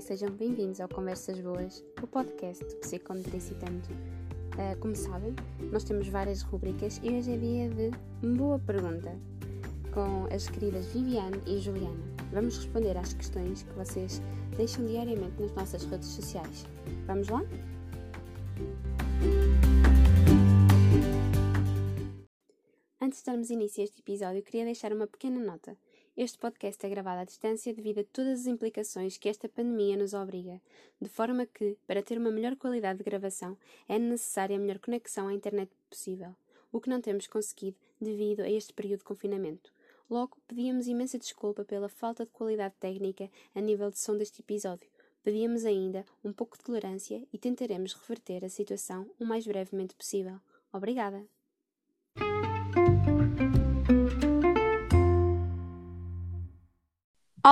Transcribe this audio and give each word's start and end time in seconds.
e 0.00 0.02
sejam 0.02 0.30
bem-vindos 0.30 0.80
ao 0.80 0.88
Conversas 0.88 1.38
Boas, 1.40 1.84
o 2.02 2.06
podcast 2.06 2.64
do 2.64 2.76
Psicometricitando. 2.76 3.86
Uh, 4.54 4.80
como 4.80 4.96
sabem, 4.96 5.36
nós 5.70 5.84
temos 5.84 6.08
várias 6.08 6.40
rubricas 6.40 6.98
e 7.02 7.10
hoje 7.10 7.34
é 7.34 7.36
dia 7.36 7.68
de 7.68 7.90
Boa 8.26 8.58
Pergunta, 8.58 9.14
com 9.92 10.26
as 10.34 10.48
queridas 10.48 10.86
Viviane 10.86 11.38
e 11.46 11.58
Juliana. 11.58 12.02
Vamos 12.32 12.56
responder 12.56 12.96
às 12.96 13.12
questões 13.12 13.62
que 13.62 13.72
vocês 13.74 14.22
deixam 14.56 14.86
diariamente 14.86 15.38
nas 15.38 15.52
nossas 15.52 15.84
redes 15.84 16.08
sociais. 16.08 16.64
Vamos 17.06 17.28
lá? 17.28 17.42
Antes 23.02 23.18
de 23.18 23.24
darmos 23.26 23.50
início 23.50 23.82
a 23.82 23.84
este 23.84 24.00
episódio, 24.00 24.42
queria 24.42 24.64
deixar 24.64 24.94
uma 24.94 25.06
pequena 25.06 25.40
nota. 25.44 25.76
Este 26.22 26.36
podcast 26.36 26.84
é 26.84 26.90
gravado 26.90 27.22
à 27.22 27.24
distância 27.24 27.72
devido 27.72 28.00
a 28.00 28.04
todas 28.04 28.40
as 28.40 28.46
implicações 28.46 29.16
que 29.16 29.26
esta 29.26 29.48
pandemia 29.48 29.96
nos 29.96 30.12
obriga, 30.12 30.60
de 31.00 31.08
forma 31.08 31.46
que, 31.46 31.78
para 31.86 32.02
ter 32.02 32.18
uma 32.18 32.30
melhor 32.30 32.56
qualidade 32.56 32.98
de 32.98 33.04
gravação, 33.04 33.56
é 33.88 33.98
necessária 33.98 34.54
a 34.54 34.58
melhor 34.58 34.78
conexão 34.80 35.28
à 35.28 35.32
internet 35.32 35.72
possível, 35.88 36.36
o 36.70 36.78
que 36.78 36.90
não 36.90 37.00
temos 37.00 37.26
conseguido 37.26 37.78
devido 37.98 38.40
a 38.40 38.50
este 38.50 38.74
período 38.74 38.98
de 38.98 39.06
confinamento. 39.06 39.72
Logo, 40.10 40.36
pedíamos 40.46 40.88
imensa 40.88 41.18
desculpa 41.18 41.64
pela 41.64 41.88
falta 41.88 42.26
de 42.26 42.32
qualidade 42.32 42.74
técnica 42.78 43.30
a 43.54 43.60
nível 43.62 43.90
de 43.90 43.98
som 43.98 44.14
deste 44.14 44.42
episódio. 44.42 44.90
Pedíamos 45.22 45.64
ainda 45.64 46.04
um 46.22 46.34
pouco 46.34 46.58
de 46.58 46.64
tolerância 46.64 47.26
e 47.32 47.38
tentaremos 47.38 47.94
reverter 47.94 48.44
a 48.44 48.50
situação 48.50 49.10
o 49.18 49.24
mais 49.24 49.46
brevemente 49.46 49.94
possível. 49.94 50.38
Obrigada! 50.70 51.26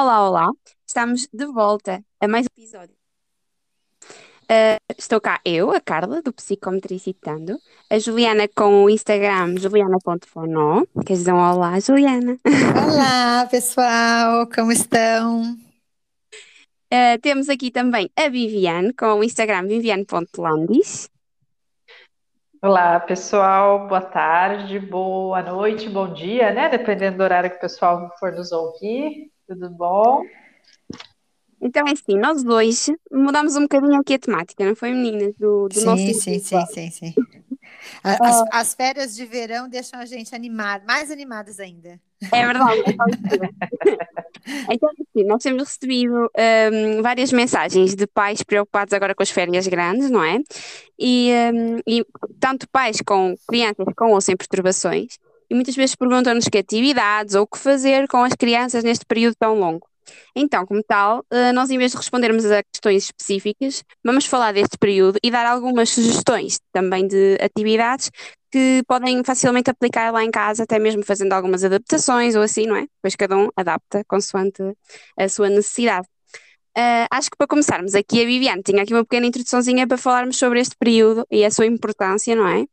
Olá, 0.00 0.28
olá! 0.28 0.52
Estamos 0.86 1.26
de 1.32 1.44
volta 1.46 2.00
a 2.20 2.28
mais 2.28 2.46
um 2.46 2.54
episódio. 2.56 2.94
Uh, 4.44 4.78
estou 4.96 5.20
cá 5.20 5.40
eu, 5.44 5.72
a 5.72 5.80
Carla, 5.80 6.22
do 6.22 6.32
Psicometricitando, 6.32 7.58
a 7.90 7.98
Juliana 7.98 8.46
com 8.46 8.84
o 8.84 8.88
Instagram 8.88 9.56
juliana.fonó. 9.58 10.84
Queres 11.04 11.18
dizer 11.18 11.32
um 11.32 11.40
olá, 11.40 11.80
Juliana? 11.80 12.38
Olá, 12.46 13.44
pessoal, 13.50 14.48
como 14.54 14.70
estão? 14.70 15.56
Uh, 16.94 17.18
temos 17.20 17.48
aqui 17.48 17.68
também 17.72 18.08
a 18.16 18.28
Viviane 18.28 18.92
com 18.92 19.18
o 19.18 19.24
Instagram 19.24 19.66
viviane.landis. 19.66 21.10
Olá, 22.62 23.00
pessoal, 23.00 23.88
boa 23.88 24.00
tarde, 24.00 24.78
boa 24.78 25.42
noite, 25.42 25.88
bom 25.88 26.12
dia, 26.12 26.52
né? 26.52 26.68
Dependendo 26.68 27.16
do 27.16 27.24
horário 27.24 27.50
que 27.50 27.56
o 27.56 27.60
pessoal 27.60 28.14
for 28.20 28.30
nos 28.30 28.52
ouvir. 28.52 29.36
Tudo 29.48 29.70
bom? 29.70 30.24
Então 31.60 31.88
é 31.88 31.92
assim, 31.92 32.18
nós 32.18 32.44
dois 32.44 32.90
mudamos 33.10 33.56
um 33.56 33.62
bocadinho 33.62 33.98
aqui 33.98 34.14
a 34.14 34.18
temática, 34.18 34.64
não 34.64 34.76
foi, 34.76 34.92
meninas? 34.92 35.34
Do, 35.38 35.68
do 35.68 35.74
sim, 35.74 35.84
nosso 35.86 36.02
sim, 36.02 36.38
sim, 36.38 36.66
sim, 36.66 36.90
sim. 36.90 37.14
As, 38.04 38.44
as, 38.52 38.74
férias 38.74 39.16
de 39.16 39.24
verão 39.24 39.68
deixam 39.68 39.98
a 39.98 40.04
gente 40.04 40.34
animar, 40.34 40.84
mais 40.84 41.10
animadas 41.10 41.58
ainda. 41.58 41.98
É 42.30 42.46
verdade. 42.46 42.82
É 44.68 44.74
então, 44.74 44.90
assim, 44.90 45.24
nós 45.26 45.42
temos 45.42 45.62
recebido 45.62 46.30
um, 46.72 47.02
várias 47.02 47.32
mensagens 47.32 47.94
de 47.94 48.06
pais 48.06 48.42
preocupados 48.42 48.92
agora 48.92 49.14
com 49.14 49.22
as 49.22 49.30
férias 49.30 49.66
grandes, 49.66 50.10
não 50.10 50.22
é? 50.22 50.38
E, 50.98 51.32
um, 51.54 51.78
e 51.86 52.04
tanto 52.38 52.68
pais 52.68 53.00
com 53.00 53.34
crianças 53.48 53.86
com 53.96 54.12
ou 54.12 54.20
sem 54.20 54.36
perturbações, 54.36 55.18
e 55.50 55.54
muitas 55.54 55.74
vezes 55.74 55.94
perguntam-nos 55.94 56.46
que 56.46 56.58
atividades 56.58 57.34
ou 57.34 57.42
o 57.42 57.46
que 57.46 57.58
fazer 57.58 58.06
com 58.08 58.22
as 58.24 58.34
crianças 58.34 58.84
neste 58.84 59.04
período 59.06 59.34
tão 59.38 59.58
longo. 59.58 59.86
Então, 60.34 60.64
como 60.66 60.82
tal, 60.82 61.24
eh, 61.30 61.52
nós 61.52 61.70
em 61.70 61.78
vez 61.78 61.90
de 61.92 61.96
respondermos 61.96 62.44
a 62.46 62.62
questões 62.62 63.04
específicas, 63.04 63.84
vamos 64.04 64.24
falar 64.26 64.52
deste 64.52 64.78
período 64.78 65.18
e 65.22 65.30
dar 65.30 65.46
algumas 65.46 65.90
sugestões 65.90 66.58
também 66.72 67.06
de 67.06 67.36
atividades 67.40 68.10
que 68.50 68.82
podem 68.86 69.22
facilmente 69.24 69.70
aplicar 69.70 70.12
lá 70.12 70.24
em 70.24 70.30
casa, 70.30 70.62
até 70.62 70.78
mesmo 70.78 71.04
fazendo 71.04 71.32
algumas 71.32 71.64
adaptações 71.64 72.34
ou 72.34 72.42
assim, 72.42 72.66
não 72.66 72.76
é? 72.76 72.86
Pois 73.02 73.14
cada 73.16 73.36
um 73.36 73.48
adapta 73.56 74.02
consoante 74.06 74.62
a 75.16 75.28
sua 75.28 75.50
necessidade. 75.50 76.06
Uh, 76.76 77.06
acho 77.10 77.30
que 77.30 77.36
para 77.36 77.46
começarmos 77.46 77.94
aqui, 77.94 78.22
a 78.22 78.24
Viviane 78.24 78.62
tinha 78.62 78.82
aqui 78.82 78.94
uma 78.94 79.04
pequena 79.04 79.26
introduçãozinha 79.26 79.86
para 79.86 79.98
falarmos 79.98 80.36
sobre 80.38 80.60
este 80.60 80.76
período 80.78 81.26
e 81.30 81.44
a 81.44 81.50
sua 81.50 81.66
importância, 81.66 82.36
não 82.36 82.46
é? 82.46 82.64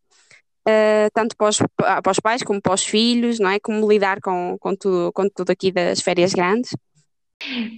Uh, 0.68 1.10
tanto 1.14 1.36
para 1.36 1.50
os, 1.50 1.60
para 1.78 2.12
os, 2.12 2.20
pais 2.20 2.44
como 2.44 2.62
para 2.62 2.74
os 2.74 2.84
filhos, 2.84 3.40
não 3.40 3.50
é? 3.50 3.60
Como 3.60 3.90
lidar 3.90 4.20
com, 4.22 4.58
com, 4.60 4.76
tudo, 4.76 5.12
com 5.14 5.28
tudo 5.30 5.52
aqui 5.52 5.72
das 5.72 6.02
férias 6.02 6.34
grandes? 6.34 6.72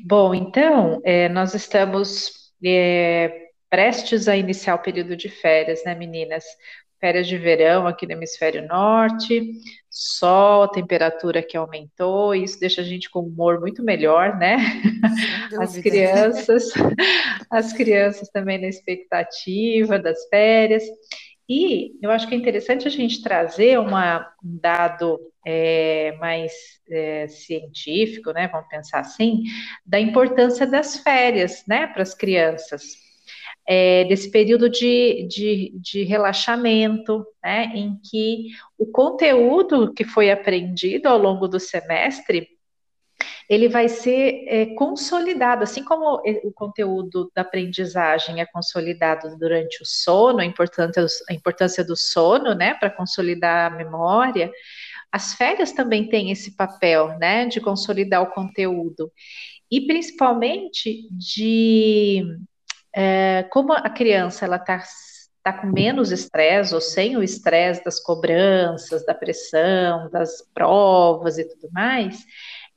Bom, 0.06 0.34
então, 0.34 1.02
é, 1.04 1.28
nós 1.30 1.54
estamos 1.54 2.32
é, 2.64 3.50
prestes 3.70 4.28
a 4.28 4.36
iniciar 4.36 4.76
o 4.76 4.80
período 4.80 5.16
de 5.16 5.30
férias, 5.30 5.84
né, 5.86 5.96
meninas? 5.96 6.44
Férias 7.00 7.28
de 7.28 7.38
verão 7.38 7.86
aqui 7.86 8.08
no 8.08 8.14
hemisfério 8.14 8.68
norte, 8.68 9.54
sol, 9.90 10.64
a 10.64 10.68
temperatura 10.68 11.44
que 11.44 11.56
aumentou, 11.56 12.34
isso 12.34 12.60
deixa 12.60 12.82
a 12.82 12.84
gente 12.84 13.08
com 13.10 13.20
humor 13.20 13.60
muito 13.60 13.84
melhor, 13.84 14.36
né? 14.38 14.58
As 15.62 15.78
crianças, 15.78 16.66
as 17.50 17.72
crianças 17.72 18.30
também 18.30 18.60
na 18.60 18.68
expectativa 18.68 19.98
das 20.00 20.28
férias. 20.28 20.84
E 21.50 21.98
eu 22.02 22.12
acho 22.12 22.28
que 22.28 22.36
é 22.36 22.38
interessante 22.38 22.88
a 22.88 22.92
gente 22.92 23.22
trazer 23.22 23.80
uma, 23.80 24.30
um 24.44 24.60
dado 24.60 25.18
é, 25.46 26.12
mais 26.20 26.52
é, 26.90 27.28
científico, 27.30 28.32
né? 28.34 28.50
Vamos 28.50 28.68
pensar 28.68 29.00
assim, 29.00 29.44
da 29.86 29.98
importância 30.00 30.68
das 30.68 30.98
férias, 30.98 31.64
né, 31.66 31.88
para 31.88 32.04
as 32.04 32.14
crianças. 32.14 32.84
É, 33.70 34.06
desse 34.06 34.32
período 34.32 34.70
de, 34.70 35.28
de, 35.30 35.74
de, 35.82 36.04
relaxamento, 36.04 37.26
né, 37.44 37.70
em 37.76 37.98
que 38.10 38.48
o 38.78 38.86
conteúdo 38.86 39.94
que 39.94 40.06
foi 40.06 40.32
aprendido 40.32 41.08
ao 41.08 41.18
longo 41.18 41.50
do 41.50 41.60
semestre 41.60 42.48
ele 43.50 43.70
vai 43.70 43.88
ser 43.88 44.44
é, 44.48 44.66
consolidado, 44.76 45.64
assim 45.64 45.84
como 45.84 46.22
o 46.44 46.52
conteúdo 46.52 47.32
da 47.34 47.42
aprendizagem 47.42 48.42
é 48.42 48.46
consolidado 48.46 49.38
durante 49.38 49.82
o 49.82 49.86
sono, 49.86 50.40
a 50.40 50.46
importância, 50.46 51.06
a 51.30 51.34
importância 51.34 51.84
do 51.84 51.96
sono, 51.96 52.54
né, 52.54 52.74
para 52.74 52.90
consolidar 52.90 53.72
a 53.72 53.76
memória, 53.76 54.52
as 55.12 55.34
férias 55.34 55.72
também 55.72 56.10
têm 56.10 56.32
esse 56.32 56.56
papel, 56.56 57.18
né, 57.18 57.46
de 57.46 57.62
consolidar 57.62 58.22
o 58.22 58.32
conteúdo. 58.32 59.12
E 59.72 59.88
principalmente 59.88 61.08
de 61.12 62.24
é, 62.94 63.44
como 63.52 63.74
a 63.74 63.90
criança 63.90 64.46
ela 64.46 64.58
está 64.58 64.84
tá 65.44 65.54
com 65.54 65.68
menos 65.68 66.12
estresse 66.12 66.76
ou 66.76 66.82
sem 66.82 67.16
o 67.16 67.24
estresse 67.24 67.82
das 67.84 68.02
cobranças, 68.02 69.06
da 69.06 69.14
pressão, 69.14 70.10
das 70.10 70.42
provas 70.54 71.38
e 71.38 71.48
tudo 71.48 71.72
mais, 71.72 72.26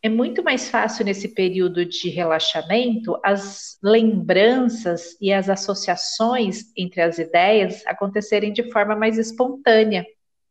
é 0.02 0.08
muito 0.08 0.42
mais 0.42 0.68
fácil 0.68 1.04
nesse 1.04 1.28
período 1.28 1.84
de 1.84 2.08
relaxamento 2.08 3.18
as 3.22 3.78
lembranças 3.82 5.16
e 5.20 5.32
as 5.32 5.50
associações 5.50 6.72
entre 6.76 7.02
as 7.02 7.18
ideias 7.18 7.86
acontecerem 7.86 8.52
de 8.52 8.70
forma 8.70 8.96
mais 8.96 9.18
espontânea, 9.18 10.06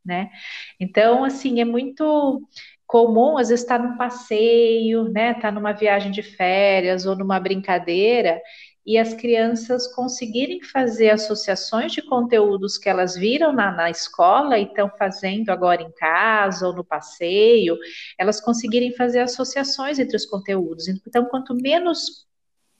né? 0.05 0.29
Então, 0.79 1.23
assim, 1.23 1.59
é 1.61 1.65
muito 1.65 2.41
comum, 2.85 3.37
às 3.37 3.49
vezes, 3.49 3.63
estar 3.63 3.79
tá 3.79 3.85
num 3.85 3.97
passeio, 3.97 5.09
né? 5.09 5.29
Estar 5.29 5.41
tá 5.41 5.51
numa 5.51 5.73
viagem 5.73 6.11
de 6.11 6.21
férias 6.21 7.05
ou 7.05 7.15
numa 7.15 7.39
brincadeira 7.39 8.39
e 8.89 8.97
as 8.97 9.13
crianças 9.13 9.85
conseguirem 9.93 10.63
fazer 10.63 11.11
associações 11.11 11.91
de 11.91 12.01
conteúdos 12.01 12.75
que 12.75 12.89
elas 12.89 13.15
viram 13.15 13.53
na, 13.53 13.71
na 13.71 13.91
escola 13.91 14.57
e 14.57 14.63
estão 14.63 14.89
fazendo 14.97 15.51
agora 15.51 15.83
em 15.83 15.91
casa 15.91 16.65
ou 16.65 16.73
no 16.73 16.83
passeio, 16.83 17.77
elas 18.17 18.41
conseguirem 18.41 18.91
fazer 18.95 19.19
associações 19.19 19.99
entre 19.99 20.17
os 20.17 20.25
conteúdos. 20.25 20.87
Então, 20.87 21.25
quanto 21.25 21.53
menos 21.53 22.27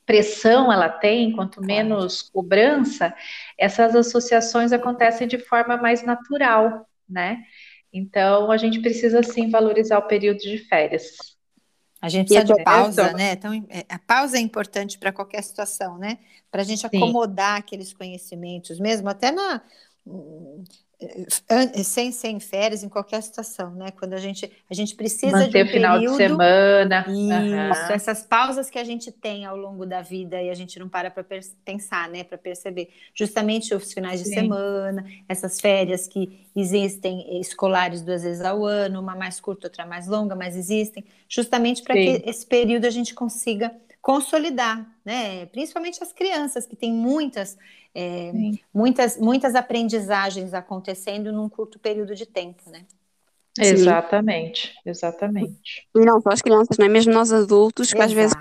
pressão 0.03 0.73
ela 0.73 0.89
tem, 0.89 1.31
quanto 1.31 1.61
menos 1.61 2.23
cobrança, 2.23 3.13
essas 3.55 3.95
associações 3.95 4.71
acontecem 4.71 5.27
de 5.27 5.37
forma 5.37 5.77
mais 5.77 6.03
natural, 6.03 6.89
né? 7.07 7.43
Então, 7.93 8.49
a 8.49 8.57
gente 8.57 8.81
precisa 8.81 9.21
sim 9.21 9.51
valorizar 9.51 9.99
o 9.99 10.07
período 10.07 10.39
de 10.39 10.57
férias. 10.57 11.38
A 12.01 12.07
gente 12.07 12.27
precisa 12.27 12.55
de 12.55 12.63
pausa, 12.63 13.11
né? 13.13 13.33
Então, 13.33 13.53
é, 13.69 13.85
a 13.89 13.99
pausa 13.99 14.37
é 14.37 14.39
importante 14.39 14.97
para 14.97 15.11
qualquer 15.11 15.43
situação, 15.43 15.97
né? 15.97 16.17
Para 16.49 16.61
a 16.61 16.65
gente 16.65 16.85
acomodar 16.85 17.55
Sim. 17.55 17.59
aqueles 17.59 17.93
conhecimentos, 17.93 18.79
mesmo 18.79 19.09
até 19.09 19.31
na 19.31 19.61
sem, 21.83 22.11
sem 22.11 22.39
férias, 22.41 22.83
em 22.83 22.89
qualquer 22.89 23.23
situação, 23.23 23.71
né? 23.71 23.89
Quando 23.91 24.13
a 24.13 24.17
gente, 24.17 24.51
a 24.69 24.73
gente 24.73 24.95
precisa 24.95 25.37
Manter 25.37 25.63
de 25.63 25.69
um 25.69 25.73
final 25.73 25.99
de 25.99 26.09
semana. 26.09 27.05
Isso, 27.07 27.87
uhum. 27.87 27.95
essas 27.95 28.23
pausas 28.23 28.69
que 28.69 28.77
a 28.77 28.83
gente 28.83 29.09
tem 29.09 29.45
ao 29.45 29.55
longo 29.55 29.85
da 29.85 30.01
vida 30.01 30.41
e 30.41 30.49
a 30.49 30.53
gente 30.53 30.77
não 30.77 30.89
para 30.89 31.09
para 31.09 31.23
pensar, 31.63 32.09
né? 32.09 32.25
Para 32.25 32.37
perceber. 32.37 32.89
Justamente 33.13 33.73
os 33.73 33.93
finais 33.93 34.19
de 34.19 34.27
Sim. 34.27 34.35
semana, 34.35 35.05
essas 35.29 35.61
férias 35.61 36.05
que 36.05 36.45
existem 36.53 37.39
escolares 37.39 38.01
duas 38.01 38.23
vezes 38.23 38.43
ao 38.43 38.65
ano, 38.65 38.99
uma 38.99 39.15
mais 39.15 39.39
curta, 39.39 39.67
outra 39.67 39.85
mais 39.85 40.05
longa, 40.05 40.35
mas 40.35 40.55
existem, 40.57 41.05
justamente 41.29 41.81
para 41.81 41.93
que 41.93 42.23
esse 42.25 42.45
período 42.45 42.85
a 42.85 42.89
gente 42.89 43.13
consiga 43.13 43.71
consolidar, 44.09 44.83
né? 45.05 45.45
Principalmente 45.45 46.01
as 46.01 46.11
crianças 46.11 46.65
que 46.65 46.75
têm 46.75 46.91
muitas, 46.91 47.55
é, 47.93 48.31
muitas, 48.73 49.19
muitas 49.19 49.53
aprendizagens 49.53 50.51
acontecendo 50.51 51.31
num 51.31 51.47
curto 51.47 51.77
período 51.77 52.15
de 52.15 52.25
tempo, 52.25 52.63
né? 52.71 52.87
Exatamente, 53.59 54.73
exatamente. 54.83 55.87
E 55.95 55.99
não 55.99 56.19
só 56.21 56.29
as 56.29 56.41
crianças, 56.41 56.75
não 56.79 56.87
é? 56.87 56.89
Mesmo 56.89 57.13
nós 57.13 57.31
adultos, 57.31 57.93
que 57.93 58.01
às 58.01 58.11
vezes 58.11 58.33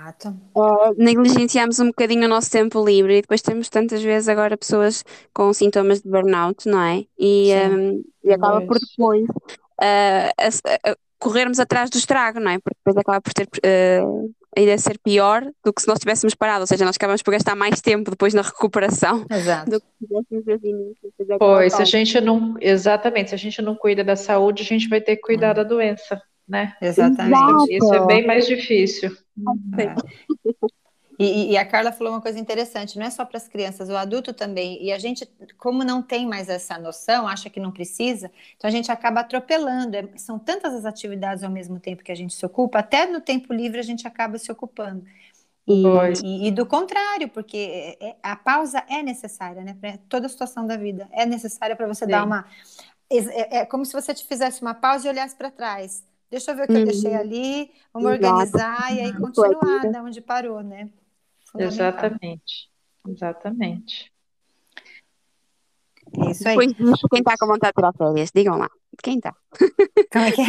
uh, 0.55 0.95
negligenciamos 0.97 1.79
um 1.79 1.87
bocadinho 1.87 2.25
o 2.25 2.29
nosso 2.29 2.49
tempo 2.49 2.83
livre 2.83 3.19
e 3.19 3.21
depois 3.21 3.43
temos 3.43 3.69
tantas 3.69 4.01
vezes 4.01 4.27
agora 4.27 4.57
pessoas 4.57 5.05
com 5.31 5.53
sintomas 5.53 6.01
de 6.01 6.09
burnout, 6.09 6.67
não 6.67 6.81
é? 6.81 7.05
E, 7.15 7.51
um, 7.53 8.03
e 8.23 8.33
acaba 8.33 8.65
por 8.65 8.79
depois 8.79 9.27
uh, 9.29 10.97
corrermos 11.19 11.59
atrás 11.59 11.91
do 11.91 11.97
estrago, 11.99 12.39
não 12.39 12.49
é? 12.49 12.57
Porque 12.57 12.77
depois 12.83 12.97
acaba 12.97 13.21
por 13.21 13.33
ter 13.33 13.47
uh, 14.03 14.33
a 14.59 14.61
ideia 14.61 14.75
de 14.75 14.83
ser 14.83 14.99
pior 14.99 15.41
do 15.63 15.73
que 15.73 15.81
se 15.81 15.87
nós 15.87 15.99
tivéssemos 15.99 16.35
parado, 16.35 16.61
ou 16.61 16.67
seja, 16.67 16.83
nós 16.83 16.97
acabamos 16.97 17.23
por 17.23 17.31
gastar 17.31 17.55
mais 17.55 17.79
tempo 17.79 18.11
depois 18.11 18.33
na 18.33 18.41
recuperação 18.41 19.25
Exato. 19.31 19.71
do 19.71 19.79
que 19.79 19.87
se 19.87 20.05
tivéssemos 20.05 20.45
desde 20.45 20.67
o 20.67 20.69
início. 20.69 21.37
Pois, 21.39 21.73
se 21.73 21.81
a 21.81 21.85
gente 21.85 22.19
não, 22.19 22.55
exatamente, 22.59 23.29
se 23.29 23.35
a 23.35 23.37
gente 23.37 23.61
não 23.61 23.73
cuida 23.73 24.03
da 24.03 24.17
saúde, 24.17 24.63
a 24.63 24.65
gente 24.65 24.89
vai 24.89 24.99
ter 24.99 25.15
que 25.15 25.21
cuidar 25.21 25.51
hum. 25.51 25.55
da 25.55 25.63
doença, 25.63 26.21
né? 26.47 26.75
Exatamente. 26.81 27.73
Isso 27.73 27.93
é 27.93 28.05
bem 28.05 28.27
mais 28.27 28.45
difícil. 28.45 29.15
É. 29.77 29.95
E, 31.19 31.51
e, 31.51 31.57
a 31.57 31.65
Carla 31.65 31.91
falou 31.91 32.13
uma 32.13 32.21
coisa 32.21 32.39
interessante, 32.39 32.97
não 32.97 33.05
é 33.05 33.09
só 33.09 33.25
para 33.25 33.35
as 33.35 33.45
crianças, 33.45 33.89
o 33.89 33.97
adulto 33.97 34.31
também. 34.33 34.81
E 34.81 34.89
a 34.89 34.97
gente, 34.97 35.29
como 35.57 35.83
não 35.83 36.01
tem 36.01 36.25
mais 36.25 36.47
essa 36.47 36.77
noção, 36.77 37.27
acha 37.27 37.49
que 37.49 37.59
não 37.59 37.71
precisa, 37.71 38.31
então 38.55 38.69
a 38.69 38.71
gente 38.71 38.89
acaba 38.89 39.19
atropelando. 39.19 39.97
É, 39.97 40.07
são 40.15 40.39
tantas 40.39 40.73
as 40.73 40.85
atividades 40.85 41.43
ao 41.43 41.51
mesmo 41.51 41.77
tempo 41.77 42.05
que 42.05 42.11
a 42.11 42.15
gente 42.15 42.33
se 42.33 42.45
ocupa, 42.45 42.79
até 42.79 43.05
no 43.05 43.19
tempo 43.19 43.51
livre 43.51 43.79
a 43.79 43.83
gente 43.83 44.07
acaba 44.07 44.37
se 44.37 44.49
ocupando. 44.49 45.03
E, 45.67 45.83
e, 46.23 46.47
e 46.47 46.51
do 46.51 46.65
contrário, 46.65 47.27
porque 47.27 47.97
é, 47.99 48.11
é, 48.11 48.15
a 48.23 48.37
pausa 48.37 48.81
é 48.87 49.03
necessária, 49.03 49.61
né? 49.61 49.75
Para 49.79 49.97
toda 50.07 50.29
situação 50.29 50.65
da 50.65 50.77
vida 50.77 51.09
é 51.11 51.25
necessária 51.25 51.75
para 51.75 51.85
você 51.85 52.05
Sim. 52.05 52.11
dar 52.11 52.23
uma. 52.23 52.45
É, 53.11 53.57
é, 53.57 53.65
como 53.65 53.85
se 53.85 53.91
você 53.91 54.13
te 54.13 54.25
fizesse 54.25 54.61
uma 54.61 54.73
pausa 54.73 55.05
e 55.05 55.11
olhasse 55.11 55.35
para 55.35 55.51
trás. 55.51 56.01
Deixa 56.31 56.51
eu 56.51 56.55
ver 56.55 56.63
o 56.63 56.67
que 56.67 56.73
uhum. 56.73 56.79
eu 56.79 56.85
deixei 56.85 57.11
uhum. 57.11 57.19
ali, 57.19 57.71
vamos 57.91 58.09
Exato. 58.09 58.25
organizar 58.25 58.95
e 58.95 59.01
aí 59.01 59.13
continuar 59.13 59.91
da 59.91 60.01
onde 60.01 60.21
parou, 60.21 60.61
né? 60.61 60.87
Exatamente, 61.57 62.69
exatamente. 63.07 64.11
É 66.17 66.31
isso 66.31 66.47
aí. 66.47 66.67
Depois, 66.67 67.01
quem 67.11 67.19
está 67.19 67.35
com 67.37 67.47
vontade 67.47 67.71
de 67.71 67.75
tirar 67.75 67.93
férias? 67.93 68.31
Digam 68.33 68.57
lá. 68.57 68.69
Quem 69.03 69.17
está? 69.17 69.33
Como 70.11 70.25
é 70.25 70.31
que 70.31 70.41
é? 70.41 70.45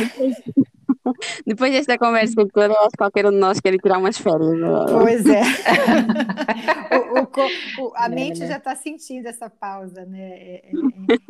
Depois 1.46 1.70
desta 1.72 1.98
conversa 1.98 2.34
toda, 2.52 2.72
acho 2.72 2.90
que 2.90 2.96
qualquer 2.96 3.26
um 3.26 3.30
de 3.30 3.36
nós 3.36 3.60
quer 3.60 3.76
tirar 3.78 3.98
umas 3.98 4.18
férias. 4.18 4.58
Pois 4.90 5.24
é. 5.26 5.42
o, 7.78 7.84
o, 7.84 7.92
a 7.94 8.06
é, 8.06 8.08
mente 8.08 8.40
né? 8.40 8.46
já 8.46 8.56
está 8.56 8.74
sentindo 8.74 9.26
essa 9.26 9.50
pausa, 9.50 10.04
né? 10.06 10.30
É, 10.30 10.70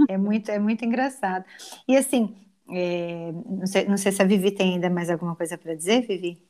é, 0.08 0.14
é, 0.14 0.18
muito, 0.18 0.50
é 0.50 0.58
muito 0.58 0.84
engraçado. 0.84 1.44
E 1.88 1.96
assim, 1.96 2.36
é, 2.70 3.32
não, 3.32 3.66
sei, 3.66 3.84
não 3.86 3.96
sei 3.96 4.12
se 4.12 4.22
a 4.22 4.24
Vivi 4.24 4.52
tem 4.52 4.74
ainda 4.74 4.88
mais 4.88 5.10
alguma 5.10 5.34
coisa 5.34 5.58
para 5.58 5.74
dizer, 5.74 6.06
Vivi 6.06 6.40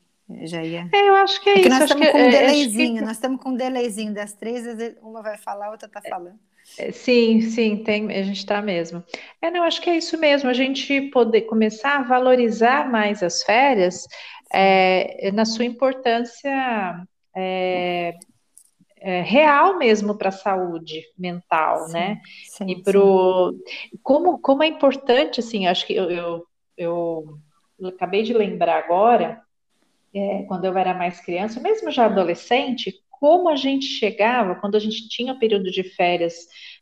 já 0.43 0.63
ia. 0.63 0.89
É, 0.93 1.09
eu 1.09 1.15
acho 1.15 1.41
que 1.41 1.49
é, 1.49 1.53
é 1.53 1.59
isso. 1.59 1.69
Nós 1.69 1.81
estamos 1.83 2.07
com 2.09 2.17
um 2.17 2.21
é, 2.21 2.29
delayzinho, 2.29 2.95
que... 2.95 3.01
nós 3.01 3.11
estamos 3.11 3.41
com 3.41 3.49
um 3.49 3.55
delayzinho 3.55 4.13
das 4.13 4.33
três, 4.33 4.65
uma 5.01 5.21
vai 5.21 5.37
falar, 5.37 5.67
a 5.67 5.71
outra 5.71 5.87
está 5.87 6.01
falando. 6.01 6.39
É, 6.77 6.91
sim, 6.91 7.41
sim, 7.41 7.77
tem, 7.77 8.09
a 8.11 8.23
gente 8.23 8.37
está 8.37 8.61
mesmo. 8.61 9.03
É, 9.41 9.49
não, 9.51 9.63
acho 9.63 9.81
que 9.81 9.89
é 9.89 9.97
isso 9.97 10.17
mesmo, 10.17 10.49
a 10.49 10.53
gente 10.53 11.01
poder 11.09 11.41
começar 11.41 11.97
a 11.97 12.03
valorizar 12.03 12.89
mais 12.89 13.21
as 13.23 13.43
férias 13.43 14.05
é, 14.53 15.31
na 15.31 15.45
sua 15.45 15.65
importância 15.65 17.05
é, 17.35 18.13
é, 18.97 19.21
real 19.21 19.77
mesmo 19.77 20.17
para 20.17 20.29
a 20.29 20.33
saúde 20.33 21.03
mental, 21.17 21.87
sim, 21.87 21.93
né? 21.93 22.21
Sim, 22.49 22.69
e 22.69 22.83
pro 22.83 23.55
como, 24.03 24.39
como 24.39 24.63
é 24.63 24.67
importante, 24.67 25.39
assim, 25.39 25.67
acho 25.67 25.87
que 25.87 25.95
eu, 25.95 26.11
eu, 26.11 26.45
eu, 26.77 27.25
eu 27.79 27.89
acabei 27.89 28.23
de 28.23 28.33
lembrar 28.33 28.77
agora 28.77 29.41
é, 30.13 30.43
quando 30.43 30.65
eu 30.65 30.77
era 30.77 30.93
mais 30.93 31.19
criança, 31.21 31.59
mesmo 31.59 31.91
já 31.91 32.05
adolescente, 32.05 32.93
como 33.09 33.49
a 33.49 33.55
gente 33.55 33.85
chegava, 33.85 34.55
quando 34.55 34.75
a 34.75 34.79
gente 34.79 35.07
tinha 35.07 35.33
o 35.33 35.39
período 35.39 35.71
de 35.71 35.83
férias 35.83 36.35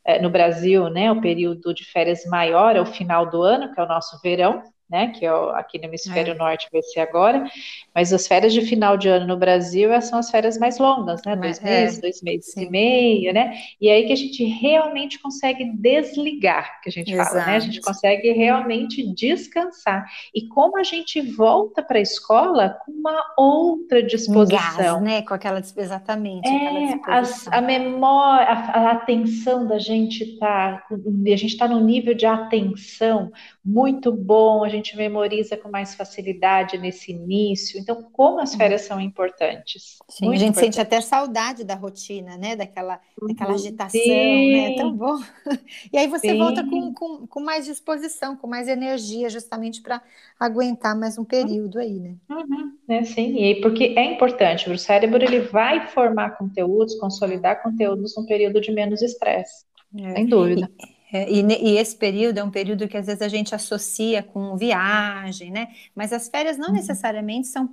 é, 0.06 0.22
no 0.22 0.30
Brasil, 0.30 0.90
né, 0.90 1.12
o 1.12 1.22
período 1.22 1.74
de 1.74 1.84
férias 1.86 2.26
maior 2.26 2.76
é 2.76 2.82
o 2.82 2.86
final 2.86 3.30
do 3.30 3.42
ano, 3.42 3.74
que 3.74 3.80
é 3.80 3.84
o 3.84 3.88
nosso 3.88 4.20
verão, 4.22 4.64
né, 4.90 5.08
que 5.08 5.26
é 5.26 5.30
aqui 5.54 5.78
no 5.78 5.86
hemisfério 5.86 6.34
é. 6.34 6.38
norte 6.38 6.68
vai 6.72 6.82
ser 6.82 7.02
agora, 7.02 7.46
mas 7.94 8.12
as 8.12 8.28
férias 8.28 8.54
de 8.54 8.62
final 8.62 8.98
de 8.98 9.08
ano 9.08 9.28
no 9.28 9.38
Brasil 9.38 9.90
são 10.02 10.18
as 10.18 10.32
férias 10.32 10.58
mais 10.58 10.80
longas, 10.80 11.22
né, 11.24 11.36
dois 11.36 11.60
meses, 11.60 11.98
é. 11.98 12.02
dois 12.02 12.22
meses 12.22 12.52
Sim. 12.54 12.64
e 12.64 12.70
meio, 12.70 13.34
né, 13.34 13.54
e 13.80 13.88
é 13.88 13.94
aí 13.94 14.06
que 14.08 14.14
a 14.14 14.18
gente 14.18 14.44
realmente 14.44 15.20
consegue 15.20 15.66
desligar, 15.74 16.82
que 16.82 16.90
a 16.90 16.92
gente 16.92 17.12
Exato. 17.12 17.30
fala, 17.30 17.46
né, 17.46 17.56
a 17.56 17.60
gente 17.60 17.82
consegue 17.82 18.32
realmente 18.32 19.14
descansar, 19.14 20.06
e 20.34 20.48
como 20.48 20.78
a 20.78 20.84
gente 20.84 21.22
volta 21.22 21.84
para 21.84 22.00
a 22.00 22.02
escola 22.02 22.78
com 22.86 22.92
uma 22.92 23.34
outra 23.38 24.02
disposição. 24.02 24.60
Gás, 24.78 25.02
né, 25.02 25.22
com 25.22 25.34
aquela, 25.34 25.60
exatamente, 25.60 26.48
é, 26.48 26.94
aquela 26.94 27.20
as, 27.20 27.48
a 27.48 27.62
memória, 27.62 28.48
a, 28.48 28.54
a, 28.54 28.92
atenção 28.92 29.68
da 29.68 29.78
gente 29.78 30.38
tá, 30.38 30.84
a 30.92 31.36
gente 31.36 31.48
está 31.48 31.68
no 31.68 31.80
nível 31.80 32.14
de 32.14 32.26
atenção 32.26 33.32
muito 33.64 34.12
bom, 34.12 34.64
a 34.64 34.70
gente 34.70 34.79
memoriza 34.96 35.58
com 35.58 35.70
mais 35.70 35.96
facilidade 35.96 36.78
nesse 36.78 37.12
início. 37.12 37.80
Então, 37.80 38.04
como 38.12 38.40
as 38.40 38.56
férias 38.56 38.82
são 38.82 39.00
importantes. 39.00 40.00
Sim, 40.08 40.28
a 40.28 40.32
gente 40.32 40.50
importante. 40.50 40.60
sente 40.60 40.82
até 40.82 41.02
saudade 41.02 41.64
da 41.64 41.76
rotina, 41.76 42.38
né? 42.38 42.56
Daquela, 42.56 43.00
daquela 43.28 43.50
uhum. 43.50 43.56
agitação, 43.56 44.02
Sim. 44.02 44.54
né? 44.54 44.74
É 44.74 44.76
tão 44.76 44.94
bom. 44.94 45.18
E 45.92 45.98
aí 45.98 46.08
você 46.08 46.30
Sim. 46.30 46.38
volta 46.38 46.64
com, 46.64 46.94
com, 46.94 47.28
com, 47.28 47.40
mais 47.40 47.66
disposição, 47.66 48.36
com 48.36 48.48
mais 48.48 48.68
energia, 48.68 49.30
justamente 49.30 49.82
para 49.82 50.02
aguentar 50.40 50.98
mais 50.98 51.18
um 51.18 51.24
período 51.24 51.80
aí, 51.80 52.00
né? 52.00 52.16
Uhum. 52.30 52.78
É, 52.88 53.04
sim, 53.04 53.38
e 53.38 53.62
porque 53.62 53.96
é 53.98 54.14
importante, 54.14 54.70
o 54.70 54.78
cérebro 54.78 55.24
ele 55.24 55.40
vai 55.40 55.88
formar 55.88 56.38
conteúdos, 56.38 56.96
consolidar 56.96 57.62
conteúdos 57.62 58.16
num 58.16 58.26
período 58.26 58.62
de 58.62 58.72
menos 58.72 59.02
estresse. 59.02 59.66
É. 59.98 60.14
Sem 60.14 60.26
dúvida. 60.28 60.70
E, 60.80 60.99
é, 61.12 61.30
e, 61.30 61.42
e, 61.42 61.78
esse 61.78 61.96
período 61.96 62.38
é 62.38 62.44
um 62.44 62.52
período 62.52 62.88
que 62.88 62.96
às 62.96 63.08
vezes 63.08 63.22
a 63.22 63.28
gente 63.28 63.56
associa 63.56 64.22
com 64.22 64.56
viagem, 64.56 65.50
né? 65.50 65.70
Mas 65.96 66.14
as 66.14 66.30
férias 66.30 66.58
não 66.58 66.68
uhum. 66.68 66.76
necessariamente 66.76 67.48
são. 67.48 67.70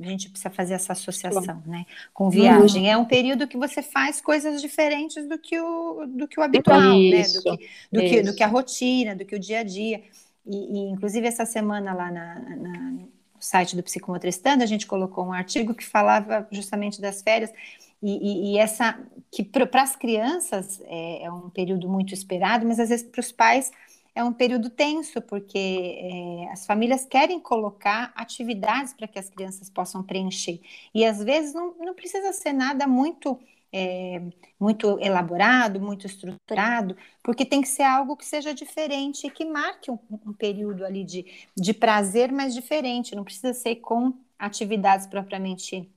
A 0.00 0.06
gente 0.06 0.28
precisa 0.30 0.50
fazer 0.50 0.74
essa 0.74 0.92
associação, 0.92 1.62
né? 1.66 1.86
Com 2.12 2.28
viagem. 2.30 2.84
Uhum. 2.84 2.88
É 2.88 2.96
um 2.96 3.04
período 3.04 3.46
que 3.46 3.56
você 3.56 3.80
faz 3.80 4.20
coisas 4.20 4.60
diferentes 4.60 5.28
do 5.28 5.38
que 5.38 5.60
o, 5.60 6.06
do 6.06 6.26
que 6.26 6.40
o 6.40 6.42
habitual, 6.42 6.94
isso, 6.94 7.42
né? 7.44 7.52
Do 7.52 7.58
que, 7.58 7.68
do, 7.92 8.00
que, 8.00 8.22
do 8.22 8.34
que 8.34 8.42
a 8.42 8.48
rotina, 8.48 9.14
do 9.14 9.24
que 9.24 9.36
o 9.36 9.38
dia 9.38 9.60
a 9.60 9.62
dia. 9.62 10.02
E, 10.44 10.56
e 10.56 10.90
inclusive, 10.90 11.28
essa 11.28 11.46
semana 11.46 11.92
lá 11.92 12.10
na, 12.10 12.40
na, 12.40 12.80
no 12.90 13.08
site 13.38 13.76
do 13.76 13.84
Psicomotristando, 13.84 14.64
a 14.64 14.66
gente 14.66 14.86
colocou 14.86 15.24
um 15.24 15.32
artigo 15.32 15.74
que 15.74 15.84
falava 15.84 16.48
justamente 16.50 17.00
das 17.00 17.22
férias. 17.22 17.52
E, 18.02 18.52
e, 18.52 18.54
e, 18.54 18.58
essa 18.58 18.98
que 19.30 19.44
para 19.44 19.82
as 19.82 19.94
crianças 19.94 20.80
é, 20.86 21.24
é, 21.24 21.32
um 21.32 21.50
período 21.50 21.88
muito 21.88 22.14
esperado, 22.14 22.66
mas 22.66 22.80
às 22.80 22.88
vezes 22.88 23.06
para 23.06 23.20
os 23.20 23.30
pais 23.30 23.70
é 24.14 24.24
um 24.24 24.32
período 24.32 24.70
tenso, 24.70 25.20
porque 25.22 25.58
é, 25.58 26.52
as 26.52 26.66
famílias 26.66 27.04
querem 27.04 27.38
colocar 27.38 28.12
atividades 28.16 28.92
para 28.94 29.06
que 29.06 29.18
as 29.18 29.28
crianças 29.28 29.70
possam 29.70 30.02
preencher. 30.02 30.60
E 30.94 31.04
às 31.04 31.22
vezes 31.22 31.54
não, 31.54 31.74
não 31.78 31.94
precisa 31.94 32.32
ser 32.32 32.52
nada 32.52 32.86
muito 32.86 33.38
é, 33.72 34.20
muito 34.58 34.98
elaborado, 35.00 35.80
muito 35.80 36.06
estruturado, 36.06 36.96
porque 37.22 37.44
tem 37.44 37.62
que 37.62 37.68
ser 37.68 37.84
algo 37.84 38.16
que 38.16 38.26
seja 38.26 38.52
diferente 38.52 39.26
e 39.26 39.30
que 39.30 39.44
marque 39.44 39.90
um, 39.90 39.98
um 40.26 40.32
período 40.32 40.84
ali 40.84 41.04
de, 41.04 41.24
de 41.56 41.72
prazer, 41.72 42.32
mas 42.32 42.54
diferente. 42.54 43.14
Não 43.14 43.24
precisa 43.24 43.54
ser 43.54 43.76
com 43.76 44.12
atividades 44.38 45.06
propriamente 45.06 45.88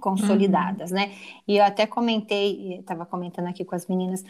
consolidadas, 0.00 0.90
uhum. 0.90 0.96
né? 0.96 1.12
E 1.46 1.56
eu 1.58 1.64
até 1.64 1.86
comentei, 1.86 2.78
estava 2.78 3.04
comentando 3.06 3.46
aqui 3.46 3.64
com 3.64 3.74
as 3.74 3.86
meninas, 3.86 4.24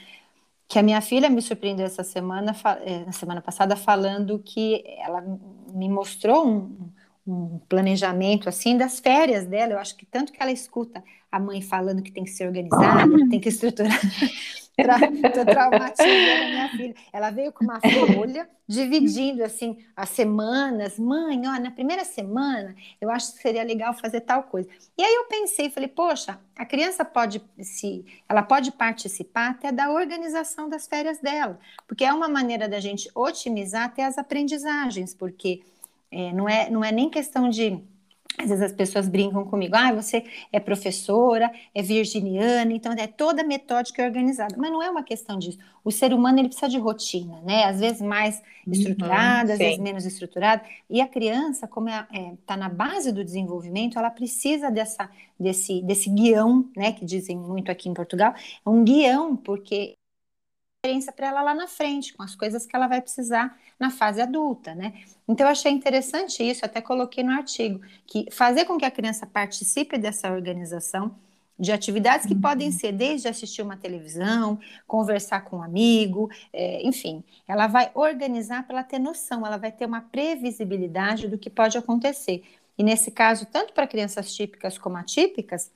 que 0.66 0.78
a 0.78 0.82
minha 0.82 1.00
filha 1.00 1.28
me 1.28 1.42
surpreendeu 1.42 1.86
essa 1.86 2.02
semana, 2.02 2.54
eh, 2.84 3.04
na 3.04 3.12
semana 3.12 3.40
passada, 3.40 3.76
falando 3.76 4.38
que 4.38 4.82
ela 4.98 5.22
me 5.72 5.88
mostrou 5.88 6.46
um, 6.46 6.90
um 7.26 7.58
planejamento 7.68 8.48
assim 8.48 8.76
das 8.76 8.98
férias 8.98 9.46
dela. 9.46 9.74
Eu 9.74 9.78
acho 9.78 9.96
que 9.96 10.06
tanto 10.06 10.32
que 10.32 10.42
ela 10.42 10.52
escuta 10.52 11.02
a 11.30 11.38
mãe 11.38 11.60
falando 11.60 12.02
que 12.02 12.12
tem 12.12 12.24
que 12.24 12.30
ser 12.30 12.46
organizada, 12.46 13.28
tem 13.28 13.40
que 13.40 13.48
estruturar. 13.48 14.00
Estou 15.24 15.44
traumatizando 15.44 16.44
minha 16.50 16.68
filha. 16.70 16.94
Ela 17.12 17.30
veio 17.30 17.52
com 17.52 17.64
uma 17.64 17.80
folha 17.80 18.48
dividindo 18.66 19.44
assim 19.44 19.78
as 19.94 20.08
semanas. 20.10 20.98
Mãe, 20.98 21.40
ó, 21.46 21.60
na 21.60 21.70
primeira 21.70 22.04
semana 22.04 22.74
eu 23.00 23.08
acho 23.10 23.32
que 23.34 23.42
seria 23.42 23.62
legal 23.62 23.94
fazer 23.94 24.20
tal 24.22 24.42
coisa. 24.44 24.68
E 24.98 25.02
aí 25.02 25.14
eu 25.14 25.24
pensei, 25.26 25.70
falei, 25.70 25.88
poxa, 25.88 26.40
a 26.56 26.66
criança 26.66 27.04
pode 27.04 27.40
se, 27.60 28.04
ela 28.28 28.42
pode 28.42 28.72
participar 28.72 29.50
até 29.50 29.70
da 29.70 29.90
organização 29.90 30.68
das 30.68 30.88
férias 30.88 31.18
dela, 31.20 31.58
porque 31.86 32.04
é 32.04 32.12
uma 32.12 32.28
maneira 32.28 32.68
da 32.68 32.80
gente 32.80 33.08
otimizar 33.14 33.84
até 33.84 34.04
as 34.04 34.18
aprendizagens, 34.18 35.14
porque 35.14 35.62
é, 36.10 36.32
não 36.32 36.48
é 36.48 36.68
não 36.70 36.84
é 36.84 36.90
nem 36.90 37.08
questão 37.08 37.48
de 37.48 37.82
às 38.36 38.48
vezes 38.48 38.64
as 38.64 38.72
pessoas 38.72 39.08
brincam 39.08 39.44
comigo, 39.44 39.74
ah, 39.76 39.92
você 39.92 40.24
é 40.52 40.58
professora, 40.58 41.50
é 41.74 41.82
virginiana, 41.82 42.72
então 42.72 42.92
é 42.92 43.06
toda 43.06 43.44
metódica 43.44 44.02
e 44.02 44.06
organizada. 44.06 44.56
Mas 44.58 44.72
não 44.72 44.82
é 44.82 44.90
uma 44.90 45.04
questão 45.04 45.38
disso. 45.38 45.58
O 45.84 45.90
ser 45.90 46.12
humano 46.12 46.38
ele 46.38 46.48
precisa 46.48 46.68
de 46.68 46.78
rotina, 46.78 47.40
né? 47.42 47.64
Às 47.64 47.78
vezes 47.78 48.02
mais 48.02 48.42
uhum, 48.66 48.72
estruturada, 48.72 49.48
uhum, 49.48 49.52
às 49.52 49.58
vezes 49.58 49.78
menos 49.78 50.04
estruturada. 50.04 50.62
E 50.90 51.00
a 51.00 51.06
criança, 51.06 51.68
como 51.68 51.88
está 51.88 52.08
é, 52.12 52.34
é, 52.48 52.56
na 52.56 52.68
base 52.68 53.12
do 53.12 53.24
desenvolvimento, 53.24 53.98
ela 53.98 54.10
precisa 54.10 54.70
dessa, 54.70 55.08
desse, 55.38 55.80
desse 55.82 56.10
guião, 56.10 56.68
né? 56.76 56.92
Que 56.92 57.04
dizem 57.04 57.36
muito 57.36 57.70
aqui 57.70 57.88
em 57.88 57.94
Portugal, 57.94 58.34
é 58.34 58.68
um 58.68 58.82
guião, 58.82 59.36
porque 59.36 59.96
experiência 60.84 61.12
para 61.12 61.28
ela 61.28 61.42
lá 61.42 61.54
na 61.54 61.66
frente, 61.66 62.12
com 62.12 62.22
as 62.22 62.34
coisas 62.34 62.66
que 62.66 62.76
ela 62.76 62.86
vai 62.86 63.00
precisar 63.00 63.56
na 63.80 63.90
fase 63.90 64.20
adulta, 64.20 64.74
né? 64.74 64.92
Então 65.26 65.46
eu 65.46 65.50
achei 65.50 65.72
interessante 65.72 66.42
isso, 66.42 66.64
até 66.64 66.80
coloquei 66.82 67.24
no 67.24 67.32
artigo, 67.32 67.80
que 68.06 68.28
fazer 68.30 68.66
com 68.66 68.76
que 68.76 68.84
a 68.84 68.90
criança 68.90 69.26
participe 69.26 69.96
dessa 69.96 70.30
organização 70.30 71.16
de 71.58 71.72
atividades 71.72 72.26
que 72.26 72.34
uhum. 72.34 72.40
podem 72.40 72.70
ser 72.70 72.92
desde 72.92 73.28
assistir 73.28 73.62
uma 73.62 73.76
televisão, 73.76 74.58
conversar 74.86 75.42
com 75.44 75.58
um 75.58 75.62
amigo, 75.62 76.28
é, 76.52 76.86
enfim, 76.86 77.24
ela 77.48 77.66
vai 77.66 77.90
organizar 77.94 78.66
para 78.66 78.78
ela 78.78 78.84
ter 78.84 78.98
noção, 78.98 79.46
ela 79.46 79.56
vai 79.56 79.72
ter 79.72 79.86
uma 79.86 80.02
previsibilidade 80.02 81.28
do 81.28 81.38
que 81.38 81.48
pode 81.48 81.78
acontecer. 81.78 82.42
E 82.76 82.82
nesse 82.82 83.10
caso, 83.10 83.46
tanto 83.46 83.72
para 83.72 83.86
crianças 83.86 84.34
típicas 84.34 84.76
como 84.76 84.96
atípicas, 84.96 85.70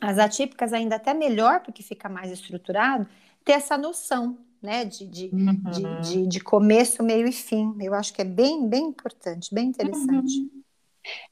as 0.00 0.18
atípicas 0.18 0.72
ainda 0.72 0.94
até 0.96 1.12
melhor, 1.12 1.60
porque 1.60 1.82
fica 1.82 2.08
mais 2.08 2.30
estruturado, 2.30 3.08
ter 3.48 3.54
essa 3.54 3.78
noção, 3.78 4.36
né, 4.62 4.84
de, 4.84 5.06
de, 5.06 5.30
uhum. 5.32 5.70
de, 5.70 6.00
de, 6.02 6.26
de, 6.26 6.40
começo, 6.40 7.02
meio 7.02 7.26
e 7.26 7.32
fim. 7.32 7.74
Eu 7.80 7.94
acho 7.94 8.12
que 8.12 8.20
é 8.20 8.24
bem, 8.26 8.68
bem 8.68 8.88
importante, 8.88 9.54
bem 9.54 9.68
interessante. 9.68 10.38
Uhum. 10.38 10.50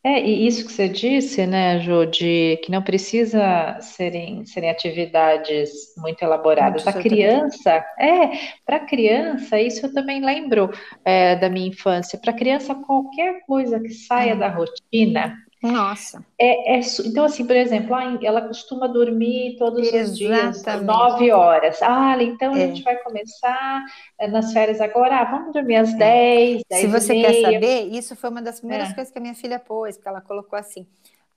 É, 0.03 0.25
e 0.25 0.47
isso 0.47 0.65
que 0.65 0.73
você 0.73 0.89
disse, 0.89 1.47
né, 1.47 1.79
Jô, 1.81 2.07
de 2.07 2.59
que 2.65 2.73
não 2.73 2.83
precisa 2.83 3.77
serem, 3.83 4.47
serem 4.47 4.71
atividades 4.71 5.95
muito 5.99 6.23
elaboradas. 6.23 6.87
a 6.87 6.93
criança, 6.95 7.85
é, 7.99 8.31
para 8.65 8.81
criança, 8.81 9.61
isso 9.61 9.85
eu 9.85 9.93
também 9.93 10.25
lembro 10.25 10.71
é, 11.05 11.37
da 11.37 11.51
minha 11.51 11.69
infância. 11.69 12.19
Para 12.19 12.33
criança, 12.33 12.75
qualquer 12.75 13.45
coisa 13.47 13.79
que 13.79 13.93
saia 13.93 14.33
uhum. 14.33 14.39
da 14.39 14.49
rotina, 14.49 15.37
nossa. 15.73 16.25
É, 16.39 16.77
é, 16.77 16.81
então, 17.05 17.25
assim, 17.25 17.47
por 17.47 17.57
exemplo, 17.57 17.97
ela 18.23 18.43
costuma 18.43 18.87
dormir 18.87 19.57
todos 19.59 19.81
Exatamente. 19.81 20.11
os 20.11 20.19
dias, 20.19 20.83
nove 20.83 21.33
horas. 21.33 21.83
Ah, 21.83 22.17
então 22.23 22.55
é. 22.55 22.65
a 22.65 22.67
gente 22.67 22.83
vai 22.83 22.97
começar 22.97 23.85
eh, 24.19 24.29
nas 24.29 24.53
férias 24.53 24.81
agora. 24.81 25.21
Ah, 25.21 25.25
vamos 25.25 25.53
dormir 25.53 25.77
às 25.77 25.93
é. 25.95 25.97
dez, 25.97 26.63
dez 26.69 26.81
Se 26.81 26.87
você 26.87 27.15
quer 27.15 27.41
saber, 27.41 27.83
isso 27.93 28.17
foi 28.17 28.31
uma 28.31 28.43
das 28.43 28.61
primeiras 28.61 28.91
é. 28.91 28.95
coisas 28.95 29.13
que 29.13 29.19
a 29.19 29.23
minha 29.23 29.35
filha 29.35 29.59
pôs, 29.59 29.97
porque 29.97 30.09
ela 30.09 30.21
colocou 30.21 30.59
assim: 30.59 30.87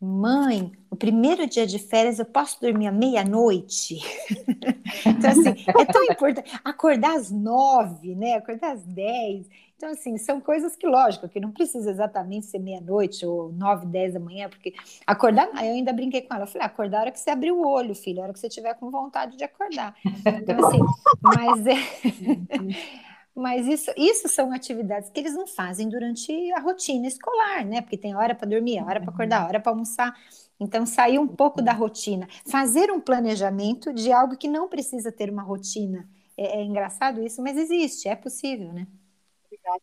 Mãe, 0.01 0.71
o 0.89 0.95
primeiro 0.95 1.45
dia 1.45 1.67
de 1.67 1.77
férias 1.77 2.19
eu 2.19 2.25
posso 2.25 2.61
dormir 2.61 2.87
à 2.87 2.91
meia-noite? 2.91 3.99
então, 5.05 5.29
assim, 5.29 5.65
é 5.77 5.85
tão 5.85 6.03
importante 6.05 6.49
acordar 6.63 7.17
às 7.17 7.29
nove, 7.29 8.15
né? 8.15 8.35
Acordar 8.35 8.71
às 8.71 8.83
dez. 8.85 9.45
Então, 9.75 9.91
assim, 9.91 10.17
são 10.17 10.39
coisas 10.39 10.75
que, 10.77 10.87
lógico, 10.87 11.27
que 11.27 11.39
não 11.39 11.51
precisa 11.51 11.91
exatamente 11.91 12.45
ser 12.45 12.59
meia-noite 12.59 13.25
ou 13.25 13.51
nove, 13.51 13.85
dez 13.87 14.13
da 14.13 14.19
manhã, 14.21 14.49
porque 14.49 14.73
acordar, 15.05 15.49
eu 15.55 15.73
ainda 15.73 15.91
brinquei 15.91 16.21
com 16.21 16.33
ela, 16.33 16.43
eu 16.43 16.47
falei, 16.47 16.65
acordar 16.65 16.97
a 16.97 17.01
hora 17.01 17.11
que 17.11 17.19
você 17.19 17.29
abrir 17.29 17.51
o 17.51 17.65
olho, 17.65 17.93
filho, 17.93 18.19
a 18.19 18.23
hora 18.23 18.33
que 18.33 18.39
você 18.39 18.49
tiver 18.49 18.73
com 18.75 18.89
vontade 18.89 19.35
de 19.35 19.43
acordar. 19.43 19.95
Então, 20.05 20.65
assim, 20.65 20.79
mas 21.21 21.67
é... 21.67 23.08
Mas 23.39 23.65
isso, 23.65 23.91
isso 23.97 24.27
são 24.27 24.51
atividades 24.51 25.09
que 25.09 25.19
eles 25.19 25.33
não 25.33 25.47
fazem 25.47 25.87
durante 25.89 26.31
a 26.51 26.59
rotina 26.59 27.07
escolar, 27.07 27.65
né? 27.65 27.81
Porque 27.81 27.97
tem 27.97 28.15
hora 28.15 28.35
para 28.35 28.49
dormir, 28.49 28.83
hora 28.83 28.99
para 28.99 29.11
acordar, 29.11 29.47
hora 29.47 29.59
para 29.59 29.71
almoçar. 29.71 30.13
Então, 30.59 30.85
sair 30.85 31.17
um 31.17 31.27
pouco 31.27 31.61
da 31.61 31.71
rotina. 31.71 32.27
Fazer 32.45 32.91
um 32.91 32.99
planejamento 32.99 33.93
de 33.93 34.11
algo 34.11 34.37
que 34.37 34.47
não 34.47 34.67
precisa 34.67 35.11
ter 35.11 35.29
uma 35.29 35.41
rotina. 35.41 36.07
É, 36.37 36.59
é 36.59 36.63
engraçado 36.63 37.21
isso, 37.21 37.41
mas 37.41 37.57
existe, 37.57 38.07
é 38.07 38.15
possível, 38.15 38.73
né? 38.73 38.85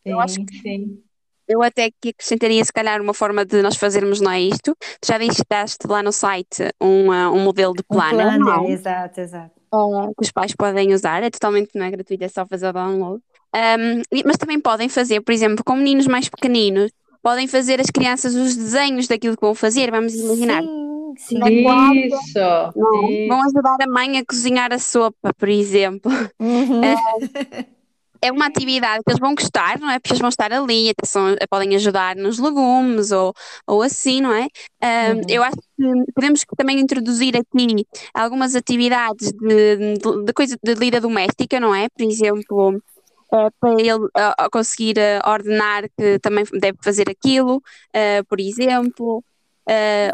Eu 0.05 0.19
acho 0.19 0.45
que 0.45 0.59
sim. 0.59 1.03
Eu 1.47 1.63
até 1.63 1.89
que 1.89 2.09
acrescentaria, 2.09 2.63
se 2.63 2.73
calhar, 2.73 3.01
uma 3.01 3.13
forma 3.13 3.45
de 3.45 3.61
nós 3.61 3.77
fazermos 3.77 4.19
não 4.19 4.31
é 4.31 4.41
isto. 4.41 4.75
Tu 4.99 5.07
já 5.07 5.17
deixaste 5.17 5.87
lá 5.87 6.03
no 6.03 6.11
site 6.11 6.63
um, 6.81 7.09
um 7.09 7.43
modelo 7.43 7.73
de 7.73 7.83
plano. 7.83 8.19
Um 8.19 8.43
planner, 8.43 8.69
exato, 8.69 9.21
exato. 9.21 9.55
Que 10.17 10.25
os 10.25 10.31
pais 10.31 10.53
podem 10.53 10.93
usar, 10.93 11.23
é 11.23 11.29
totalmente 11.29 11.71
não 11.73 11.85
é 11.85 11.91
gratuito, 11.91 12.23
é 12.23 12.27
só 12.27 12.45
fazer 12.45 12.67
o 12.67 12.73
download. 12.73 13.23
Um, 13.55 14.01
mas 14.25 14.37
também 14.37 14.59
podem 14.59 14.89
fazer, 14.89 15.21
por 15.21 15.31
exemplo, 15.31 15.63
com 15.63 15.75
meninos 15.75 16.07
mais 16.07 16.29
pequeninos, 16.29 16.91
podem 17.21 17.47
fazer 17.47 17.79
as 17.81 17.87
crianças 17.87 18.35
os 18.35 18.55
desenhos 18.55 19.07
daquilo 19.07 19.35
que 19.35 19.41
vão 19.41 19.55
fazer, 19.55 19.91
vamos 19.91 20.13
imaginar. 20.13 20.63
Sim, 20.63 21.15
sim. 21.17 21.39
Isso, 21.39 22.39
não, 22.75 23.09
isso. 23.09 23.27
Vão 23.27 23.41
ajudar 23.43 23.77
a 23.81 23.87
mãe 23.87 24.17
a 24.17 24.25
cozinhar 24.25 24.71
a 24.71 24.79
sopa, 24.79 25.33
por 25.37 25.49
exemplo. 25.49 26.11
Uhum. 26.39 26.81
Uh, 26.81 27.65
é 28.21 28.31
uma 28.31 28.47
atividade 28.47 29.03
que 29.03 29.11
eles 29.11 29.19
vão 29.19 29.35
gostar, 29.35 29.79
não 29.79 29.89
é? 29.89 29.99
Porque 29.99 30.13
eles 30.13 30.19
vão 30.19 30.29
estar 30.29 30.51
ali, 30.51 30.89
até 30.89 31.05
são, 31.05 31.35
podem 31.49 31.75
ajudar 31.75 32.15
nos 32.15 32.39
legumes 32.39 33.11
ou, 33.11 33.33
ou 33.65 33.81
assim, 33.81 34.21
não 34.21 34.33
é? 34.33 34.47
Um, 34.83 35.17
uhum. 35.17 35.21
Eu 35.27 35.43
acho 35.43 35.55
que 35.55 36.11
podemos 36.13 36.43
também 36.57 36.79
introduzir 36.79 37.35
aqui 37.35 37.85
algumas 38.13 38.55
atividades 38.55 39.31
de, 39.31 39.75
de, 39.97 40.25
de 40.25 40.33
coisa 40.33 40.57
de 40.61 40.73
lida 40.75 40.99
doméstica, 40.99 41.59
não 41.59 41.73
é? 41.73 41.87
Por 41.89 42.03
exemplo, 42.03 42.81
Uh, 43.29 43.51
para 43.59 43.73
ele 43.73 44.05
uh, 44.05 44.49
conseguir 44.49 44.95
uh, 44.97 45.29
ordenar 45.29 45.83
que 45.97 46.17
também 46.19 46.45
deve 46.53 46.77
fazer 46.81 47.09
aquilo, 47.09 47.61
por 48.29 48.39
exemplo, 48.39 49.21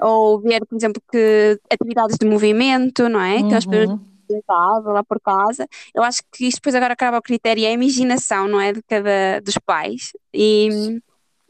ou 0.01 0.41
ver, 0.41 0.65
por 0.65 0.75
exemplo, 0.75 1.01
que 1.11 1.59
atividades 1.71 2.17
de 2.17 2.25
movimento, 2.25 3.07
não 3.07 3.21
é? 3.21 3.37
Uhum. 3.37 3.49
Que 3.49 3.55
as 3.55 3.65
pessoas 3.65 3.89
uhum 3.89 4.13
casa, 4.41 4.91
lá 4.91 5.03
por 5.03 5.19
casa. 5.19 5.67
Eu 5.93 6.03
acho 6.03 6.21
que 6.31 6.47
isto 6.47 6.57
depois 6.57 6.75
agora 6.75 6.93
acaba 6.93 7.17
o 7.17 7.21
critério, 7.21 7.63
é 7.63 7.67
a 7.67 7.71
imaginação, 7.71 8.47
não 8.47 8.59
é? 8.59 8.73
De 8.73 8.81
cada 8.83 9.41
dos 9.41 9.57
pais 9.57 10.11
e, 10.33 10.99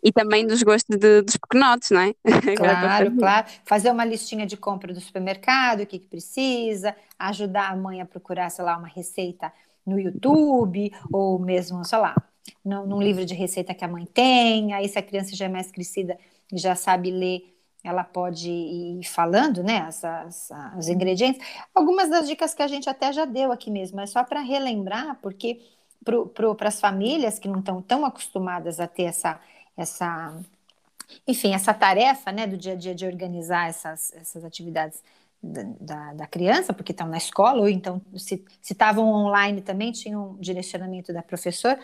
e 0.04 0.12
também 0.12 0.46
dos 0.46 0.62
gostos 0.64 0.98
de, 0.98 1.22
dos 1.22 1.38
pequenotes, 1.38 1.92
não 1.92 2.02
é? 2.02 2.14
Claro, 2.58 3.16
claro. 3.18 3.48
Fazer 3.66 3.92
uma 3.92 4.06
listinha 4.06 4.46
de 4.46 4.58
compra 4.58 4.94
do 4.94 5.00
supermercado, 5.00 5.82
o 5.82 5.86
que, 5.86 6.00
que 6.00 6.08
precisa, 6.08 6.96
ajudar 7.18 7.72
a 7.72 7.76
mãe 7.76 8.02
a 8.02 8.06
procurar, 8.06 8.50
sei 8.50 8.66
lá, 8.66 8.78
uma 8.78 8.88
receita 8.88 9.52
no 9.86 10.00
YouTube, 10.00 10.92
ou 11.12 11.40
mesmo, 11.40 11.84
sei 11.86 11.98
lá, 11.98 12.16
num 12.64 13.02
livro 13.02 13.26
de 13.26 13.34
receita 13.34 13.74
que 13.74 13.84
a 13.86 13.88
mãe 13.88 14.06
tem. 14.06 14.74
Aí, 14.74 14.88
se 14.88 14.98
a 14.98 15.04
criança 15.04 15.36
já 15.36 15.46
é 15.46 15.50
mais 15.50 15.72
crescida, 15.72 16.18
já 16.54 16.76
sabe 16.76 17.12
ler 17.12 17.54
ela 17.84 18.04
pode 18.04 18.50
ir 18.50 19.04
falando, 19.04 19.62
né, 19.62 19.80
as, 19.80 20.04
as, 20.06 20.52
os 20.78 20.88
ingredientes. 20.88 21.46
Algumas 21.76 22.10
das 22.10 22.28
dicas 22.28 22.54
que 22.54 22.62
a 22.62 22.68
gente 22.68 22.90
até 22.90 23.12
já 23.12 23.26
deu 23.26 23.52
aqui 23.52 23.70
mesmo, 23.70 24.00
é 24.00 24.06
só 24.06 24.24
para 24.24 24.40
relembrar, 24.40 25.20
porque 25.22 25.62
para 26.04 26.68
as 26.70 26.80
famílias 26.80 27.38
que 27.40 27.48
não 27.48 27.60
estão 27.60 27.82
tão 27.82 28.06
acostumadas 28.06 28.80
a 28.80 28.88
ter 28.88 29.04
essa, 29.04 29.40
essa, 29.76 30.34
enfim, 31.28 31.54
essa 31.54 31.74
tarefa, 31.74 32.32
né, 32.32 32.48
do 32.48 32.58
dia 32.58 32.74
a 32.74 32.76
dia 32.76 32.96
de 32.96 33.06
organizar 33.06 33.68
essas, 33.68 34.14
essas 34.14 34.46
atividades 34.46 35.04
da, 35.44 36.14
da, 36.14 36.28
criança, 36.28 36.74
porque 36.74 36.94
estão 36.94 37.06
na 37.06 37.18
escola, 37.18 37.60
ou 37.60 37.68
então, 37.68 38.02
se 38.16 38.46
estavam 38.64 39.06
online 39.06 39.62
também, 39.62 39.92
tinham 39.92 40.32
um 40.32 40.36
direcionamento 40.40 41.12
da 41.12 41.22
professora. 41.22 41.78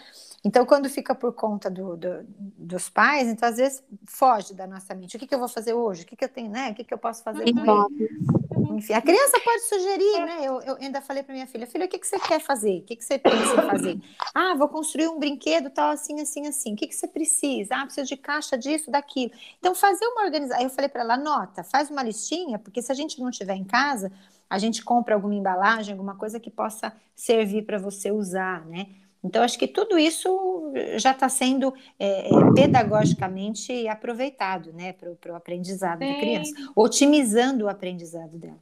Então, 0.46 0.66
quando 0.66 0.90
fica 0.90 1.14
por 1.14 1.34
conta 1.34 1.70
do, 1.70 1.98
do, 1.98 2.26
dos 2.58 2.90
pais, 2.90 3.28
então 3.28 3.50
às 3.50 3.58
vezes 3.58 3.84
foge 4.06 4.54
da 4.54 4.66
nossa 4.66 4.96
mente. 4.96 5.18
O 5.18 5.20
que, 5.20 5.28
que 5.28 5.36
eu 5.36 5.40
vou 5.40 5.50
fazer 5.50 5.74
hoje? 5.74 6.04
O 6.04 6.06
que, 6.06 6.16
que 6.16 6.24
eu 6.24 6.30
tenho, 6.30 6.50
né? 6.50 6.72
O 6.72 6.76
que, 6.76 6.86
que 6.86 6.94
eu 6.94 6.98
posso 6.98 7.22
fazer 7.22 7.44
com 7.52 7.60
ele? 7.60 8.10
Enfim, 8.76 8.94
a 8.94 9.02
criança 9.02 9.40
pode 9.44 9.62
sugerir, 9.64 10.26
né? 10.26 10.40
Eu, 10.42 10.62
eu 10.62 10.76
ainda 10.76 11.02
falei 11.02 11.24
para 11.24 11.34
minha 11.34 11.48
filha, 11.48 11.68
filha, 11.68 11.86
o 11.86 11.88
que, 11.88 12.00
que 12.00 12.08
você 12.08 12.20
quer 12.20 12.40
fazer? 12.40 12.80
O 12.80 12.84
que, 12.84 12.96
que 12.96 13.04
você 13.04 13.18
pensa 13.18 13.62
fazer? 13.64 14.00
Ah, 14.34 14.56
vou 14.56 14.68
construir 14.68 15.08
um 15.08 15.20
brinquedo 15.20 15.70
tal, 15.70 15.92
assim, 15.92 16.20
assim, 16.22 16.48
assim. 16.48 16.74
O 16.74 16.76
que, 16.76 16.88
que 16.88 16.96
você 16.96 17.08
precisa? 17.08 17.76
Ah, 17.76 17.86
preciso 17.86 18.08
de 18.08 18.18
caixa 18.18 18.58
disso, 18.58 18.92
daquilo. 18.92 19.32
Então, 19.60 19.74
fazer 19.76 20.06
uma 20.06 20.24
organização. 20.24 20.64
Eu 20.64 20.70
falei 20.70 20.90
para 20.90 21.02
ela, 21.02 21.14
anota, 21.16 21.64
faz 21.64 21.90
uma 21.90 22.04
listinha, 22.04 22.60
porque 22.60 22.82
se 22.82 22.92
a 22.92 22.96
gente 22.96 23.20
não 23.20 23.32
tiver 23.32 23.56
em 23.56 23.64
casa, 23.64 24.12
a 24.50 24.58
gente 24.58 24.84
compra 24.84 25.16
alguma 25.16 25.36
embalagem, 25.36 25.94
alguma 25.94 26.16
coisa 26.16 26.40
que 26.40 26.50
possa 26.50 26.94
servir 27.16 27.64
para 27.66 27.78
você 27.78 28.12
usar, 28.12 28.66
né? 28.66 28.88
Então, 29.24 29.44
acho 29.44 29.60
que 29.60 29.68
tudo 29.68 30.00
isso 30.00 30.72
já 30.98 31.12
está 31.12 31.28
sendo 31.28 31.74
é, 32.00 32.28
é, 32.28 32.54
pedagogicamente 32.56 33.88
aproveitado 33.88 34.72
né, 34.72 34.94
para 34.94 35.34
o 35.34 35.36
aprendizado 35.36 36.00
Sim. 36.00 36.14
da 36.14 36.20
criança, 36.20 36.52
otimizando 36.76 37.66
o 37.66 37.70
aprendizado 37.70 38.38
dela. 38.38 38.60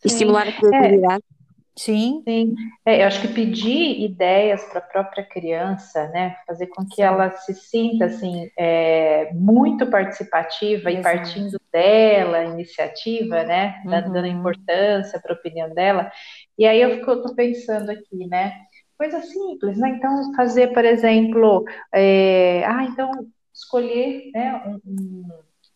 Sim. 0.00 0.08
Estimular 0.08 0.48
a 0.48 0.52
criatividade. 0.52 1.24
É. 1.30 1.44
Sim. 1.76 2.22
Sim. 2.24 2.54
É, 2.86 3.02
eu 3.02 3.06
acho 3.08 3.20
que 3.20 3.28
pedir 3.28 4.00
ideias 4.00 4.62
para 4.64 4.78
a 4.78 4.82
própria 4.82 5.24
criança, 5.24 6.06
né, 6.08 6.36
fazer 6.46 6.68
com 6.68 6.86
que 6.86 6.96
Sim. 6.96 7.02
ela 7.02 7.30
se 7.32 7.52
sinta 7.52 8.04
assim 8.04 8.48
é, 8.56 9.32
muito 9.32 9.84
participativa 9.90 10.90
Exato. 10.90 10.98
e 10.98 11.02
partindo 11.02 11.60
dela, 11.72 12.38
a 12.38 12.44
iniciativa, 12.44 13.42
né, 13.42 13.82
uhum. 13.84 14.12
dando 14.12 14.26
importância 14.26 15.18
para 15.20 15.32
a 15.32 15.36
opinião 15.36 15.74
dela. 15.74 16.12
E 16.56 16.64
aí 16.64 16.80
eu 16.80 17.00
estou 17.00 17.34
pensando 17.34 17.90
aqui, 17.90 18.24
né, 18.28 18.54
coisa 18.98 19.20
simples, 19.22 19.78
né? 19.78 19.90
Então, 19.90 20.32
fazer, 20.34 20.72
por 20.72 20.84
exemplo, 20.84 21.64
é, 21.92 22.64
ah, 22.66 22.84
então 22.84 23.10
escolher 23.54 24.30
né, 24.34 24.62
um, 24.66 24.80
um, 24.84 25.28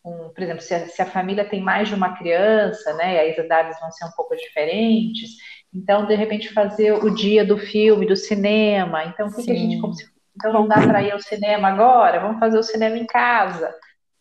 um, 0.05 0.29
por 0.31 0.43
exemplo, 0.43 0.63
se 0.63 0.75
a, 0.75 0.89
se 0.89 1.01
a, 1.01 1.07
família 1.07 1.49
tem 1.49 1.63
mais 1.63 1.89
de 1.89 1.95
uma 1.95 2.17
criança, 2.17 2.93
né, 2.95 3.15
e 3.15 3.19
aí 3.19 3.31
as 3.31 3.39
idades 3.39 3.79
vão 3.81 3.91
ser 3.93 4.05
um 4.05 4.11
pouco 4.17 4.35
diferentes, 4.35 5.31
então, 5.73 6.07
de 6.07 6.15
repente, 6.15 6.53
fazer 6.53 6.93
o 6.93 7.11
dia 7.11 7.45
do 7.45 7.57
filme, 7.57 8.07
do 8.07 8.17
cinema, 8.17 9.05
então, 9.05 9.29
o 9.29 9.35
que, 9.35 9.45
que 9.45 9.51
a 9.53 9.55
gente, 9.55 9.81
como 9.81 9.95
se, 9.95 10.05
então 10.37 10.53
não 10.53 10.67
dá 10.67 10.77
para 10.77 11.03
ir 11.03 11.13
ao 11.13 11.21
cinema 11.21 11.69
agora, 11.69 12.21
vamos 12.21 12.41
fazer 12.41 12.59
o 12.59 12.65
cinema 12.65 12.97
em 12.97 13.07
casa, 13.07 13.73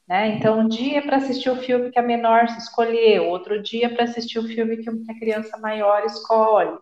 né, 0.08 0.28
então 0.30 0.60
um 0.60 0.68
dia 0.68 1.02
para 1.02 1.18
assistir 1.18 1.50
o 1.50 1.58
filme 1.58 1.90
que 1.90 2.00
a 2.00 2.04
menor 2.04 2.46
escolheu, 2.46 3.26
outro 3.26 3.62
dia 3.62 3.90
para 3.90 4.04
assistir 4.04 4.38
o 4.38 4.48
filme 4.48 4.78
que 4.78 4.90
a 4.90 5.20
criança 5.20 5.58
maior 5.58 6.06
escolhe, 6.06 6.78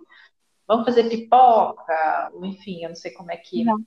vamos 0.68 0.86
fazer 0.86 1.10
pipoca, 1.10 2.32
enfim, 2.44 2.84
eu 2.84 2.90
não 2.90 2.96
sei 2.96 3.12
como 3.12 3.32
é 3.32 3.38
que, 3.38 3.64
não. 3.64 3.78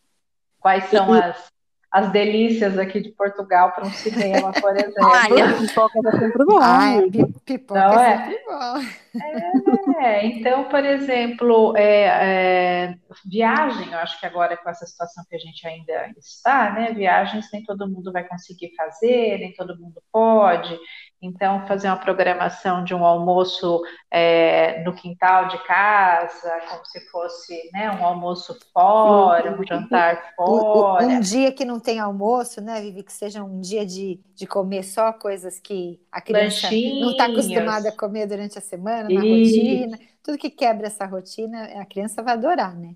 quais 0.60 0.84
são 0.84 1.12
as 1.12 1.50
as 1.90 2.12
delícias 2.12 2.78
aqui 2.78 3.00
de 3.00 3.10
Portugal 3.10 3.72
para 3.72 3.86
um 3.86 3.90
cinema, 3.90 4.52
por 4.52 4.70
exemplo. 4.76 5.04
Olha, 5.04 5.56
pipoca 5.56 5.98
é 5.98 6.18
sempre 6.18 6.44
bom. 6.44 6.58
Ai, 6.60 7.10
pipoca 7.44 7.80
Não 7.80 8.00
é, 8.00 8.12
é 8.12 8.18
sempre 8.18 8.44
bom. 8.44 9.98
É, 10.00 10.26
então, 10.26 10.64
por 10.64 10.84
exemplo, 10.84 11.74
é, 11.76 12.04
é, 12.04 12.94
viagem, 13.24 13.90
eu 13.90 13.98
acho 13.98 14.20
que 14.20 14.26
agora 14.26 14.56
com 14.56 14.68
essa 14.68 14.84
situação 14.84 15.24
que 15.28 15.34
a 15.34 15.38
gente 15.38 15.66
ainda 15.66 16.12
está, 16.18 16.70
né? 16.72 16.92
Viagens 16.92 17.48
nem 17.52 17.64
todo 17.64 17.88
mundo 17.88 18.12
vai 18.12 18.24
conseguir 18.24 18.74
fazer, 18.76 19.38
nem 19.38 19.54
todo 19.54 19.78
mundo 19.78 20.02
pode. 20.12 20.78
Então, 21.20 21.66
fazer 21.66 21.88
uma 21.88 21.96
programação 21.96 22.84
de 22.84 22.94
um 22.94 23.04
almoço 23.04 23.82
é, 24.08 24.84
no 24.84 24.94
quintal 24.94 25.48
de 25.48 25.58
casa, 25.64 26.60
como 26.70 26.86
se 26.86 27.00
fosse 27.10 27.70
né, 27.72 27.90
um 27.90 28.04
almoço 28.04 28.56
fora, 28.72 29.58
um 29.58 29.66
jantar 29.66 30.34
fora. 30.36 31.08
Um, 31.08 31.16
um, 31.16 31.20
dia 31.20 31.52
que 31.52 31.64
não 31.64 31.80
tem 31.80 31.98
almoço, 31.98 32.60
né, 32.60 32.80
Vivi? 32.80 33.02
Que 33.02 33.12
seja 33.12 33.42
um 33.42 33.60
dia 33.60 33.84
de, 33.84 34.20
de 34.34 34.46
comer 34.46 34.84
só 34.84 35.12
coisas 35.12 35.58
que 35.58 36.00
a 36.10 36.20
criança 36.20 36.68
Lanchinhos. 36.68 37.00
não 37.00 37.10
está 37.10 37.26
acostumada 37.26 37.88
a 37.88 37.96
comer 37.96 38.26
durante 38.26 38.56
a 38.56 38.60
semana, 38.60 39.08
na 39.08 39.24
Isso. 39.24 39.60
rotina. 39.60 39.98
Tudo 40.22 40.38
que 40.38 40.50
quebra 40.50 40.86
essa 40.86 41.04
rotina, 41.04 41.64
a 41.80 41.84
criança 41.84 42.22
vai 42.22 42.34
adorar, 42.34 42.76
né? 42.76 42.94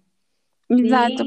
Exato. 0.70 1.26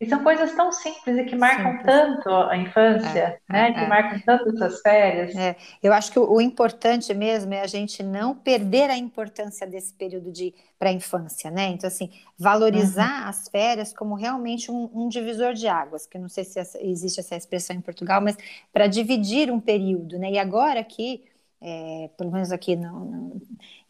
E 0.00 0.08
são 0.08 0.24
coisas 0.24 0.54
tão 0.54 0.72
simples 0.72 1.18
e 1.18 1.24
que 1.24 1.36
marcam 1.36 1.72
simples. 1.72 1.86
tanto 1.86 2.30
a 2.30 2.56
infância, 2.56 3.18
é, 3.18 3.52
né? 3.52 3.68
É, 3.68 3.72
que 3.72 3.80
é. 3.80 3.86
marcam 3.86 4.20
tanto 4.20 4.48
essas 4.48 4.80
férias. 4.80 5.36
É. 5.36 5.54
Eu 5.82 5.92
acho 5.92 6.10
que 6.10 6.18
o, 6.18 6.32
o, 6.32 6.40
importante 6.40 7.12
mesmo 7.12 7.52
é 7.52 7.60
a 7.60 7.66
gente 7.66 8.02
não 8.02 8.34
perder 8.34 8.88
a 8.88 8.96
importância 8.96 9.66
desse 9.66 9.92
período 9.92 10.32
de 10.32 10.54
para 10.78 10.88
a 10.88 10.92
infância, 10.92 11.50
né? 11.50 11.68
Então, 11.68 11.86
assim, 11.86 12.10
valorizar 12.38 13.24
uhum. 13.24 13.28
as 13.28 13.48
férias 13.48 13.92
como 13.92 14.14
realmente 14.14 14.72
um, 14.72 14.88
um, 14.94 15.08
divisor 15.10 15.52
de 15.52 15.68
águas, 15.68 16.06
que 16.06 16.18
não 16.18 16.30
sei 16.30 16.44
se 16.44 16.58
essa, 16.58 16.82
existe 16.82 17.20
essa 17.20 17.36
expressão 17.36 17.76
em 17.76 17.82
Portugal, 17.82 18.22
mas 18.22 18.38
para 18.72 18.86
dividir 18.86 19.50
um 19.50 19.60
período, 19.60 20.18
né? 20.18 20.30
E 20.30 20.38
agora 20.38 20.80
aqui, 20.80 21.24
é, 21.60 22.08
pelo 22.16 22.30
menos 22.30 22.50
aqui 22.50 22.74
no, 22.74 23.04
no, 23.04 23.42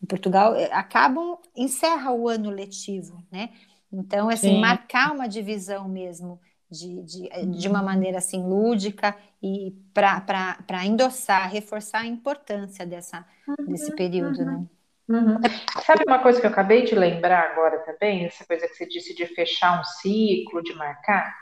em 0.02 0.07
Portugal, 0.07 0.57
é, 0.57 0.64
acabam, 0.73 1.38
encerra 1.55 2.11
o 2.11 2.29
ano 2.29 2.50
letivo, 2.50 3.23
né? 3.31 3.50
Então, 3.93 4.29
assim, 4.29 4.55
Sim. 4.55 4.61
marcar 4.61 5.13
uma 5.13 5.29
divisão 5.29 5.89
mesmo 5.89 6.41
de, 6.71 7.03
de, 7.03 7.47
de 7.59 7.69
uma 7.69 7.81
uhum. 7.81 7.85
maneira 7.85 8.19
assim 8.19 8.43
lúdica 8.43 9.17
e 9.43 9.75
para 9.93 10.85
endossar, 10.85 11.51
reforçar 11.51 12.01
a 12.01 12.07
importância 12.07 12.87
dessa, 12.87 13.27
desse 13.67 13.95
período, 13.97 14.45
né? 14.45 14.65
Uhum. 15.09 15.39
Sabe 15.85 16.05
uma 16.07 16.21
coisa 16.21 16.41
que 16.41 16.47
eu 16.47 16.51
acabei 16.51 16.85
de 16.85 16.95
lembrar 16.95 17.51
agora 17.51 17.81
também? 17.81 18.27
Essa 18.27 18.47
coisa 18.47 18.69
que 18.69 18.75
você 18.75 18.87
disse 18.87 19.13
de 19.13 19.27
fechar 19.27 19.81
um 19.81 19.85
ciclo, 19.85 20.63
de 20.63 20.73
marcar. 20.75 21.35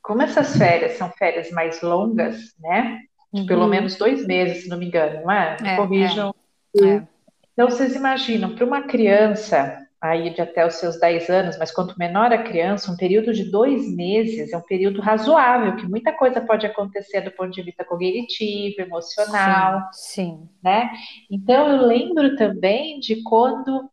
Como 0.00 0.22
essas 0.22 0.56
férias 0.56 0.96
são 0.96 1.10
férias 1.10 1.50
mais 1.50 1.82
longas, 1.82 2.54
né? 2.60 3.00
De 3.32 3.44
pelo 3.44 3.62
uhum. 3.62 3.68
menos 3.68 3.96
dois 3.96 4.24
meses, 4.24 4.62
se 4.62 4.68
não 4.68 4.78
me 4.78 4.86
engano, 4.86 5.22
não 5.22 5.32
é? 5.32 5.56
é 5.64 5.76
Corrijam. 5.76 6.32
É. 6.80 6.86
É. 6.86 7.08
Então, 7.52 7.68
vocês 7.68 7.96
imaginam, 7.96 8.54
para 8.54 8.64
uma 8.64 8.82
criança 8.82 9.84
aí 10.00 10.30
de 10.30 10.40
até 10.40 10.66
os 10.66 10.74
seus 10.74 10.98
10 10.98 11.28
anos, 11.28 11.58
mas 11.58 11.70
quanto 11.70 11.98
menor 11.98 12.32
a 12.32 12.42
criança, 12.42 12.90
um 12.90 12.96
período 12.96 13.34
de 13.34 13.50
dois 13.50 13.94
meses 13.94 14.52
é 14.52 14.56
um 14.56 14.62
período 14.62 15.00
razoável, 15.00 15.76
que 15.76 15.86
muita 15.86 16.12
coisa 16.12 16.40
pode 16.40 16.64
acontecer 16.66 17.20
do 17.20 17.30
ponto 17.30 17.50
de 17.50 17.62
vista 17.62 17.84
cognitivo, 17.84 18.80
emocional, 18.80 19.88
sim, 19.92 20.38
sim. 20.38 20.48
né? 20.64 20.90
Então 21.30 21.68
eu 21.68 21.86
lembro 21.86 22.34
também 22.36 22.98
de 22.98 23.22
quando 23.22 23.90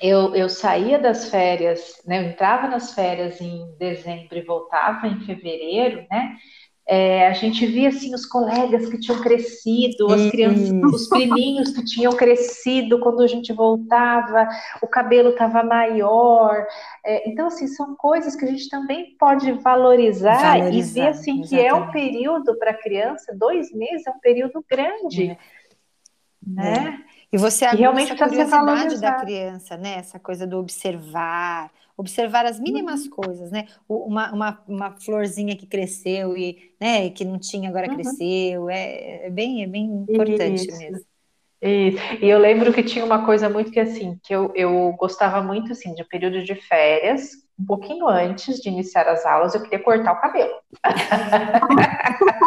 eu, 0.00 0.34
eu 0.34 0.48
saía 0.48 0.98
das 0.98 1.30
férias, 1.30 2.02
né? 2.06 2.20
Eu 2.20 2.30
entrava 2.30 2.68
nas 2.68 2.94
férias 2.94 3.40
em 3.40 3.74
dezembro 3.78 4.38
e 4.38 4.42
voltava 4.42 5.06
em 5.06 5.20
fevereiro, 5.20 6.06
né? 6.10 6.36
É, 6.92 7.28
a 7.28 7.32
gente 7.32 7.64
via 7.66 7.88
assim 7.88 8.12
os 8.12 8.26
colegas 8.26 8.88
que 8.88 8.98
tinham 8.98 9.20
crescido, 9.20 10.12
as 10.12 10.28
crianças, 10.28 10.72
os 10.92 11.08
priminhos 11.08 11.70
que 11.70 11.84
tinham 11.84 12.12
crescido 12.16 12.98
quando 12.98 13.22
a 13.22 13.28
gente 13.28 13.52
voltava, 13.52 14.48
o 14.82 14.88
cabelo 14.88 15.28
estava 15.28 15.62
maior. 15.62 16.66
É, 17.06 17.30
então, 17.30 17.46
assim, 17.46 17.68
são 17.68 17.94
coisas 17.94 18.34
que 18.34 18.44
a 18.44 18.48
gente 18.48 18.68
também 18.68 19.14
pode 19.20 19.52
valorizar, 19.52 20.58
valorizar 20.58 20.72
e 20.72 20.82
ver 20.82 21.08
assim 21.10 21.42
exatamente. 21.42 21.48
que 21.48 21.60
é 21.60 21.72
um 21.72 21.92
período 21.92 22.58
para 22.58 22.74
criança, 22.74 23.32
dois 23.38 23.72
meses 23.72 24.04
é 24.08 24.10
um 24.10 24.18
período 24.18 24.64
grande. 24.68 25.30
É. 25.30 25.38
Né? 26.44 27.04
E 27.32 27.38
você 27.38 27.64
abre 27.64 27.80
realmente 27.80 28.12
essa 28.12 28.28
curiosidade 28.28 29.00
da 29.00 29.14
criança, 29.14 29.76
né? 29.76 29.94
Essa 29.98 30.18
coisa 30.18 30.46
do 30.46 30.58
observar, 30.58 31.70
observar 31.96 32.44
as 32.44 32.58
mínimas 32.58 33.04
uhum. 33.04 33.10
coisas, 33.10 33.50
né? 33.52 33.66
Uma, 33.88 34.32
uma, 34.32 34.62
uma 34.66 34.90
florzinha 34.92 35.56
que 35.56 35.66
cresceu 35.66 36.36
e 36.36 36.72
né, 36.80 37.08
que 37.10 37.24
não 37.24 37.38
tinha, 37.38 37.68
agora 37.68 37.88
uhum. 37.88 37.94
cresceu. 37.94 38.68
É, 38.68 39.26
é, 39.26 39.30
bem, 39.30 39.62
é 39.62 39.66
bem 39.66 39.84
importante 40.08 40.68
Isso. 40.68 40.78
mesmo. 40.78 41.04
Isso. 41.62 41.98
E 42.20 42.28
eu 42.28 42.38
lembro 42.38 42.72
que 42.72 42.82
tinha 42.82 43.04
uma 43.04 43.24
coisa 43.24 43.48
muito 43.48 43.70
que 43.70 43.78
assim, 43.78 44.18
que 44.22 44.34
eu, 44.34 44.50
eu 44.54 44.94
gostava 44.98 45.42
muito 45.42 45.72
assim, 45.72 45.94
de 45.94 46.02
um 46.02 46.06
período 46.06 46.42
de 46.42 46.54
férias, 46.54 47.32
um 47.58 47.66
pouquinho 47.66 48.08
antes 48.08 48.60
de 48.60 48.70
iniciar 48.70 49.06
as 49.06 49.26
aulas, 49.26 49.54
eu 49.54 49.62
queria 49.62 49.78
cortar 49.78 50.12
o 50.12 50.20
cabelo. 50.20 50.54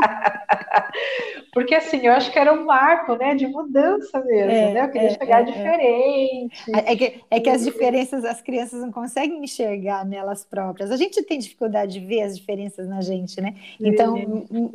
Porque 1.53 1.75
assim, 1.75 2.05
eu 2.05 2.13
acho 2.13 2.31
que 2.31 2.39
era 2.39 2.53
um 2.53 2.65
marco, 2.65 3.15
né, 3.15 3.35
de 3.35 3.47
mudança 3.47 4.19
mesmo, 4.21 4.51
é, 4.51 4.73
né? 4.73 4.83
Eu 4.83 4.89
queria 4.89 5.07
é, 5.09 5.11
chegar 5.11 5.39
é, 5.39 5.41
é. 5.41 5.45
diferente. 5.45 6.71
É 6.71 6.95
que, 6.95 7.21
é 7.29 7.39
que 7.39 7.49
as 7.49 7.63
diferenças 7.63 8.25
as 8.25 8.41
crianças 8.41 8.81
não 8.81 8.91
conseguem 8.91 9.43
enxergar 9.43 10.05
nelas 10.05 10.43
próprias. 10.43 10.91
A 10.91 10.97
gente 10.97 11.21
tem 11.23 11.39
dificuldade 11.39 11.99
de 11.99 12.05
ver 12.05 12.23
as 12.23 12.37
diferenças 12.37 12.87
na 12.87 13.01
gente, 13.01 13.39
né? 13.39 13.55
Então, 13.79 14.15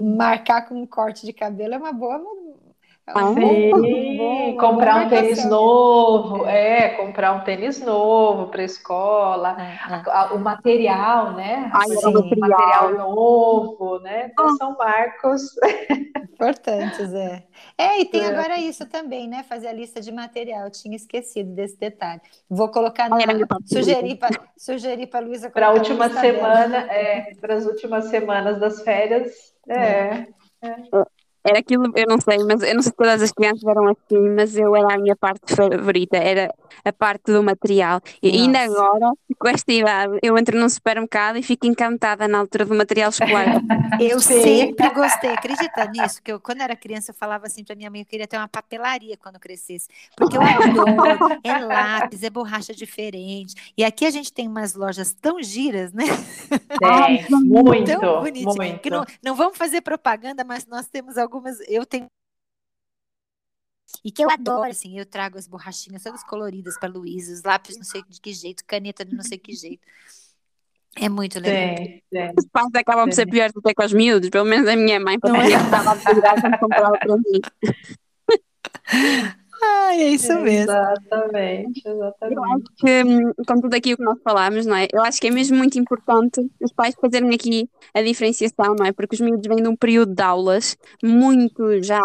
marcar 0.00 0.68
com 0.68 0.80
um 0.80 0.86
corte 0.86 1.26
de 1.26 1.32
cabelo 1.32 1.74
é 1.74 1.78
uma 1.78 1.92
boa 1.92 2.16
ah, 2.16 2.47
Sim, 3.34 4.56
comprar 4.58 5.06
um 5.06 5.08
tênis 5.08 5.44
novo, 5.44 6.46
é, 6.46 6.90
comprar 6.90 7.32
um 7.32 7.40
tênis 7.40 7.80
novo 7.80 8.48
para 8.48 8.62
a 8.62 8.64
escola, 8.64 9.56
é, 9.58 9.94
é. 9.94 10.34
o 10.34 10.38
material, 10.38 11.32
né? 11.32 11.70
Ai, 11.72 11.88
sim, 11.88 12.06
o 12.06 12.40
material 12.40 12.92
novo, 12.94 13.98
né? 14.00 14.30
Então, 14.32 14.56
são 14.56 14.76
marcos 14.76 15.54
importantes, 16.32 17.12
é. 17.14 17.44
É, 17.76 18.00
e 18.00 18.04
tem 18.04 18.22
é. 18.22 18.26
agora 18.26 18.58
isso 18.58 18.86
também, 18.86 19.28
né? 19.28 19.42
Fazer 19.48 19.68
a 19.68 19.72
lista 19.72 20.00
de 20.00 20.12
material. 20.12 20.64
Eu 20.64 20.70
tinha 20.70 20.96
esquecido 20.96 21.52
desse 21.52 21.78
detalhe. 21.78 22.20
Vou 22.48 22.68
colocar 22.68 23.08
na. 23.08 23.18
sugerir 23.64 24.16
para 24.16 24.40
sugerir 24.56 25.06
para 25.06 25.20
Luísa. 25.20 25.50
Para 25.50 25.68
a 25.68 25.72
última 25.72 26.08
semana, 26.08 26.78
é, 26.90 27.34
para 27.40 27.54
as 27.54 27.66
últimas 27.66 28.06
semanas 28.06 28.58
das 28.60 28.82
férias. 28.82 29.56
É. 29.68 29.74
é. 29.74 30.28
Era 31.48 31.60
aquilo, 31.60 31.90
eu 31.96 32.06
não 32.06 32.20
sei, 32.20 32.38
mas 32.44 32.62
eu 32.62 32.74
não 32.74 32.82
sei 32.82 32.92
se 32.92 32.96
todas 32.96 33.22
as 33.22 33.32
crianças 33.32 33.64
eram 33.64 33.88
assim, 33.88 34.28
mas 34.36 34.54
eu 34.56 34.76
era 34.76 34.94
a 34.94 34.98
minha 34.98 35.16
parte 35.16 35.54
favorita, 35.54 36.18
era 36.18 36.54
a 36.84 36.92
parte 36.92 37.32
do 37.32 37.42
material. 37.42 38.00
E 38.22 38.30
ainda 38.30 38.60
agora, 38.60 39.12
com 39.38 39.48
esta 39.48 39.72
idade, 39.72 40.18
eu 40.22 40.36
entro 40.36 40.58
num 40.58 40.68
supermercado 40.68 41.36
e 41.36 41.42
fico 41.42 41.66
encantada 41.66 42.26
na 42.26 42.38
altura 42.38 42.64
do 42.64 42.74
material 42.74 43.10
escolar. 43.10 43.60
eu 44.00 44.20
Sim. 44.20 44.42
sempre 44.42 44.90
gostei, 44.90 45.30
acredita 45.30 45.86
nisso? 45.86 46.22
Que 46.22 46.32
eu, 46.32 46.40
quando 46.40 46.60
era 46.60 46.74
criança, 46.76 47.10
eu 47.10 47.14
falava 47.14 47.46
assim 47.46 47.64
para 47.64 47.74
minha 47.74 47.90
mãe, 47.90 48.00
eu 48.00 48.06
queria 48.06 48.26
ter 48.26 48.36
uma 48.36 48.48
papelaria 48.48 49.16
quando 49.16 49.38
crescesse, 49.38 49.88
porque 50.16 50.36
eu 50.38 50.42
adoro, 50.42 51.40
é 51.42 51.58
lápis, 51.58 52.22
é 52.22 52.30
borracha 52.30 52.74
diferente. 52.74 53.54
E 53.76 53.84
aqui 53.84 54.06
a 54.06 54.10
gente 54.10 54.32
tem 54.32 54.48
umas 54.48 54.74
lojas 54.74 55.12
tão 55.12 55.42
giras, 55.42 55.92
né? 55.92 56.04
Tem, 56.48 57.26
muito, 57.44 57.86
tão 58.00 58.22
muito. 58.22 58.80
Que 58.80 58.90
não, 58.90 59.04
não 59.22 59.34
vamos 59.34 59.56
fazer 59.56 59.80
propaganda, 59.80 60.44
mas 60.44 60.66
nós 60.66 60.86
temos 60.86 61.18
algumas, 61.18 61.58
eu 61.68 61.84
tenho 61.84 62.06
e 64.04 64.12
que 64.12 64.24
eu 64.24 64.30
adoro, 64.30 64.70
assim, 64.70 64.98
eu 64.98 65.06
trago 65.06 65.38
as 65.38 65.46
borrachinhas 65.46 66.02
todas 66.02 66.22
coloridas 66.24 66.78
para 66.78 66.88
Luísa, 66.88 67.32
os 67.32 67.42
lápis 67.42 67.76
não 67.76 67.84
sei 67.84 68.02
de 68.08 68.20
que 68.20 68.32
jeito, 68.32 68.64
caneta 68.64 69.04
de 69.04 69.14
não 69.14 69.24
sei 69.24 69.38
que 69.38 69.54
jeito. 69.54 69.86
É 70.96 71.08
muito 71.08 71.38
legal. 71.38 71.76
Sim, 71.76 72.00
sim. 72.12 72.34
Os 72.38 72.46
pais 72.46 72.74
acabam 72.74 73.06
por 73.06 73.14
ser 73.14 73.26
piores 73.26 73.52
até 73.56 73.74
com 73.74 73.84
os 73.84 73.92
miúdos, 73.92 74.30
pelo 74.30 74.44
menos 74.44 74.68
a 74.68 74.76
minha 74.76 74.98
mãe, 74.98 75.18
porque 75.18 75.36
é? 75.36 75.46
estava 75.48 75.92
a 75.92 76.40
quando 76.40 76.58
comprava 76.58 76.98
para 76.98 77.16
mim. 77.16 77.40
Ah, 79.62 79.94
é 79.94 80.10
isso 80.10 80.32
mesmo. 80.40 80.70
Exatamente, 80.70 81.82
exatamente. 81.84 82.36
Eu 82.36 82.44
acho 82.44 82.64
que, 82.76 83.44
com 83.44 83.60
tudo 83.60 83.74
aquilo 83.74 83.96
que 83.96 84.04
nós 84.04 84.18
falámos, 84.22 84.66
não 84.66 84.76
é? 84.76 84.86
Eu 84.92 85.02
acho 85.02 85.20
que 85.20 85.26
é 85.26 85.30
mesmo 85.30 85.56
muito 85.56 85.78
importante 85.78 86.40
os 86.60 86.72
pais 86.72 86.94
fazerem 87.00 87.34
aqui 87.34 87.68
a 87.92 88.02
diferenciação, 88.02 88.74
não 88.78 88.86
é? 88.86 88.92
Porque 88.92 89.16
os 89.16 89.20
miúdos 89.20 89.46
vêm 89.46 89.62
de 89.62 89.68
um 89.68 89.76
período 89.76 90.14
de 90.14 90.22
aulas 90.22 90.76
muito 91.02 91.82
já, 91.82 92.00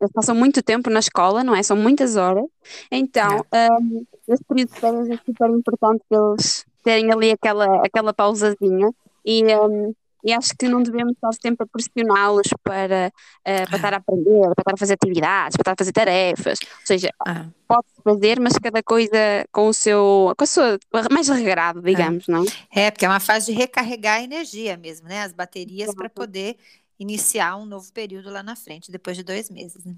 eles 0.00 0.12
passam 0.12 0.34
muito 0.34 0.62
tempo 0.62 0.90
na 0.90 0.98
escola, 0.98 1.42
não 1.42 1.54
é? 1.54 1.62
São 1.62 1.76
muitas 1.76 2.16
horas. 2.16 2.44
Então, 2.90 3.44
um, 3.80 4.04
esse 4.28 4.44
período 4.44 4.74
de 4.74 4.80
férias 4.80 5.08
é 5.08 5.16
super 5.24 5.50
importante 5.50 6.02
eles 6.10 6.66
terem 6.84 7.12
ali 7.12 7.30
aquela, 7.30 7.84
aquela 7.84 8.12
pausazinha 8.12 8.90
e, 9.24 9.44
um, 9.56 9.94
e 10.24 10.32
acho 10.32 10.52
que 10.58 10.68
não 10.68 10.82
devemos 10.82 11.12
estar 11.12 11.32
sempre 11.32 11.64
a 11.64 11.66
pressioná-los 11.66 12.48
para, 12.62 13.12
uh, 13.40 13.66
para 13.68 13.76
estar 13.76 13.94
a 13.94 13.96
aprender, 13.98 14.40
para 14.40 14.62
estar 14.62 14.74
a 14.74 14.76
fazer 14.76 14.94
atividades, 14.94 15.56
para 15.56 15.62
estar 15.62 15.72
a 15.72 15.76
fazer 15.78 15.92
tarefas. 15.92 16.58
Ou 16.62 16.86
seja, 16.86 17.10
Ah. 17.26 17.46
pode-se 17.66 18.02
fazer, 18.02 18.40
mas 18.40 18.54
cada 18.54 18.82
coisa 18.82 19.18
com 19.52 19.68
o 19.68 19.72
seu, 19.72 20.34
com 20.36 20.44
a 20.44 20.46
sua, 20.46 20.78
mais 21.10 21.28
regrado, 21.28 21.80
digamos, 21.82 22.26
não 22.26 22.44
é? 22.72 22.86
É, 22.86 22.90
porque 22.90 23.04
é 23.04 23.08
uma 23.08 23.20
fase 23.20 23.46
de 23.46 23.52
recarregar 23.52 24.18
a 24.18 24.22
energia 24.22 24.76
mesmo, 24.76 25.08
né? 25.08 25.22
As 25.22 25.32
baterias 25.32 25.94
para 25.94 26.08
poder 26.10 26.56
iniciar 26.98 27.56
um 27.56 27.64
novo 27.64 27.92
período 27.92 28.30
lá 28.30 28.42
na 28.42 28.56
frente, 28.56 28.90
depois 28.90 29.16
de 29.16 29.22
dois 29.22 29.48
meses, 29.50 29.84
né? 29.84 29.94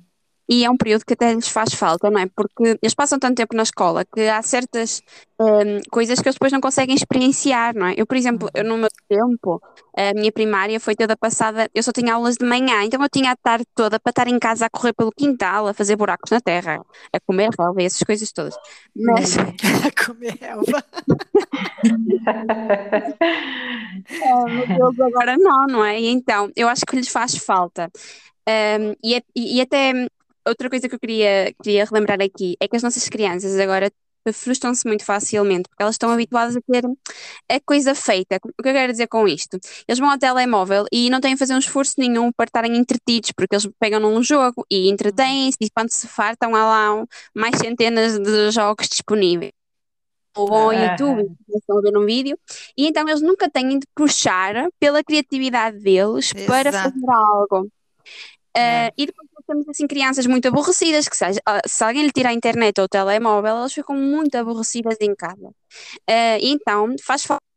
E 0.50 0.64
é 0.64 0.70
um 0.70 0.76
período 0.76 1.04
que 1.06 1.12
até 1.14 1.32
lhes 1.32 1.48
faz 1.48 1.72
falta, 1.74 2.10
não 2.10 2.20
é? 2.20 2.26
Porque 2.26 2.76
eles 2.82 2.94
passam 2.94 3.18
tanto 3.20 3.36
tempo 3.36 3.54
na 3.56 3.62
escola 3.62 4.04
que 4.04 4.22
há 4.28 4.42
certas 4.42 5.00
hum, 5.40 5.80
coisas 5.90 6.18
que 6.20 6.26
eles 6.28 6.34
depois 6.34 6.52
não 6.52 6.60
conseguem 6.60 6.94
experienciar, 6.96 7.74
não 7.74 7.86
é? 7.86 7.94
Eu, 7.96 8.04
por 8.06 8.16
exemplo, 8.16 8.50
eu 8.52 8.64
no 8.64 8.76
meu 8.76 8.88
tempo, 9.08 9.62
a 9.96 10.12
minha 10.14 10.32
primária 10.32 10.80
foi 10.80 10.96
toda 10.96 11.16
passada, 11.16 11.70
eu 11.72 11.82
só 11.84 11.92
tinha 11.92 12.14
aulas 12.14 12.36
de 12.36 12.44
manhã, 12.44 12.82
então 12.82 13.00
eu 13.00 13.08
tinha 13.08 13.30
a 13.30 13.36
tarde 13.36 13.64
toda 13.76 14.00
para 14.00 14.10
estar 14.10 14.26
em 14.28 14.38
casa 14.40 14.66
a 14.66 14.70
correr 14.70 14.92
pelo 14.92 15.12
quintal, 15.12 15.68
a 15.68 15.74
fazer 15.74 15.94
buracos 15.96 16.30
na 16.32 16.40
terra, 16.40 16.80
a 17.12 17.20
comer 17.20 17.50
relva, 17.56 17.82
essas 17.82 18.02
coisas 18.02 18.32
todas. 18.32 18.54
Mas 18.96 19.36
Comer 20.04 20.36
relva. 20.40 20.84
É, 24.22 24.48
mas 24.48 24.68
eles 24.70 25.00
agora 25.00 25.36
não, 25.38 25.66
não 25.66 25.84
é? 25.84 26.00
E 26.00 26.08
então, 26.08 26.50
eu 26.56 26.68
acho 26.68 26.84
que 26.86 26.96
lhes 26.96 27.08
faz 27.08 27.36
falta. 27.36 27.90
Um, 28.48 28.92
e, 29.04 29.16
e- 29.36 29.58
e 29.58 29.60
até 29.60 29.92
hum, 29.94 30.06
outra 30.46 30.70
coisa 30.70 30.88
que 30.88 30.94
eu 30.94 31.00
queria, 31.00 31.52
queria 31.62 31.84
relembrar 31.84 32.20
aqui 32.22 32.56
é 32.60 32.68
que 32.68 32.76
as 32.76 32.82
nossas 32.82 33.08
crianças 33.08 33.58
agora 33.58 33.90
frustram-se 34.32 34.86
muito 34.86 35.04
facilmente 35.04 35.68
porque 35.68 35.82
elas 35.82 35.94
estão 35.94 36.10
habituadas 36.10 36.54
a 36.54 36.60
ter 36.60 36.84
a 37.48 37.60
coisa 37.60 37.94
feita. 37.94 38.36
O 38.36 38.62
que 38.62 38.68
eu 38.68 38.72
quero 38.74 38.92
dizer 38.92 39.06
com 39.06 39.26
isto? 39.26 39.58
Eles 39.88 39.98
vão 39.98 40.10
ao 40.10 40.18
telemóvel 40.18 40.84
e 40.92 41.08
não 41.08 41.20
têm 41.20 41.34
a 41.34 41.36
fazer 41.36 41.54
um 41.54 41.58
esforço 41.58 41.94
nenhum 41.98 42.30
para 42.32 42.44
estarem 42.44 42.76
entretidos, 42.76 43.32
porque 43.32 43.54
eles 43.54 43.68
pegam 43.78 44.00
num 44.00 44.22
jogo 44.22 44.64
e 44.70 44.90
entretêm-se, 44.90 45.56
e 45.60 45.70
quando 45.70 45.90
se 45.90 46.06
fartam, 46.06 46.54
há 46.54 46.64
lá 46.64 47.04
mais 47.34 47.56
centenas 47.56 48.18
de 48.18 48.50
jogos 48.50 48.88
disponíveis 48.88 49.52
ou 50.36 50.46
vão 50.46 50.58
ao 50.58 50.72
YouTube 50.72 51.22
Aham. 51.22 51.22
e 51.22 51.44
começam 51.46 51.78
a 51.78 51.80
ver 51.80 51.98
um 51.98 52.06
vídeo, 52.06 52.38
e 52.76 52.86
então 52.86 53.08
eles 53.08 53.20
nunca 53.20 53.50
têm 53.50 53.78
de 53.78 53.86
puxar 53.94 54.68
pela 54.78 55.02
criatividade 55.02 55.78
deles 55.80 56.32
para 56.46 56.70
Exato. 56.70 56.92
fazer 56.94 57.10
algo. 57.10 57.68
Ah, 58.56 58.92
e 58.96 59.06
depois 59.06 59.28
temos 59.50 59.68
assim 59.68 59.86
crianças 59.86 60.26
muito 60.26 60.46
aborrecidas, 60.48 61.08
que 61.08 61.16
seja, 61.16 61.40
ah, 61.44 61.60
se 61.66 61.82
alguém 61.82 62.04
lhe 62.04 62.12
tira 62.12 62.28
a 62.28 62.32
internet 62.32 62.78
ou 62.78 62.84
o 62.84 62.88
telemóvel, 62.88 63.56
elas 63.56 63.72
ficam 63.72 63.96
muito 63.96 64.34
aborrecidas 64.36 64.96
em 65.00 65.14
casa. 65.14 65.50
E 66.40 66.50
então 66.50 66.94
faz 67.04 67.24
falta 67.24 67.50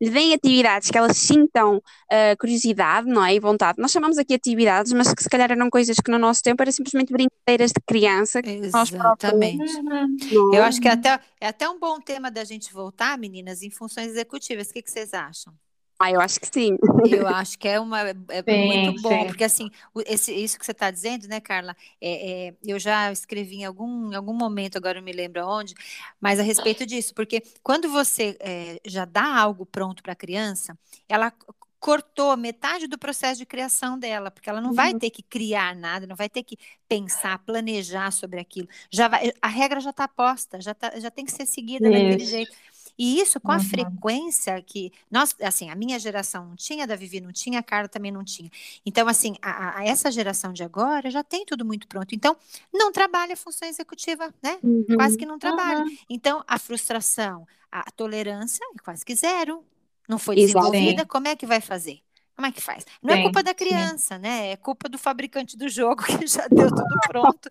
lhe 0.00 0.10
deem 0.10 0.34
atividades 0.34 0.90
que 0.90 0.98
elas 0.98 1.16
sintam 1.16 1.82
ah, 2.10 2.36
curiosidade, 2.38 3.08
não 3.08 3.24
é? 3.24 3.34
E 3.34 3.40
vontade. 3.40 3.80
Nós 3.80 3.90
chamamos 3.90 4.18
aqui 4.18 4.34
atividades, 4.34 4.92
mas 4.92 5.12
que 5.12 5.22
se 5.22 5.28
calhar 5.28 5.50
eram 5.50 5.70
coisas 5.70 5.96
que 5.96 6.10
no 6.10 6.18
nosso 6.18 6.42
tempo 6.42 6.62
eram 6.62 6.72
simplesmente 6.72 7.12
brincadeiras 7.12 7.70
de 7.72 7.80
criança 7.86 8.40
Exatamente. 8.44 9.82
não 9.82 10.54
Eu 10.54 10.62
é? 10.62 10.66
acho 10.66 10.80
que 10.80 10.88
é 10.88 10.92
até, 10.92 11.20
é 11.40 11.48
até 11.48 11.68
um 11.68 11.78
bom 11.78 12.00
tema 12.00 12.30
da 12.30 12.44
gente 12.44 12.72
voltar, 12.72 13.18
meninas, 13.18 13.62
em 13.62 13.70
funções 13.70 14.08
executivas. 14.08 14.68
O 14.68 14.72
que, 14.72 14.82
que 14.82 14.90
vocês 14.90 15.14
acham? 15.14 15.52
Ah, 16.02 16.10
eu 16.10 16.20
acho 16.20 16.40
que 16.40 16.48
sim. 16.52 16.76
Eu 17.02 17.26
acho 17.26 17.58
que 17.58 17.66
é 17.68 17.80
uma 17.80 18.00
é 18.28 18.42
Sim, 18.48 18.92
muito 18.92 18.92
bom, 18.92 19.24
sim. 19.24 19.26
porque 19.26 19.44
assim, 19.44 19.70
esse, 20.06 20.32
isso 20.34 20.58
que 20.58 20.64
você 20.66 20.72
está 20.72 20.90
dizendo, 20.90 21.26
né, 21.28 21.40
Carla? 21.40 21.74
É, 22.00 22.48
é, 22.48 22.54
eu 22.62 22.78
já 22.78 23.10
escrevi 23.12 23.56
em 23.56 23.64
algum, 23.64 24.12
em 24.12 24.14
algum 24.14 24.34
momento, 24.34 24.76
agora 24.76 24.98
eu 24.98 25.02
me 25.02 25.12
lembro 25.12 25.42
aonde, 25.42 25.74
mas 26.20 26.38
a 26.38 26.42
respeito 26.42 26.84
disso, 26.86 27.14
porque 27.14 27.42
quando 27.62 27.88
você 27.90 28.36
é, 28.40 28.80
já 28.86 29.04
dá 29.06 29.34
algo 29.40 29.64
pronto 29.66 30.02
para 30.02 30.12
a 30.12 30.16
criança, 30.16 30.78
ela 31.08 31.32
cortou 31.78 32.36
metade 32.36 32.86
do 32.86 32.98
processo 32.98 33.38
de 33.38 33.46
criação 33.46 33.98
dela, 33.98 34.30
porque 34.30 34.50
ela 34.50 34.60
não 34.60 34.70
vai 34.72 34.92
Uhum. 34.92 34.94
ter 34.94 35.08
que 35.10 35.22
criar 35.22 35.74
nada, 35.74 36.06
não 36.06 36.14
vai 36.14 36.28
ter 36.28 36.42
que 36.42 36.58
pensar, 36.86 37.38
planejar 37.38 38.10
sobre 38.12 38.38
aquilo. 38.38 38.68
Já 38.90 39.08
vai, 39.08 39.32
a 39.40 39.48
regra 39.48 39.80
já 39.80 39.88
está 39.90 40.06
posta, 40.06 40.60
já, 40.60 40.74
tá, 40.74 40.98
já 41.00 41.10
tem 41.10 41.24
que 41.24 41.32
ser 41.32 41.46
seguida 41.46 41.90
daquele 41.90 42.24
Isso. 42.24 42.26
jeito. 42.26 42.54
E 43.00 43.18
isso 43.20 43.40
com 43.40 43.52
a 43.52 43.56
Uhum. 43.56 43.60
frequência 43.60 44.60
que 44.62 44.92
nós, 45.10 45.34
assim, 45.40 45.70
a 45.70 45.74
minha 45.74 45.98
geração 45.98 46.44
não 46.46 46.56
tinha, 46.56 46.84
a 46.84 46.86
da 46.86 46.96
Vivi 46.96 47.20
não 47.20 47.32
tinha, 47.32 47.58
a 47.60 47.62
Carla 47.62 47.88
também 47.88 48.12
não 48.12 48.22
tinha. 48.24 48.50
Então, 48.84 49.08
assim, 49.08 49.36
a, 49.40 49.78
a- 49.78 49.84
essa 49.84 50.10
geração 50.12 50.52
de 50.52 50.62
agora 50.62 51.10
já 51.10 51.24
tem 51.24 51.44
tudo 51.46 51.64
muito 51.64 51.88
pronto. 51.88 52.14
Então, 52.14 52.36
não 52.72 52.92
trabalha 52.92 53.36
função 53.36 53.66
executiva, 53.68 54.32
né? 54.42 54.60
Quase 54.92 55.16
Uhum. 55.16 55.16
que 55.16 55.24
não 55.26 55.38
trabalha. 55.38 55.82
Uhum. 55.82 55.98
Então, 56.10 56.44
a 56.46 56.58
frustração, 56.58 57.46
a 57.72 57.90
tolerância 57.92 58.64
é 58.74 58.78
quase 58.82 59.04
que 59.04 59.14
zero. 59.14 59.64
Não 60.08 60.18
foi 60.18 60.36
desenvolvida, 60.36 61.04
Sim. 61.04 61.06
como 61.06 61.28
é 61.28 61.36
que 61.36 61.46
vai 61.46 61.60
fazer? 61.60 62.00
Como 62.36 62.46
é 62.46 62.52
que 62.52 62.60
faz? 62.60 62.84
Não 63.02 63.12
é 63.14 63.16
Sim, 63.16 63.18
culpa 63.18 63.42
da 63.42 63.54
sim. 63.68 63.94
criança, 63.94 64.18
né? 64.18 64.50
É 64.52 64.56
culpa 64.56 64.88
do 64.88 64.98
fabricante 64.98 65.56
do 65.56 65.68
jogo 65.68 66.02
que 66.18 66.26
já 66.26 66.48
deu 66.48 66.70
tudo 66.72 66.98
pronto. 66.98 67.48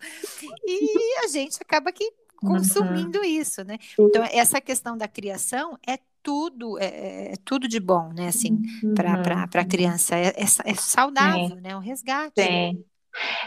E 0.66 1.24
a 1.24 1.28
gente 1.28 1.58
acaba 1.60 1.92
que 1.92 2.12
Uhum. 2.42 2.48
consumindo 2.48 3.24
isso, 3.24 3.64
né? 3.64 3.78
Então, 3.98 4.24
essa 4.32 4.60
questão 4.60 4.96
da 4.96 5.08
criação 5.08 5.78
é 5.86 5.98
tudo, 6.22 6.78
é, 6.78 7.32
é 7.32 7.34
tudo 7.44 7.66
de 7.68 7.80
bom, 7.80 8.12
né? 8.12 8.28
Assim, 8.28 8.60
para 8.94 9.10
Uhum. 9.18 9.44
a 9.54 9.64
criança. 9.64 10.16
É, 10.16 10.28
é, 10.28 10.44
é 10.64 10.74
saudável, 10.74 11.56
né? 11.60 11.76
Um 11.76 11.80
resgate. 11.80 12.32
Sim. 12.40 12.84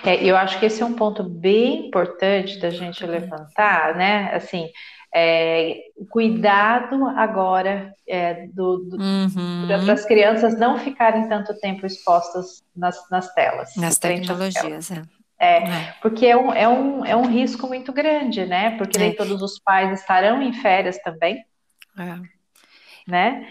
É, 0.05 0.23
eu 0.23 0.35
acho 0.35 0.59
que 0.59 0.65
esse 0.65 0.81
é 0.81 0.85
um 0.85 0.93
ponto 0.93 1.23
bem 1.23 1.87
importante 1.87 2.59
da 2.59 2.69
gente 2.69 3.05
levantar, 3.05 3.95
né? 3.95 4.33
Assim, 4.35 4.67
é, 5.15 5.75
cuidado 6.09 7.05
agora 7.09 7.93
é, 8.07 8.47
do, 8.47 8.79
do, 8.79 8.97
Uhum. 8.97 9.67
para 9.85 9.93
as 9.93 10.05
crianças 10.05 10.57
não 10.59 10.77
ficarem 10.79 11.29
tanto 11.29 11.57
tempo 11.59 11.85
expostas 11.85 12.63
nas, 12.75 12.97
nas 13.09 13.33
telas. 13.33 13.75
Nas 13.77 13.97
frente 13.97 14.31
às 14.31 14.53
telas. 14.53 14.53
tecnologias, 14.53 14.91
é. 14.91 15.22
É, 15.43 15.57
É. 15.63 15.93
porque 16.01 16.25
é 16.25 16.37
um, 16.37 16.53
é, 16.53 16.67
um, 16.67 17.05
é 17.05 17.15
um 17.15 17.25
risco 17.27 17.67
muito 17.67 17.91
grande, 17.91 18.45
né? 18.45 18.77
Porque 18.77 19.01
É. 19.01 19.13
todos 19.13 19.41
os 19.41 19.59
pais 19.59 19.99
estarão 19.99 20.41
em 20.41 20.53
férias 20.53 20.97
também, 20.99 21.43
É. 21.99 22.19
né? 23.07 23.45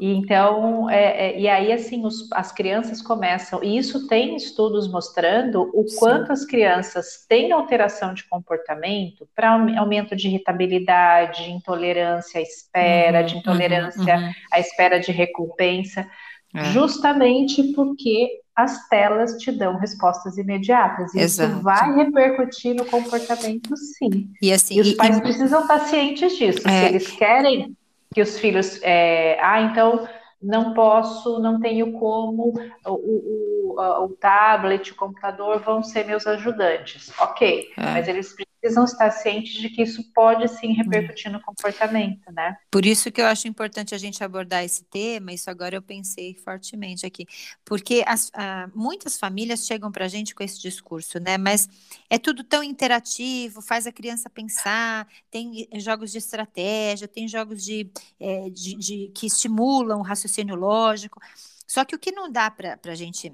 Então, 0.00 0.88
é, 0.88 1.26
é, 1.28 1.38
e 1.38 1.46
aí 1.46 1.70
assim, 1.70 2.06
os- 2.06 2.32
as 2.32 2.50
crianças 2.50 3.02
começam, 3.02 3.62
e 3.62 3.76
isso 3.76 4.08
tem 4.08 4.34
estudos 4.34 4.90
mostrando 4.90 5.70
o 5.74 5.86
Sim. 5.86 5.98
quanto 5.98 6.32
as 6.32 6.42
crianças 6.46 7.26
têm 7.28 7.52
alteração 7.52 8.14
de 8.14 8.24
comportamento 8.26 9.28
para 9.36 9.50
aumento 9.78 10.16
de 10.16 10.28
irritabilidade, 10.28 11.50
intolerância 11.50 12.40
à 12.40 12.42
espera, 12.42 13.20
Uhum, 13.20 13.26
de 13.26 13.36
intolerância 13.36 14.16
uhum, 14.16 14.22
uhum. 14.24 14.32
à 14.50 14.58
espera 14.58 14.98
de 14.98 15.12
recompensa, 15.12 16.08
É. 16.54 16.64
justamente 16.66 17.62
porque 17.74 18.40
as 18.54 18.86
telas 18.88 19.36
te 19.38 19.50
dão 19.50 19.76
respostas 19.76 20.38
imediatas. 20.38 21.12
E 21.14 21.18
Exato. 21.18 21.52
isso 21.54 21.62
vai 21.62 21.92
repercutir 21.96 22.74
no 22.76 22.84
comportamento, 22.84 23.76
sim. 23.76 24.30
E 24.40 24.52
assim, 24.52 24.76
E 24.76 24.80
os 24.80 24.92
pais 24.94 25.18
e- 25.18 25.20
precisam 25.20 25.62
estar 25.62 25.80
cientes 25.86 26.36
disso. 26.36 26.60
É. 26.68 26.80
Se 26.80 26.84
eles 26.86 27.10
querem 27.12 27.76
que 28.14 28.22
os 28.22 28.38
filhos. 28.38 28.78
é, 28.82 29.36
ah, 29.42 29.60
então 29.62 30.06
não 30.40 30.72
posso, 30.74 31.40
não 31.40 31.58
tenho 31.58 31.92
como, 31.94 32.52
o, 32.86 32.90
o, 32.92 33.74
o, 33.76 34.04
o 34.04 34.08
tablet, 34.10 34.92
o 34.92 34.94
computador 34.94 35.58
vão 35.60 35.82
ser 35.82 36.04
meus 36.06 36.24
ajudantes. 36.26 37.10
Ok, 37.18 37.70
É. 37.76 37.82
mas 37.82 38.06
eles 38.06 38.32
precisam 38.64 38.84
estar 38.84 39.10
cientes 39.10 39.52
de 39.54 39.68
que 39.68 39.82
isso 39.82 40.02
pode 40.12 40.48
sim 40.48 40.72
repercutir 40.72 41.30
no 41.30 41.40
comportamento, 41.42 42.32
né? 42.32 42.56
Por 42.70 42.84
isso 42.84 43.12
que 43.12 43.20
eu 43.20 43.26
acho 43.26 43.46
importante 43.46 43.94
a 43.94 43.98
gente 43.98 44.24
abordar 44.24 44.64
esse 44.64 44.82
tema, 44.84 45.32
isso 45.32 45.48
agora 45.48 45.76
eu 45.76 45.82
pensei 45.82 46.34
fortemente 46.34 47.06
aqui, 47.06 47.24
porque 47.64 48.02
as- 48.04 48.30
ah, 48.34 48.68
muitas 48.74 49.16
famílias 49.16 49.64
chegam 49.64 49.92
para 49.92 50.06
a 50.06 50.08
gente 50.08 50.34
com 50.34 50.42
esse 50.42 50.60
discurso, 50.60 51.20
né? 51.20 51.38
Mas 51.38 51.68
é 52.10 52.18
tudo 52.18 52.42
tão 52.42 52.64
interativo, 52.64 53.62
faz 53.62 53.86
a 53.86 53.92
criança 53.92 54.28
pensar, 54.28 55.06
tem 55.30 55.68
eh, 55.70 55.78
jogos 55.78 56.10
de 56.10 56.18
estratégia, 56.18 57.06
tem 57.06 57.28
jogos 57.28 57.62
de, 57.64 57.88
eh, 58.18 58.50
de- 58.50 58.74
de- 58.76 59.12
que 59.14 59.26
estimulam 59.26 60.00
o 60.00 60.02
raciocínio 60.02 60.56
lógico. 60.56 61.20
Só 61.66 61.84
que 61.84 61.94
o 61.94 61.98
que 61.98 62.10
não 62.12 62.30
dá 62.30 62.50
para 62.50 62.78
a 62.84 62.94
gente 62.94 63.32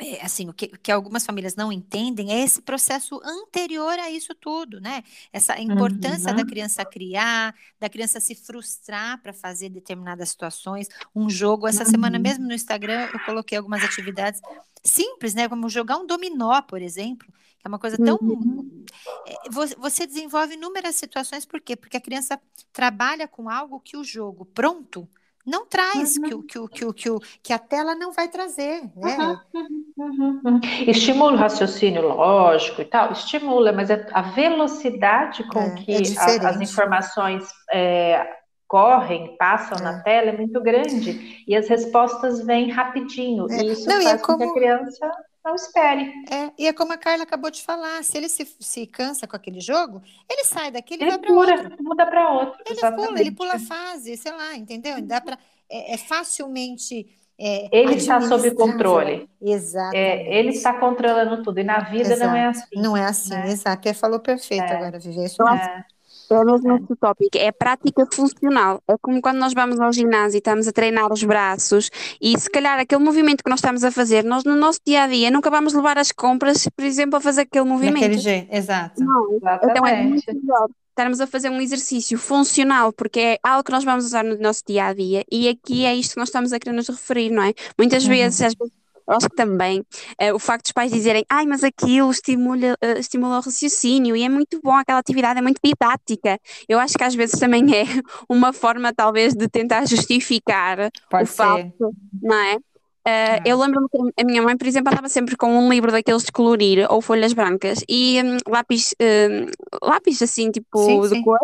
é, 0.00 0.24
assim, 0.24 0.48
o 0.48 0.52
que, 0.52 0.68
que, 0.68 0.92
algumas 0.92 1.26
famílias 1.26 1.56
não 1.56 1.72
entendem 1.72 2.32
é 2.32 2.42
esse 2.42 2.62
processo 2.62 3.20
anterior 3.24 3.98
a 3.98 4.10
isso 4.10 4.34
tudo, 4.34 4.80
né? 4.80 5.02
Essa 5.32 5.60
importância 5.60 6.30
uhum. 6.30 6.36
da 6.36 6.44
criança 6.44 6.84
criar, 6.84 7.54
da 7.80 7.88
criança 7.88 8.20
se 8.20 8.34
frustrar 8.34 9.20
para 9.20 9.32
fazer 9.32 9.68
determinadas 9.68 10.30
situações. 10.30 10.88
Um 11.14 11.28
jogo, 11.28 11.66
essa 11.66 11.84
uhum. 11.84 11.90
semana 11.90 12.18
mesmo 12.18 12.46
no 12.46 12.54
Instagram, 12.54 13.08
eu 13.12 13.18
coloquei 13.20 13.58
algumas 13.58 13.82
atividades 13.82 14.40
simples, 14.84 15.34
né? 15.34 15.48
Como 15.48 15.68
jogar 15.68 15.96
um 15.96 16.06
dominó, 16.06 16.62
por 16.62 16.80
exemplo, 16.80 17.26
que 17.58 17.66
é 17.66 17.68
uma 17.68 17.78
coisa 17.78 17.96
tão. 17.96 18.18
Uhum. 18.22 18.84
É, 19.26 19.50
você 19.78 20.06
desenvolve 20.06 20.54
inúmeras 20.54 20.94
situações, 20.94 21.44
por 21.44 21.60
quê? 21.60 21.74
Porque 21.74 21.96
a 21.96 22.00
criança 22.00 22.40
trabalha 22.72 23.26
com 23.26 23.50
algo 23.50 23.80
que 23.80 23.96
o 23.96 24.04
jogo 24.04 24.44
pronto 24.44 25.08
não 25.48 25.66
traz, 25.66 26.16
uhum. 26.16 26.42
que, 26.42 26.58
que, 26.58 26.68
que, 26.68 26.92
que, 26.92 27.10
que 27.42 27.52
a 27.52 27.58
tela 27.58 27.94
não 27.94 28.12
vai 28.12 28.28
trazer. 28.28 28.82
Né? 28.94 29.40
Uhum. 29.54 29.84
Uhum. 29.96 30.60
Estimula 30.86 31.32
o 31.32 31.36
raciocínio 31.36 32.02
lógico 32.02 32.82
e 32.82 32.84
tal, 32.84 33.12
estimula, 33.12 33.72
mas 33.72 33.90
é 33.90 34.06
a 34.12 34.22
velocidade 34.22 35.42
com 35.48 35.60
é, 35.60 35.70
que 35.74 35.92
é 35.92 35.96
a, 36.18 36.50
as 36.50 36.60
informações 36.60 37.48
é, 37.72 38.26
correm, 38.68 39.36
passam 39.38 39.78
na 39.82 39.98
é. 39.98 40.02
tela 40.02 40.28
é 40.28 40.36
muito 40.36 40.60
grande 40.60 41.42
e 41.48 41.56
as 41.56 41.68
respostas 41.68 42.44
vêm 42.44 42.70
rapidinho. 42.70 43.46
É. 43.50 43.62
E 43.62 43.72
isso 43.72 43.88
não, 43.88 44.02
faz 44.02 44.22
como... 44.22 44.38
com 44.38 44.44
que 44.44 44.50
a 44.50 44.54
criança 44.54 45.10
não 45.48 45.54
espere. 45.54 46.12
É, 46.30 46.52
e 46.58 46.66
é 46.66 46.72
como 46.72 46.92
a 46.92 46.98
Carla 46.98 47.22
acabou 47.22 47.50
de 47.50 47.62
falar, 47.62 48.04
se 48.04 48.16
ele 48.18 48.28
se, 48.28 48.46
se 48.60 48.86
cansa 48.86 49.26
com 49.26 49.34
aquele 49.34 49.60
jogo, 49.60 50.02
ele 50.28 50.44
sai 50.44 50.70
daquele 50.70 51.04
e 51.04 51.08
vai 51.08 51.18
para 51.18 51.32
outro. 51.32 51.76
Muda 51.80 52.06
para 52.06 52.32
outro. 52.32 52.62
Ele 52.66 52.78
exatamente. 52.78 53.06
pula, 53.08 53.20
ele 53.20 53.30
pula 53.30 53.58
fase, 53.58 54.16
sei 54.16 54.32
lá, 54.32 54.54
entendeu? 54.54 55.00
Dá 55.02 55.20
para 55.20 55.38
é, 55.70 55.94
é, 55.94 55.98
facilmente 55.98 57.06
é, 57.38 57.68
ele 57.72 57.94
está 57.94 58.20
sob 58.20 58.50
controle. 58.52 59.28
Exato. 59.40 59.96
É, 59.96 60.38
ele 60.38 60.50
está 60.50 60.74
controlando 60.74 61.42
tudo. 61.42 61.60
E 61.60 61.64
na 61.64 61.80
vida 61.80 62.12
exato. 62.12 62.30
não 62.30 62.36
é 62.36 62.46
assim. 62.46 62.80
Não 62.80 62.96
é 62.96 63.04
assim, 63.04 63.30
né? 63.30 63.50
exato. 63.50 63.88
Ele 63.88 63.94
falou 63.94 64.18
perfeito 64.18 64.64
é. 64.64 64.76
agora, 64.76 64.98
Vivi. 64.98 65.24
Isso 65.24 65.46
é. 65.46 65.84
É 66.30 66.44
mesmo 66.44 66.76
esse 66.76 66.96
tópico, 66.96 67.36
é 67.36 67.50
prática 67.52 68.06
funcional. 68.12 68.82
É 68.88 68.94
como 69.00 69.20
quando 69.20 69.38
nós 69.38 69.54
vamos 69.54 69.80
ao 69.80 69.92
ginásio 69.92 70.36
e 70.36 70.38
estamos 70.38 70.68
a 70.68 70.72
treinar 70.72 71.12
os 71.12 71.22
braços 71.24 71.90
e 72.20 72.38
se 72.38 72.50
calhar 72.50 72.78
aquele 72.78 73.02
movimento 73.02 73.42
que 73.42 73.50
nós 73.50 73.60
estamos 73.60 73.84
a 73.84 73.90
fazer, 73.90 74.24
nós 74.24 74.44
no 74.44 74.54
nosso 74.56 74.80
dia 74.86 75.04
a 75.04 75.06
dia 75.06 75.30
nunca 75.30 75.50
vamos 75.50 75.72
levar 75.72 75.98
as 75.98 76.12
compras, 76.12 76.68
por 76.76 76.84
exemplo, 76.84 77.16
a 77.16 77.20
fazer 77.20 77.42
aquele 77.42 77.64
movimento. 77.64 78.00
Daquele 78.00 78.18
jeito, 78.18 78.54
exato. 78.54 79.02
Não, 79.02 79.36
então 79.36 79.86
é 79.86 80.02
muito 80.02 80.24
melhor 80.26 80.68
estarmos 80.98 81.20
a 81.20 81.26
fazer 81.28 81.48
um 81.48 81.60
exercício 81.60 82.18
funcional, 82.18 82.92
porque 82.92 83.20
é 83.20 83.38
algo 83.42 83.62
que 83.62 83.70
nós 83.70 83.84
vamos 83.84 84.04
usar 84.04 84.24
no 84.24 84.36
nosso 84.38 84.62
dia 84.66 84.86
a 84.86 84.92
dia, 84.92 85.24
e 85.30 85.48
aqui 85.48 85.84
é 85.84 85.94
isto 85.94 86.14
que 86.14 86.18
nós 86.18 86.28
estamos 86.28 86.52
a 86.52 86.58
querer 86.58 86.74
nos 86.74 86.88
referir, 86.88 87.30
não 87.30 87.42
é? 87.42 87.54
Muitas 87.78 88.02
uhum. 88.02 88.10
vezes, 88.10 88.42
às 88.42 88.54
vezes 88.54 88.72
eu 89.08 89.16
acho 89.16 89.28
que 89.30 89.36
também 89.36 89.80
uh, 89.80 90.34
o 90.34 90.38
facto 90.38 90.64
dos 90.64 90.72
pais 90.72 90.92
dizerem, 90.92 91.24
ai, 91.30 91.46
mas 91.46 91.64
aquilo 91.64 92.10
estimula, 92.10 92.74
uh, 92.74 92.98
estimula 92.98 93.38
o 93.38 93.40
raciocínio 93.40 94.14
e 94.14 94.22
é 94.22 94.28
muito 94.28 94.60
bom, 94.62 94.74
aquela 94.74 94.98
atividade 94.98 95.38
é 95.38 95.42
muito 95.42 95.60
didática. 95.64 96.38
Eu 96.68 96.78
acho 96.78 96.94
que 96.98 97.04
às 97.04 97.14
vezes 97.14 97.40
também 97.40 97.64
é 97.74 97.84
uma 98.28 98.52
forma, 98.52 98.92
talvez, 98.92 99.34
de 99.34 99.48
tentar 99.48 99.86
justificar 99.86 100.90
Pode 101.10 101.24
o 101.24 101.26
ser. 101.26 101.36
facto, 101.36 101.94
não 102.22 102.36
é? 102.36 102.56
Uh, 102.56 103.40
eu 103.46 103.58
lembro-me 103.58 103.88
que 103.88 104.20
a 104.20 104.24
minha 104.24 104.42
mãe, 104.42 104.54
por 104.54 104.66
exemplo, 104.66 104.92
andava 104.92 105.08
sempre 105.08 105.34
com 105.34 105.58
um 105.58 105.70
livro 105.70 105.90
daqueles 105.90 106.24
de 106.24 106.32
colorir 106.32 106.86
ou 106.90 107.00
folhas 107.00 107.32
brancas 107.32 107.82
e 107.88 108.20
um, 108.22 108.36
lápis, 108.46 108.94
um, 109.00 109.46
lápis 109.88 110.20
assim, 110.20 110.50
tipo 110.50 110.84
sim, 110.84 111.00
de 111.00 111.08
sim. 111.08 111.22
cor, 111.22 111.38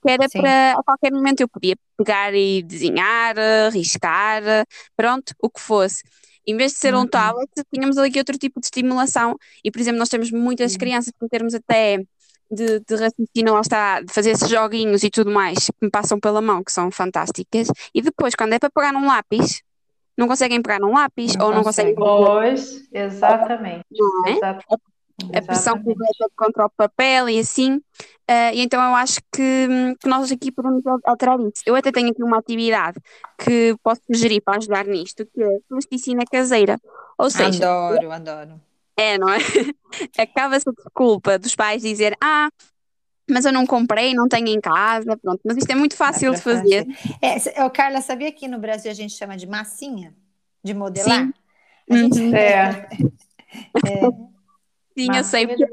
que 0.00 0.12
era 0.12 0.28
sim. 0.28 0.40
para 0.40 0.74
a 0.78 0.82
qualquer 0.84 1.10
momento 1.10 1.40
eu 1.40 1.48
podia 1.48 1.74
pegar 1.96 2.32
e 2.32 2.62
desenhar, 2.62 3.34
riscar, 3.72 4.44
pronto, 4.96 5.34
o 5.42 5.50
que 5.50 5.60
fosse. 5.60 6.04
Em 6.48 6.56
vez 6.56 6.72
de 6.72 6.78
ser 6.78 6.94
um 6.94 7.06
tablet, 7.06 7.50
tínhamos 7.72 7.98
ali 7.98 8.10
outro 8.16 8.38
tipo 8.38 8.58
de 8.58 8.66
estimulação. 8.66 9.36
E, 9.62 9.70
por 9.70 9.80
exemplo, 9.80 9.98
nós 9.98 10.08
temos 10.08 10.30
muitas 10.30 10.78
crianças 10.78 11.12
que 11.12 11.28
termos 11.28 11.54
até 11.54 11.98
de, 12.50 12.80
de 12.80 12.96
raciocínio, 12.96 13.52
lá 13.52 13.60
está, 13.60 14.00
de 14.00 14.10
fazer 14.10 14.30
esses 14.30 14.48
joguinhos 14.48 15.02
e 15.02 15.10
tudo 15.10 15.30
mais, 15.30 15.66
que 15.66 15.74
me 15.82 15.90
passam 15.90 16.18
pela 16.18 16.40
mão, 16.40 16.64
que 16.64 16.72
são 16.72 16.90
fantásticas. 16.90 17.68
E 17.94 18.00
depois, 18.00 18.34
quando 18.34 18.54
é 18.54 18.58
para 18.58 18.70
pegar 18.70 18.94
num 18.94 19.06
lápis, 19.06 19.62
não 20.16 20.26
conseguem 20.26 20.62
pegar 20.62 20.80
num 20.80 20.94
lápis 20.94 21.36
não 21.36 21.46
ou 21.46 21.54
não 21.54 21.62
conseguem. 21.62 21.94
Pois, 21.94 22.88
exatamente. 22.92 23.84
Não 23.90 24.26
é? 24.26 24.30
Exatamente. 24.32 24.97
A 25.34 25.42
pressão 25.42 25.82
completa 25.82 26.30
contra 26.36 26.66
o 26.66 26.70
papel 26.70 27.28
e 27.28 27.40
assim. 27.40 27.76
Uh, 28.30 28.52
e 28.54 28.60
então 28.60 28.80
eu 28.80 28.94
acho 28.94 29.20
que, 29.32 29.68
que, 30.00 30.08
nós 30.08 30.30
aqui 30.30 30.52
podemos 30.52 30.82
alterar 31.04 31.40
isso. 31.40 31.62
Eu 31.66 31.74
até 31.74 31.90
tenho 31.90 32.10
aqui 32.10 32.22
uma 32.22 32.38
atividade 32.38 33.00
que 33.38 33.74
posso 33.82 34.00
sugerir 34.06 34.40
para 34.40 34.58
ajudar 34.58 34.86
nisto, 34.86 35.26
que 35.26 35.42
é 35.42 35.58
plasticina 35.68 36.24
caseira. 36.30 36.78
Ou 37.16 37.30
seja, 37.30 37.64
adoro, 37.64 38.12
adoro. 38.12 38.60
É, 38.96 39.18
não 39.18 39.28
é? 39.28 39.38
Acaba-se 40.18 40.68
a 40.68 40.72
desculpa 40.72 41.38
dos 41.38 41.56
pais 41.56 41.82
dizer, 41.82 42.16
ah, 42.20 42.48
mas 43.28 43.44
eu 43.44 43.52
não 43.52 43.66
comprei, 43.66 44.14
não 44.14 44.28
tenho 44.28 44.48
em 44.48 44.60
casa, 44.60 45.16
pronto. 45.16 45.40
Mas 45.44 45.56
isto 45.56 45.70
é 45.70 45.74
muito 45.74 45.96
fácil 45.96 46.32
de 46.32 46.40
fazer. 46.40 46.86
É, 47.20 47.68
Carla, 47.70 48.00
sabia 48.00 48.32
que 48.32 48.46
no 48.46 48.58
Brasil 48.58 48.90
a 48.90 48.94
gente 48.94 49.14
chama 49.14 49.36
de 49.36 49.46
massinha? 49.46 50.14
De 50.62 50.74
modelar? 50.74 51.26
Sim. 51.26 51.32
A 51.90 51.96
gente... 51.96 52.20
Uhum. 52.20 52.34
É. 52.34 52.88
é. 53.86 54.37
Sim, 54.98 55.16
eu 55.16 55.22
sei. 55.22 55.46
Porque 55.46 55.64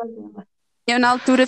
eu 0.87 0.99
na 0.99 1.09
altura 1.09 1.47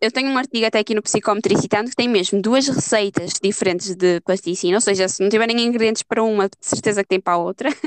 eu 0.00 0.10
tenho 0.10 0.30
um 0.30 0.38
artigo 0.38 0.64
até 0.64 0.78
aqui 0.78 0.94
no 0.94 1.02
Psicometricitando 1.02 1.90
que 1.90 1.96
tem 1.96 2.08
mesmo 2.08 2.40
duas 2.40 2.66
receitas 2.66 3.34
diferentes 3.42 3.94
de 3.94 4.22
plasticina, 4.22 4.78
ou 4.78 4.80
seja, 4.80 5.06
se 5.06 5.22
não 5.22 5.28
tiverem 5.28 5.60
ingredientes 5.60 6.02
para 6.02 6.22
uma, 6.22 6.48
de 6.48 6.56
certeza 6.62 7.02
que 7.02 7.08
tem 7.10 7.20
para 7.20 7.34
a 7.34 7.38
outra. 7.38 7.68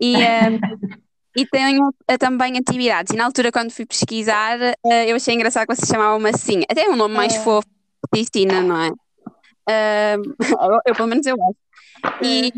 E, 0.00 0.16
um, 0.16 0.58
e 1.36 1.46
tenho 1.46 1.88
uh, 1.88 2.18
também 2.18 2.58
atividades. 2.58 3.12
E 3.12 3.16
na 3.16 3.26
altura, 3.26 3.52
quando 3.52 3.70
fui 3.70 3.86
pesquisar, 3.86 4.58
uh, 4.58 4.90
eu 5.06 5.14
achei 5.14 5.34
engraçado 5.34 5.68
que 5.68 5.86
chamava 5.86 6.18
massinha. 6.18 6.64
Até 6.68 6.86
é 6.86 6.90
um 6.90 6.96
nome 6.96 7.14
mais 7.14 7.34
é. 7.34 7.38
fofo, 7.38 7.68
plasticina, 8.10 8.60
não 8.60 8.80
é? 8.80 8.90
Uh, 8.90 10.34
eu, 10.40 10.80
eu, 10.86 10.94
pelo 10.94 11.08
menos 11.08 11.24
eu 11.26 11.36
acho. 11.36 12.24
E 12.24 12.52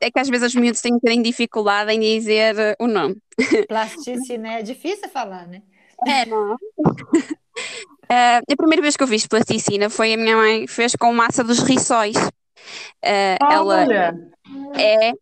é 0.00 0.10
que 0.10 0.18
às 0.18 0.28
vezes 0.28 0.48
os 0.48 0.54
miúdos 0.54 0.80
têm 0.80 0.94
bocadinho 0.94 1.22
dificuldade 1.22 1.92
em 1.92 2.00
dizer 2.00 2.76
o 2.78 2.86
nome. 2.86 3.16
Plasticina 3.68 4.54
é 4.54 4.62
difícil 4.62 5.08
falar, 5.08 5.46
né? 5.46 5.62
É, 6.06 6.26
não. 6.26 6.54
Uh, 6.54 6.58
a 8.08 8.56
primeira 8.56 8.82
vez 8.82 8.96
que 8.96 9.02
eu 9.02 9.08
fiz 9.08 9.26
plasticina 9.26 9.90
foi 9.90 10.14
a 10.14 10.16
minha 10.16 10.36
mãe 10.36 10.66
fez 10.66 10.94
com 10.94 11.12
massa 11.12 11.42
dos 11.42 11.60
riçóis. 11.60 12.16
Uh, 12.16 13.38
ela 13.50 13.86
é 14.76 15.12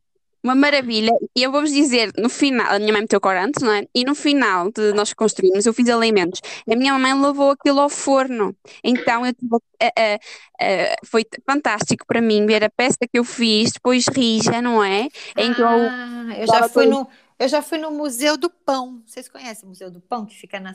uma 0.47 0.55
maravilha. 0.55 1.13
E 1.35 1.43
eu 1.43 1.51
vou-vos 1.51 1.73
dizer, 1.73 2.13
no 2.17 2.29
final, 2.29 2.73
a 2.73 2.79
minha 2.79 2.93
mãe 2.93 3.03
meteu 3.03 3.21
corante, 3.21 3.63
não 3.63 3.73
é? 3.73 3.87
E 3.95 4.05
no 4.05 4.15
final 4.15 4.71
de 4.71 4.93
nós 4.93 5.13
construirmos, 5.13 5.67
eu 5.67 5.75
fiz 5.75 5.89
alimentos. 5.89 6.41
A 6.71 6.77
minha 6.77 6.97
mãe 6.99 7.13
levou 7.21 7.51
aquilo 7.51 7.81
ao 7.81 7.89
forno. 7.89 8.57
Então 8.83 9.27
eu 9.27 9.35
tive, 9.35 9.55
uh, 9.55 9.59
uh, 9.59 11.07
foi 11.07 11.25
fantástico 11.45 12.07
para 12.07 12.21
mim 12.21 12.47
ver 12.47 12.63
a 12.63 12.71
peça 12.71 12.99
que 13.01 13.19
eu 13.19 13.25
fiz, 13.25 13.73
depois 13.73 14.07
rija, 14.07 14.63
não 14.63 14.83
é? 14.83 15.09
Então, 15.37 15.69
ah, 15.69 16.39
eu 16.39 16.47
já 16.47 16.69
fui 16.69 16.87
no. 16.87 17.09
Eu 17.39 17.49
já 17.49 17.61
fui 17.61 17.77
no 17.77 17.91
Museu 17.91 18.39
do 18.39 18.49
Pão. 18.49 19.03
Vocês 19.05 19.29
conhecem 19.29 19.67
o 19.67 19.69
Museu 19.69 19.91
do 19.91 20.01
Pão, 20.01 20.25
que 20.25 20.35
fica 20.35 20.59
na, 20.59 20.73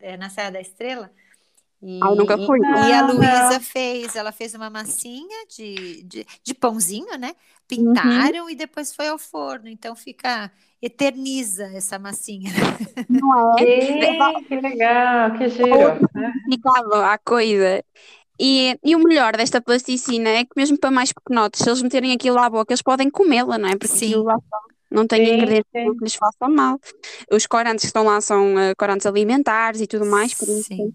é, 0.00 0.16
na 0.16 0.28
Serra 0.28 0.50
da 0.50 0.60
Estrela? 0.60 1.12
E, 1.80 1.98
ah, 2.00 2.14
nunca 2.14 2.36
fui. 2.38 2.58
E, 2.60 2.88
e 2.88 2.92
a 2.92 3.06
Luísa 3.06 3.60
fez, 3.60 4.14
ela 4.14 4.30
fez 4.30 4.54
uma 4.54 4.70
massinha 4.70 5.46
de, 5.48 6.02
de, 6.04 6.26
de 6.42 6.54
pãozinho, 6.54 7.18
né? 7.18 7.34
Pintaram 7.76 8.44
uhum. 8.44 8.50
e 8.50 8.54
depois 8.54 8.94
foi 8.94 9.08
ao 9.08 9.18
forno. 9.18 9.68
Então 9.68 9.94
fica, 9.94 10.50
eterniza 10.80 11.64
essa 11.74 11.98
massinha. 11.98 12.50
Não 13.08 13.56
é? 13.58 13.64
que 14.48 14.60
legal, 14.60 15.32
que 15.38 15.48
giro. 15.48 15.98
Ficava 16.50 17.12
a 17.12 17.18
coisa. 17.18 17.84
E, 18.38 18.78
e 18.82 18.96
o 18.96 18.98
melhor 18.98 19.36
desta 19.36 19.60
plasticina 19.60 20.28
é 20.28 20.44
que 20.44 20.50
mesmo 20.56 20.78
para 20.78 20.90
mais 20.90 21.12
pequenotes, 21.12 21.62
se 21.62 21.68
eles 21.68 21.82
meterem 21.82 22.12
aquilo 22.12 22.38
à 22.38 22.50
boca, 22.50 22.72
eles 22.72 22.82
podem 22.82 23.10
comê-la, 23.10 23.56
não 23.56 23.68
é? 23.68 23.76
Porque 23.76 23.96
Sim. 23.96 24.16
lá 24.16 24.36
não 24.90 25.06
tem 25.06 25.24
sim, 25.24 25.34
ingredientes 25.34 25.70
sim. 25.72 25.96
que 25.96 26.04
lhes 26.04 26.14
façam 26.14 26.50
mal. 26.50 26.78
Os 27.30 27.46
corantes 27.46 27.82
que 27.82 27.86
estão 27.86 28.04
lá 28.04 28.20
são 28.20 28.54
uh, 28.54 28.74
corantes 28.76 29.06
alimentares 29.06 29.80
e 29.80 29.86
tudo 29.86 30.06
mais, 30.06 30.34
por 30.34 30.48
isso 30.48 30.64
sim. 30.64 30.92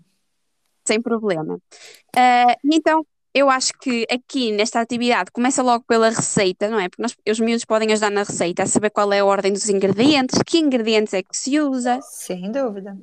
sem 0.86 1.02
problema. 1.02 1.56
Uh, 1.56 2.56
então, 2.66 3.06
eu 3.34 3.50
acho 3.50 3.74
que 3.80 4.06
aqui 4.12 4.52
nesta 4.52 4.80
atividade 4.80 5.32
começa 5.32 5.62
logo 5.62 5.84
pela 5.88 6.10
receita, 6.10 6.70
não 6.70 6.80
é? 6.80 6.90
Porque 6.90 7.02
nós, 7.02 7.16
os 7.30 7.40
miúdos 7.40 7.66
podem 7.66 7.92
ajudar 7.92 8.10
na 8.10 8.24
receita 8.24 8.63
a 8.63 8.66
saber 8.66 8.90
qual 8.90 9.12
é 9.13 9.20
a 9.20 9.26
ordem 9.26 9.54
dos 9.54 9.70
ingredientes, 9.70 10.40
que 10.46 10.58
ingredientes 10.58 11.13
é 11.13 11.22
que 11.22 11.36
se 11.36 11.60
usa. 11.60 12.00
Sem 12.02 12.52
dúvida. 12.52 12.98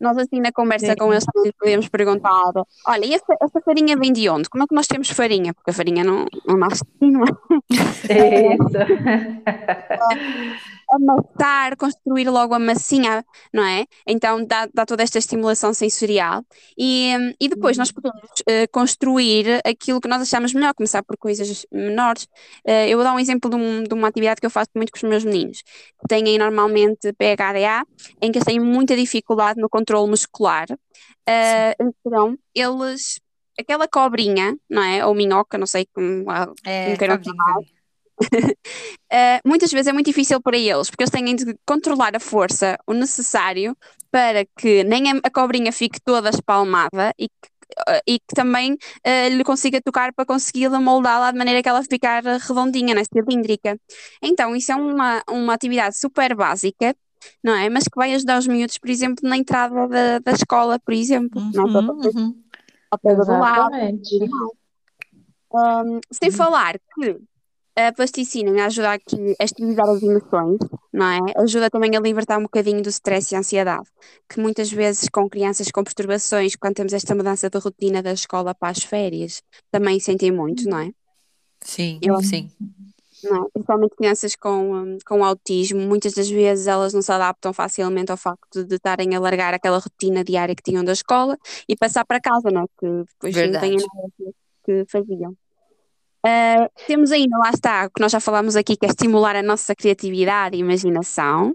Nós 0.00 0.18
assim 0.18 0.40
na 0.40 0.50
conversa 0.50 0.88
Sim. 0.88 0.96
com 0.96 1.12
eles 1.12 1.24
podemos 1.56 1.88
perguntar, 1.88 2.52
olha, 2.88 3.06
e 3.06 3.14
essa, 3.14 3.36
essa, 3.40 3.60
farinha 3.60 3.96
vem 3.96 4.12
de 4.12 4.28
onde? 4.28 4.48
Como 4.48 4.64
é 4.64 4.66
que 4.66 4.74
nós 4.74 4.88
temos 4.88 5.08
farinha? 5.10 5.54
Porque 5.54 5.70
a 5.70 5.72
farinha 5.72 6.02
não, 6.02 6.26
não 6.44 6.56
nasce 6.56 6.82
assim, 6.82 7.12
não 7.12 7.22
é? 7.22 7.26
Isso. 8.56 8.72
amassar, 10.92 11.76
construir 11.76 12.28
logo 12.28 12.54
a 12.54 12.58
massinha, 12.58 13.24
não 13.52 13.64
é? 13.64 13.86
Então 14.06 14.44
dá, 14.44 14.68
dá 14.72 14.84
toda 14.84 15.02
esta 15.02 15.18
estimulação 15.18 15.72
sensorial 15.72 16.44
e, 16.76 17.12
e 17.40 17.48
depois 17.48 17.76
nós 17.78 17.90
podemos 17.90 18.22
uh, 18.22 18.70
construir 18.70 19.60
aquilo 19.64 20.00
que 20.00 20.08
nós 20.08 20.22
achamos 20.22 20.52
melhor, 20.52 20.74
começar 20.74 21.02
por 21.02 21.16
coisas 21.16 21.66
menores. 21.72 22.24
Uh, 22.66 22.86
eu 22.88 22.98
vou 22.98 23.04
dar 23.04 23.14
um 23.14 23.18
exemplo 23.18 23.50
de, 23.50 23.56
um, 23.56 23.82
de, 23.84 23.94
uma 23.94 24.08
atividade 24.08 24.40
que 24.40 24.46
eu 24.46 24.50
faço 24.50 24.70
muito 24.74 24.92
com 24.92 24.98
os 24.98 25.02
meus 25.02 25.24
meninos, 25.24 25.62
que 25.62 26.08
têm 26.08 26.38
normalmente 26.38 27.12
PHDA, 27.14 27.86
em 28.20 28.30
que 28.30 28.38
eles 28.38 28.46
têm 28.46 28.60
muita 28.60 28.94
dificuldade 28.96 29.60
no 29.60 29.68
controle 29.68 30.10
muscular. 30.10 30.66
Uh, 30.70 31.92
então, 32.04 32.36
eles 32.54 33.20
aquela 33.58 33.86
cobrinha, 33.86 34.56
não 34.68 34.82
é? 34.82 35.04
Ou 35.06 35.14
minhoca, 35.14 35.58
não 35.58 35.66
sei 35.66 35.86
como, 35.92 36.24
é, 36.64 36.86
como 36.86 36.98
queiram 36.98 37.22
chamar. 37.22 37.81
Uh, 38.22 39.40
muitas 39.46 39.70
vezes 39.70 39.86
é 39.88 39.92
muito 39.92 40.06
difícil 40.06 40.40
para 40.40 40.56
eles, 40.56 40.90
porque 40.90 41.02
eles 41.02 41.10
têm 41.10 41.34
de 41.34 41.56
controlar 41.66 42.14
a 42.16 42.20
força, 42.20 42.78
o 42.86 42.92
necessário 42.92 43.76
para 44.10 44.44
que 44.56 44.84
nem 44.84 45.10
a, 45.10 45.30
cobrinha 45.30 45.72
fique 45.72 46.00
toda 46.00 46.28
espalmada 46.28 47.14
e 47.18 47.28
que, 47.28 47.48
uh, 47.88 48.00
e 48.06 48.18
que 48.18 48.34
também 48.34 48.72
uh, 48.74 49.28
lhe 49.30 49.44
consiga 49.44 49.80
tocar 49.80 50.12
para 50.12 50.26
conseguir 50.26 50.68
moldá-la 50.68 51.30
de 51.30 51.38
maneira 51.38 51.62
que 51.62 51.68
ela 51.68 51.82
ficar 51.82 52.22
redondinha, 52.22 52.94
né, 52.94 53.02
cilíndrica. 53.04 53.78
Então, 54.22 54.54
isso 54.54 54.72
é 54.72 54.76
uma, 54.76 55.22
uma 55.28 55.54
atividade 55.54 55.98
super 55.98 56.34
básica 56.34 56.94
não 57.40 57.54
é? 57.54 57.70
Mas 57.70 57.84
que 57.84 57.94
vai 57.94 58.12
ajudar 58.14 58.36
os 58.36 58.48
miúdos, 58.48 58.78
por 58.78 58.90
exemplo, 58.90 59.28
na 59.28 59.36
entrada 59.36 59.86
da, 59.86 60.18
da 60.18 60.32
escola, 60.32 60.76
por 60.80 60.92
exemplo. 60.92 61.40
Uhum, 61.40 61.52
não, 61.52 61.94
uhum 61.94 62.42
ao 62.92 62.98
pé 62.98 63.14
do 63.14 63.24
lado. 63.26 63.74
Um, 65.54 66.00
sem 66.10 66.30
uhum. 66.30 66.34
falar 66.34 66.78
que 66.94 67.18
a 67.74 67.92
plasticina 67.92 68.66
ajuda 68.66 68.92
aqui 68.92 69.34
a 69.40 69.44
estabilizar 69.44 69.88
as 69.88 70.02
emoções, 70.02 70.58
não 70.92 71.06
é? 71.06 71.18
Ajuda 71.38 71.70
também 71.70 71.96
a 71.96 72.00
libertar 72.00 72.38
um 72.38 72.42
bocadinho 72.42 72.82
do 72.82 72.88
stress 72.90 73.34
e 73.34 73.38
ansiedade, 73.38 73.88
que 74.28 74.40
muitas 74.40 74.70
vezes 74.70 75.08
com 75.08 75.28
crianças 75.28 75.70
com 75.70 75.82
perturbações, 75.82 76.54
quando 76.56 76.74
temos 76.74 76.92
esta 76.92 77.14
mudança 77.14 77.48
de 77.48 77.58
rotina 77.58 78.02
da 78.02 78.12
escola 78.12 78.54
para 78.54 78.70
as 78.70 78.82
férias, 78.82 79.42
também 79.70 79.98
sentem 80.00 80.30
muito, 80.30 80.68
não 80.68 80.78
é? 80.78 80.90
Sim, 81.60 81.98
Eu, 82.02 82.20
sim. 82.22 82.50
Não, 83.24 83.44
é? 83.44 83.48
principalmente 83.52 83.96
crianças 83.96 84.36
com, 84.36 84.74
um, 84.74 84.98
com 85.06 85.24
autismo, 85.24 85.80
muitas 85.80 86.12
das 86.12 86.28
vezes 86.28 86.66
elas 86.66 86.92
não 86.92 87.00
se 87.00 87.12
adaptam 87.12 87.52
facilmente 87.52 88.10
ao 88.10 88.16
facto 88.16 88.64
de 88.64 88.74
estarem 88.74 89.14
a 89.14 89.20
largar 89.20 89.54
aquela 89.54 89.78
rotina 89.78 90.24
diária 90.24 90.54
que 90.54 90.62
tinham 90.62 90.84
da 90.84 90.92
escola 90.92 91.38
e 91.68 91.76
passar 91.76 92.04
para 92.04 92.20
casa, 92.20 92.50
não 92.50 92.62
é? 92.62 92.66
Que 92.78 92.86
depois 93.12 93.34
Verdade. 93.34 93.70
não 93.70 93.78
têm 93.78 93.86
nada 93.94 94.34
que 94.64 94.84
faziam. 94.90 95.36
Uh, 96.24 96.70
temos 96.86 97.10
ainda, 97.10 97.36
lá 97.36 97.50
está, 97.50 97.86
o 97.86 97.90
que 97.90 98.00
nós 98.00 98.12
já 98.12 98.20
falámos 98.20 98.54
aqui, 98.54 98.76
que 98.76 98.86
é 98.86 98.88
estimular 98.88 99.34
a 99.34 99.42
nossa 99.42 99.74
criatividade 99.74 100.56
e 100.56 100.60
imaginação. 100.60 101.50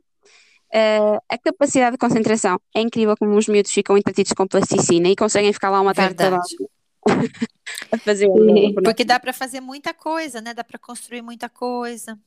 Uh, 0.68 1.18
a 1.30 1.38
capacidade 1.38 1.94
de 1.94 1.98
concentração 1.98 2.60
é 2.76 2.82
incrível 2.82 3.16
como 3.18 3.38
os 3.38 3.48
miúdos 3.48 3.72
ficam 3.72 3.98
entretidos 3.98 4.34
com 4.34 4.46
plasticina 4.46 5.08
e 5.08 5.16
conseguem 5.16 5.54
ficar 5.54 5.70
lá 5.70 5.80
uma 5.80 5.94
tarde 5.94 6.16
toda 6.16 6.40
a 7.92 7.98
fazer. 7.98 8.28
Porque 8.84 9.06
dá 9.06 9.18
para 9.18 9.32
fazer 9.32 9.62
muita 9.62 9.94
coisa, 9.94 10.42
né? 10.42 10.54
Dá 10.54 10.66
para 10.66 10.78
construir 10.78 11.22
muita 11.22 11.48
coisa. 11.48 12.20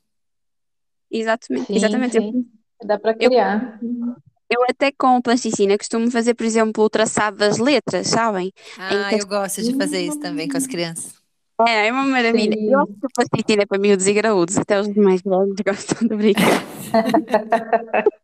Exatamente, 1.10 1.66
sim, 1.66 1.76
exatamente. 1.76 2.18
Sim. 2.18 2.46
Dá 2.82 2.98
para 2.98 3.14
criar. 3.14 3.78
Eu, 3.82 4.16
eu 4.48 4.64
até 4.70 4.90
com 4.90 5.20
plasticina 5.20 5.76
costumo 5.76 6.10
fazer, 6.10 6.32
por 6.32 6.46
exemplo, 6.46 6.82
o 6.82 6.88
traçado 6.88 7.36
das 7.36 7.58
letras, 7.58 8.06
sabem? 8.06 8.50
Ah, 8.78 9.14
eu 9.14 9.26
gosto 9.26 9.62
de 9.62 9.76
fazer 9.76 10.00
isso 10.00 10.18
também 10.18 10.48
com 10.48 10.56
as 10.56 10.66
crianças. 10.66 11.19
É, 11.66 11.88
é 11.88 11.92
uma 11.92 12.04
maravilha. 12.04 12.56
Sim. 12.56 12.72
Eu 12.72 12.80
acho 12.80 12.92
que 12.92 13.06
a 13.06 13.08
plasticina 13.14 13.62
é 13.62 13.66
para 13.66 13.78
miúdos 13.78 14.06
e 14.06 14.12
graúdos, 14.12 14.58
até 14.58 14.80
os 14.80 14.88
mais 14.94 15.22
velhos 15.22 15.56
gostam 15.64 16.08
de 16.08 16.16
brincar. 16.16 16.64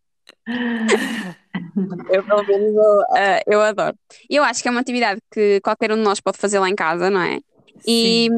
Eu, 2.09 2.23
pelo 2.23 2.47
menos, 2.47 2.75
eu, 2.77 3.01
uh, 3.01 3.41
eu 3.47 3.61
adoro. 3.61 3.97
Eu 4.31 4.45
acho 4.45 4.63
que 4.63 4.69
é 4.69 4.71
uma 4.71 4.81
atividade 4.81 5.21
que 5.33 5.61
qualquer 5.61 5.91
um 5.91 5.97
de 5.97 6.03
nós 6.03 6.21
pode 6.21 6.39
fazer 6.39 6.59
lá 6.59 6.69
em 6.69 6.75
casa, 6.75 7.11
não 7.11 7.21
é? 7.21 7.41
E, 7.87 8.29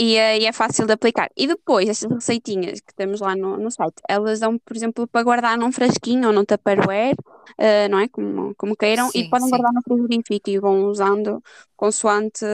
e, 0.00 0.16
é, 0.16 0.38
e 0.38 0.46
é 0.46 0.52
fácil 0.52 0.86
de 0.86 0.94
aplicar. 0.94 1.30
E 1.36 1.46
depois, 1.46 1.86
estas 1.86 2.10
receitinhas 2.10 2.80
que 2.80 2.94
temos 2.94 3.20
lá 3.20 3.36
no, 3.36 3.58
no 3.58 3.70
site, 3.70 4.00
elas 4.08 4.40
dão, 4.40 4.58
por 4.58 4.74
exemplo, 4.74 5.06
para 5.06 5.22
guardar 5.22 5.58
num 5.58 5.70
frasquinho 5.70 6.28
ou 6.28 6.32
num 6.32 6.42
tupperware, 6.42 7.14
uh, 7.14 7.88
não 7.90 7.98
é? 7.98 8.08
Como, 8.08 8.54
como 8.56 8.74
queiram, 8.74 9.10
sim, 9.10 9.18
e 9.18 9.28
podem 9.28 9.44
sim. 9.44 9.50
guardar 9.50 9.74
no 9.74 9.82
frigorífico 9.82 10.48
e 10.48 10.58
vão 10.58 10.84
usando 10.84 11.44
consoante, 11.76 12.46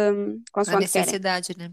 consoante 0.50 0.76
A 0.76 0.80
necessidade, 0.80 1.54
querem. 1.54 1.72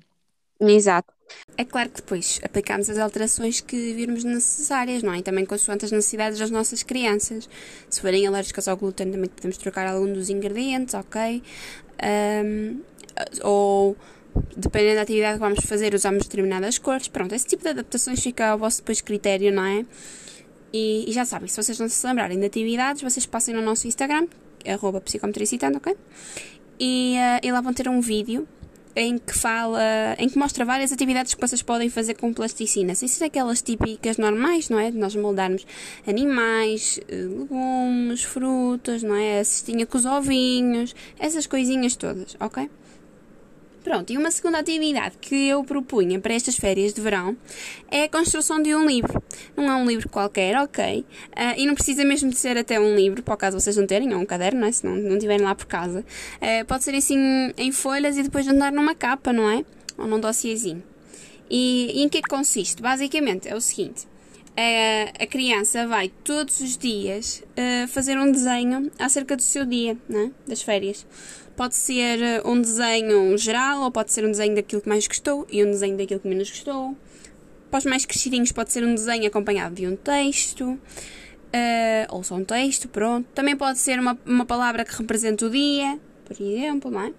né? 0.59 0.71
Exato. 0.71 1.12
É 1.57 1.65
claro 1.65 1.89
que 1.89 2.01
depois 2.01 2.39
aplicamos 2.43 2.88
as 2.88 2.99
alterações 2.99 3.59
que 3.59 3.93
virmos 3.95 4.23
necessárias, 4.23 5.01
não 5.01 5.12
é? 5.12 5.17
E 5.17 5.23
também 5.23 5.43
consoante 5.43 5.86
as 5.86 5.91
necessidades 5.91 6.38
das 6.38 6.51
nossas 6.51 6.83
crianças. 6.83 7.49
Se 7.89 7.99
forem 7.99 8.27
alérgicas 8.27 8.67
ao 8.67 8.77
glúten, 8.77 9.12
também 9.12 9.27
podemos 9.27 9.57
trocar 9.57 9.88
algum 9.88 10.13
dos 10.13 10.29
ingredientes, 10.29 10.93
ok? 10.93 11.41
Um, 12.45 12.81
ou 13.41 13.97
dependendo 14.55 14.95
da 14.95 15.01
atividade 15.01 15.33
que 15.35 15.39
vamos 15.39 15.65
fazer, 15.65 15.93
usamos 15.93 16.23
determinadas 16.23 16.77
cores. 16.77 17.07
Pronto, 17.07 17.33
esse 17.33 17.45
tipo 17.45 17.63
de 17.63 17.69
adaptações 17.69 18.21
fica 18.21 18.49
ao 18.49 18.57
vosso 18.57 18.77
depois 18.77 19.01
critério, 19.01 19.51
não 19.51 19.65
é? 19.65 19.85
E, 20.73 21.05
e 21.07 21.13
já 21.13 21.23
sabem, 21.23 21.47
se 21.47 21.61
vocês 21.61 21.77
não 21.79 21.87
se 21.87 22.05
lembrarem 22.05 22.39
de 22.39 22.45
atividades, 22.45 23.01
vocês 23.01 23.25
passem 23.25 23.53
no 23.53 23.61
nosso 23.61 23.87
Instagram, 23.87 24.27
arroba 24.65 24.99
psicometricitando, 24.99 25.77
ok? 25.77 25.95
E, 26.79 27.15
uh, 27.17 27.45
e 27.45 27.51
lá 27.51 27.61
vão 27.61 27.73
ter 27.73 27.87
um 27.87 28.01
vídeo 28.01 28.47
em 28.95 29.17
que 29.17 29.33
fala, 29.33 29.81
em 30.19 30.29
que 30.29 30.37
mostra 30.37 30.63
várias 30.63 30.91
atividades 30.91 31.33
que 31.33 31.41
vocês 31.41 31.61
podem 31.61 31.89
fazer 31.89 32.13
com 32.15 32.31
plasticina, 32.33 32.93
sem 32.93 33.07
ser 33.07 33.25
aquelas 33.25 33.61
típicas 33.61 34.17
normais, 34.17 34.69
não 34.69 34.79
é? 34.79 34.91
De 34.91 34.97
nós 34.97 35.15
moldarmos 35.15 35.65
animais, 36.05 36.99
eh, 37.07 37.15
legumes, 37.15 38.23
frutas, 38.23 39.01
não 39.01 39.15
é? 39.15 39.39
A 39.39 39.45
cestinha 39.45 39.85
com 39.85 39.97
os 39.97 40.05
ovinhos, 40.05 40.95
essas 41.17 41.47
coisinhas 41.47 41.95
todas, 41.95 42.35
ok? 42.39 42.69
Pronto, 43.83 44.13
e 44.13 44.17
uma 44.17 44.31
segunda 44.31 44.59
atividade 44.59 45.17
que 45.19 45.49
eu 45.49 45.61
propunha 45.63 46.17
para 46.17 46.33
estas 46.33 46.55
férias 46.55 46.93
de 46.93 47.01
verão 47.01 47.35
é 47.91 48.03
a 48.03 48.09
construção 48.09 48.61
de 48.61 48.73
um 48.73 48.85
livro. 48.85 49.21
Não 49.57 49.69
é 49.69 49.75
um 49.75 49.85
livro 49.85 50.07
qualquer, 50.07 50.55
ok? 50.57 50.99
Uh, 51.01 51.05
e 51.57 51.65
não 51.65 51.75
precisa 51.75 52.05
mesmo 52.05 52.29
de 52.29 52.37
ser 52.37 52.57
até 52.57 52.79
um 52.79 52.95
livro, 52.95 53.21
o 53.25 53.37
caso 53.37 53.59
vocês 53.59 53.75
não 53.75 53.85
terem, 53.85 54.13
ou 54.13 54.21
um 54.21 54.25
caderno, 54.25 54.61
não 54.61 54.67
é? 54.67 54.71
se 54.71 54.85
não, 54.85 54.95
não 54.95 55.19
tiverem 55.19 55.45
lá 55.45 55.53
por 55.53 55.65
casa. 55.65 56.05
Uh, 56.37 56.65
pode 56.65 56.85
ser 56.85 56.95
assim 56.95 57.17
em 57.57 57.73
folhas 57.73 58.17
e 58.17 58.23
depois 58.23 58.47
andar 58.47 58.71
numa 58.71 58.95
capa, 58.95 59.33
não 59.33 59.49
é? 59.49 59.65
Ou 59.97 60.07
num 60.07 60.19
dossiezinho. 60.19 60.81
E, 61.49 61.99
e 61.99 62.03
em 62.03 62.07
que 62.07 62.21
consiste? 62.21 62.81
Basicamente 62.81 63.49
é 63.49 63.55
o 63.55 63.59
seguinte: 63.59 64.07
a, 64.55 65.23
a 65.23 65.27
criança 65.27 65.87
vai 65.87 66.09
todos 66.23 66.59
os 66.59 66.77
dias 66.77 67.43
uh, 67.57 67.87
fazer 67.87 68.17
um 68.17 68.31
desenho 68.31 68.91
acerca 68.99 69.35
do 69.35 69.41
seu 69.41 69.65
dia, 69.65 69.97
né? 70.07 70.31
das 70.47 70.61
férias. 70.61 71.05
Pode 71.55 71.75
ser 71.75 72.21
eh, 72.21 72.41
um 72.45 72.59
desenho 72.59 73.37
geral 73.37 73.83
ou 73.83 73.91
pode 73.91 74.11
ser 74.11 74.25
um 74.25 74.31
desenho 74.31 74.55
daquilo 74.55 74.81
que 74.81 74.89
mais 74.89 75.07
gostou 75.07 75.45
e 75.51 75.63
um 75.63 75.67
desenho 75.67 75.97
daquilo 75.97 76.19
que 76.19 76.27
menos 76.27 76.49
gostou. 76.49 76.97
Para 77.69 77.79
os 77.79 77.85
mais 77.85 78.05
crescidinhos 78.05 78.51
pode 78.51 78.71
ser 78.71 78.83
um 78.83 78.95
desenho 78.95 79.27
acompanhado 79.27 79.75
de 79.75 79.87
um 79.87 79.95
texto. 79.95 80.79
Uh, 81.53 82.09
ou 82.09 82.23
só 82.23 82.35
um 82.35 82.43
texto, 82.43 82.87
pronto. 82.87 83.27
Também 83.35 83.55
pode 83.55 83.77
ser 83.77 83.99
uma, 83.99 84.17
uma 84.25 84.45
palavra 84.45 84.83
que 84.83 84.95
representa 84.95 85.45
o 85.45 85.49
dia, 85.49 85.99
por 86.25 86.39
exemplo, 86.41 86.89
não 86.89 87.01
é? 87.01 87.13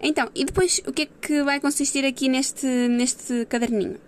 Então, 0.00 0.30
e 0.34 0.44
depois 0.44 0.80
o 0.86 0.92
que 0.92 1.02
é 1.02 1.08
que 1.20 1.42
vai 1.42 1.60
consistir 1.60 2.04
aqui 2.04 2.28
neste, 2.28 2.66
neste 2.66 3.44
caderninho? 3.46 3.98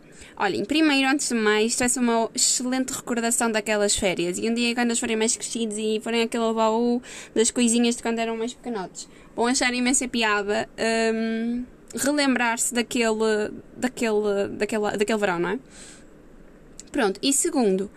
Olhem, 0.40 0.64
primeiro, 0.64 1.08
antes 1.08 1.30
de 1.30 1.34
mais, 1.34 1.74
vai 1.76 1.88
ser 1.88 1.98
uma 1.98 2.30
excelente 2.32 2.92
recordação 2.92 3.50
daquelas 3.50 3.96
férias. 3.96 4.38
E 4.38 4.48
um 4.48 4.54
dia, 4.54 4.72
quando 4.72 4.90
eles 4.90 5.00
forem 5.00 5.16
mais 5.16 5.36
crescidos 5.36 5.76
e 5.76 5.98
forem 6.00 6.22
aquele 6.22 6.52
baú 6.52 7.02
das 7.34 7.50
coisinhas 7.50 7.96
de 7.96 8.02
quando 8.02 8.20
eram 8.20 8.36
mais 8.36 8.54
pequenotes, 8.54 9.08
vão 9.34 9.46
achar 9.46 9.74
imensa 9.74 10.06
piada 10.06 10.68
um, 11.12 11.64
relembrar-se 11.92 12.72
daquele, 12.72 13.50
daquele, 13.76 14.48
daquele, 14.52 14.96
daquele 14.96 15.18
verão, 15.18 15.40
não 15.40 15.48
é? 15.48 15.58
Pronto, 16.92 17.18
e 17.20 17.32
segundo, 17.32 17.90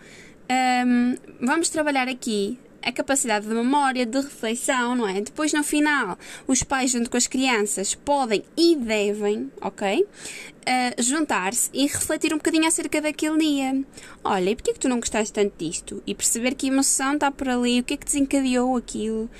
um, 0.84 1.16
vamos 1.40 1.68
trabalhar 1.68 2.08
aqui 2.08 2.58
a 2.82 2.92
capacidade 2.92 3.46
de 3.46 3.54
memória, 3.54 4.04
de 4.04 4.20
reflexão, 4.20 4.94
não 4.94 5.08
é? 5.08 5.20
Depois, 5.20 5.52
no 5.52 5.62
final, 5.62 6.18
os 6.46 6.62
pais, 6.62 6.90
junto 6.90 7.10
com 7.10 7.16
as 7.16 7.26
crianças, 7.26 7.94
podem 7.94 8.42
e 8.56 8.76
devem, 8.76 9.50
ok? 9.60 10.02
Uh, 10.02 11.02
Juntar-se 11.02 11.70
e 11.72 11.86
refletir 11.86 12.32
um 12.32 12.36
bocadinho 12.36 12.66
acerca 12.66 13.00
daquele 13.00 13.38
dia. 13.38 13.84
Olha, 14.22 14.50
e 14.50 14.56
porquê 14.56 14.72
que 14.72 14.78
tu 14.80 14.88
não 14.88 15.00
gostaste 15.00 15.32
tanto 15.32 15.52
disto? 15.58 16.02
E 16.06 16.14
perceber 16.14 16.54
que 16.54 16.68
emoção 16.68 17.14
está 17.14 17.30
por 17.30 17.48
ali, 17.48 17.80
o 17.80 17.84
que 17.84 17.94
é 17.94 17.96
que 17.96 18.04
desencadeou 18.04 18.76
aquilo. 18.76 19.30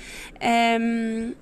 Um, 0.79 1.33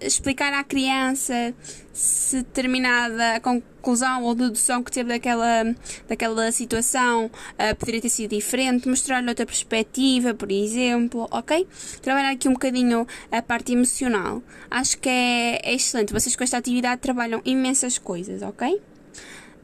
explicar 0.00 0.52
à 0.52 0.64
criança 0.64 1.54
se 1.92 2.38
determinada 2.38 3.40
conclusão 3.40 4.24
ou 4.24 4.34
dedução 4.34 4.82
que 4.82 4.90
teve 4.90 5.08
daquela, 5.10 5.64
daquela 6.08 6.52
situação 6.52 7.26
uh, 7.26 7.76
poderia 7.78 8.00
ter 8.00 8.08
sido 8.08 8.30
diferente, 8.30 8.88
mostrar-lhe 8.88 9.28
outra 9.28 9.46
perspectiva, 9.46 10.34
por 10.34 10.50
exemplo, 10.50 11.26
ok? 11.30 11.66
Trabalhar 12.02 12.30
aqui 12.30 12.48
um 12.48 12.52
bocadinho 12.52 13.06
a 13.30 13.40
parte 13.40 13.72
emocional. 13.72 14.42
Acho 14.70 14.98
que 14.98 15.08
é, 15.08 15.60
é 15.62 15.74
excelente. 15.74 16.12
Vocês 16.12 16.36
com 16.36 16.44
esta 16.44 16.58
atividade 16.58 17.00
trabalham 17.00 17.40
imensas 17.44 17.98
coisas, 17.98 18.42
ok? 18.42 18.80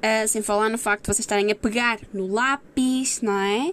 Uh, 0.02 0.26
sem 0.26 0.42
falar 0.42 0.68
no 0.68 0.76
facto 0.76 1.02
de 1.02 1.06
vocês 1.06 1.20
estarem 1.20 1.52
a 1.52 1.54
pegar 1.54 2.00
no 2.12 2.26
lápis, 2.26 3.22
não 3.22 3.38
é? 3.38 3.72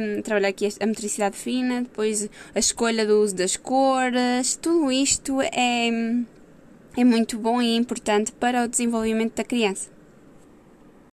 Um, 0.00 0.22
trabalhar 0.22 0.48
aqui 0.48 0.66
a 0.80 0.86
motricidade 0.86 1.36
fina, 1.36 1.82
depois 1.82 2.30
a 2.54 2.58
escolha 2.58 3.04
do 3.04 3.20
uso 3.20 3.36
das 3.36 3.56
cores, 3.56 4.56
tudo 4.56 4.90
isto 4.90 5.38
é, 5.42 5.88
é 6.96 7.04
muito 7.04 7.38
bom 7.38 7.60
e 7.60 7.76
importante 7.76 8.32
para 8.32 8.64
o 8.64 8.68
desenvolvimento 8.68 9.34
da 9.34 9.44
criança. 9.44 9.90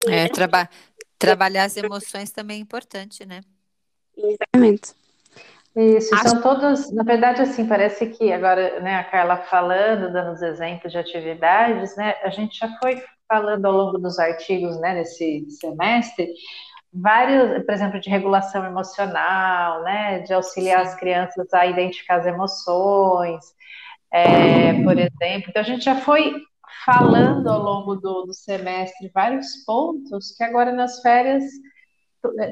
É, 0.07 0.27
traba 0.27 0.69
trabalhar 1.17 1.63
as 1.63 1.75
emoções 1.75 2.29
também 2.29 2.57
é 2.57 2.61
importante, 2.61 3.25
né? 3.25 3.41
Exatamente. 4.15 4.93
Isso, 5.75 6.15
Acho... 6.15 6.29
são 6.29 6.41
todos, 6.41 6.89
na 6.93 7.03
verdade, 7.03 7.41
assim, 7.41 7.67
parece 7.67 8.07
que 8.07 8.31
agora, 8.31 8.79
né, 8.79 8.95
a 8.95 9.03
Carla 9.03 9.37
falando, 9.37 10.11
dando 10.11 10.31
os 10.31 10.41
exemplos 10.41 10.91
de 10.91 10.97
atividades, 10.97 11.95
né, 11.97 12.15
a 12.23 12.29
gente 12.29 12.57
já 12.57 12.69
foi 12.79 13.03
falando 13.27 13.65
ao 13.65 13.73
longo 13.73 13.97
dos 13.97 14.17
artigos, 14.17 14.79
né, 14.79 14.93
nesse 14.93 15.45
semestre, 15.49 16.33
vários, 16.93 17.65
por 17.65 17.73
exemplo, 17.73 17.99
de 17.99 18.09
regulação 18.09 18.63
emocional, 18.63 19.83
né, 19.83 20.19
de 20.19 20.33
auxiliar 20.33 20.85
Sim. 20.85 20.87
as 20.87 20.95
crianças 20.95 21.53
a 21.53 21.65
identificar 21.65 22.19
as 22.19 22.25
emoções, 22.25 23.43
é, 24.13 24.81
por 24.81 24.97
exemplo. 24.97 25.49
Então, 25.49 25.61
a 25.61 25.65
gente 25.65 25.83
já 25.83 25.95
foi 25.95 26.35
falando 26.85 27.49
ao 27.49 27.61
longo 27.61 27.95
do, 27.95 28.23
do 28.27 28.33
semestre 28.33 29.11
vários 29.13 29.57
pontos 29.65 30.31
que 30.37 30.43
agora 30.43 30.71
nas 30.71 31.01
férias 31.01 31.43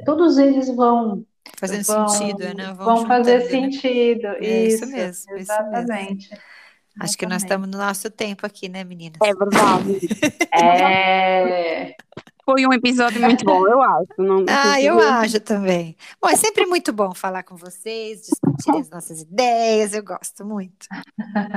todos 0.05 0.37
eles 0.37 0.67
vão 0.75 1.25
Fazendo 1.57 1.83
vão, 1.83 2.07
sentido, 2.07 2.53
né? 2.53 2.73
Vão, 2.73 2.85
vão 2.97 3.05
fazer 3.07 3.39
né? 3.39 3.49
sentido. 3.49 4.27
É 4.27 4.65
isso, 4.65 4.85
isso 4.85 4.91
mesmo. 4.91 5.37
Exatamente. 5.37 6.25
Isso 6.25 6.31
mesmo. 6.31 6.53
Acho 6.99 7.17
que 7.17 7.25
nós 7.25 7.41
estamos 7.41 7.67
no 7.67 7.77
nosso 7.77 8.09
tempo 8.09 8.45
aqui, 8.45 8.69
né, 8.69 8.83
meninas? 8.83 9.17
É 9.21 9.33
verdade. 9.33 9.99
é. 10.53 11.95
Foi 12.45 12.65
um 12.67 12.73
episódio 12.73 13.21
muito 13.21 13.45
bom, 13.45 13.65
eu 13.67 13.81
acho. 13.81 14.07
Não, 14.17 14.45
ah, 14.49 14.81
eu 14.81 14.99
acho 14.99 15.39
também. 15.39 15.95
Bom, 16.21 16.29
é 16.29 16.35
sempre 16.35 16.65
muito 16.65 16.91
bom 16.91 17.13
falar 17.13 17.43
com 17.43 17.55
vocês, 17.55 18.21
discutir 18.21 18.77
as 18.79 18.89
nossas 18.89 19.21
ideias, 19.21 19.93
eu 19.93 20.03
gosto 20.03 20.45
muito. 20.45 20.87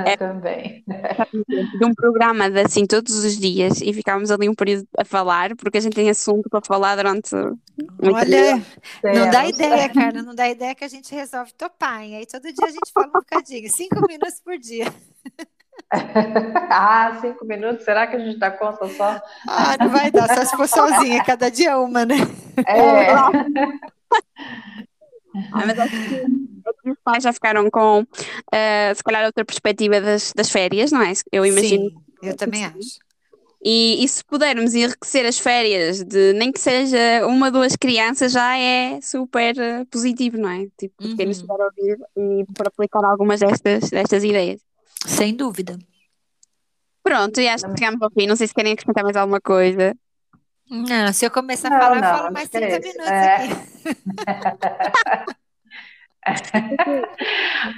É, 0.05 0.15
também. 0.17 0.85
De 1.77 1.85
um 1.85 1.93
programa 1.93 2.45
assim 2.65 2.85
todos 2.85 3.23
os 3.23 3.37
dias 3.37 3.81
e 3.81 3.91
ficámos 3.91 4.31
ali 4.31 4.47
um 4.47 4.55
período 4.55 4.87
a 4.97 5.03
falar, 5.03 5.55
porque 5.57 5.77
a 5.77 5.81
gente 5.81 5.93
tem 5.93 6.09
assunto 6.09 6.49
para 6.49 6.61
falar 6.65 6.95
durante. 6.95 7.35
Olha, 7.35 8.63
não 9.03 9.29
dá 9.29 9.47
ideia, 9.47 9.89
cara, 9.89 10.23
não 10.23 10.33
dá 10.33 10.49
ideia 10.49 10.73
que 10.73 10.85
a 10.85 10.89
gente 10.89 11.13
resolve 11.13 11.53
topar, 11.53 12.01
hein? 12.01 12.15
Aí 12.15 12.25
todo 12.25 12.43
dia 12.43 12.65
a 12.65 12.71
gente 12.71 12.91
fala 12.93 13.07
um 13.07 13.11
bocadinho, 13.11 13.69
cinco 13.69 14.07
minutos 14.07 14.39
por 14.39 14.57
dia. 14.57 14.85
ah, 16.69 17.17
cinco 17.21 17.45
minutos? 17.45 17.85
Será 17.85 18.07
que 18.07 18.15
a 18.15 18.19
gente 18.19 18.37
dá 18.37 18.51
conta 18.51 18.87
só? 18.89 19.21
Ah, 19.47 19.75
não 19.79 19.89
vai 19.89 20.11
dar, 20.11 20.27
só 20.27 20.45
se 20.45 20.57
for 20.57 20.67
sozinha, 20.67 21.23
cada 21.23 21.49
dia 21.49 21.77
uma, 21.77 22.05
né? 22.05 22.15
É. 22.67 23.11
ah, 23.13 23.31
mas 25.53 25.79
acho 25.79 25.91
que 26.09 26.25
os 26.91 26.97
pais 27.03 27.23
já 27.23 27.31
ficaram 27.33 27.69
com, 27.69 28.01
uh, 28.01 28.95
se 28.95 29.03
calhar, 29.03 29.25
outra 29.25 29.45
perspectiva 29.45 30.01
das, 30.01 30.33
das 30.33 30.49
férias, 30.49 30.91
não 30.91 31.01
é? 31.01 31.13
Eu 31.31 31.45
imagino. 31.45 31.89
Sim, 31.89 31.97
eu 32.21 32.35
também 32.35 32.65
acho. 32.65 32.99
E, 33.63 34.03
e, 34.03 34.07
se 34.07 34.23
pudermos 34.23 34.75
enriquecer 34.75 35.25
as 35.25 35.39
férias 35.39 36.03
de 36.03 36.31
nem 36.33 36.51
que 36.51 36.59
seja 36.59 37.25
uma, 37.25 37.49
duas 37.49 37.75
crianças, 37.75 38.31
já 38.31 38.57
é 38.57 39.01
super 39.01 39.55
positivo, 39.89 40.37
não 40.37 40.49
é? 40.49 40.67
Tipo, 40.77 41.03
uhum. 41.03 41.17
quem 41.17 41.25
nos 41.25 41.37
estiver 41.37 41.59
a 41.59 41.65
ouvir 41.65 41.97
e 42.15 42.45
por 42.53 42.67
aplicar 42.67 43.03
algumas 43.03 43.39
destas, 43.39 43.89
destas 43.89 44.23
ideias. 44.23 44.66
Sem 45.05 45.35
dúvida. 45.35 45.77
Pronto, 47.03 47.39
e 47.39 47.47
acho 47.47 47.65
que 47.65 47.77
chegamos 47.77 48.01
ao 48.01 48.09
fim. 48.11 48.27
Não 48.27 48.35
sei 48.35 48.47
se 48.47 48.53
querem 48.53 48.73
acrescentar 48.73 49.03
mais 49.03 49.15
alguma 49.15 49.39
coisa. 49.39 49.95
Não, 50.69 51.13
se 51.13 51.25
eu 51.25 51.31
começar 51.31 51.69
a 51.69 51.71
não, 51.71 51.79
falar, 51.79 52.01
não, 52.01 52.09
eu 52.09 52.17
falo 52.17 52.33
mais 52.33 52.49
30 52.49 52.65
é 52.65 52.79
minutos 52.79 53.07
é... 53.07 53.35
aqui. 53.35 53.55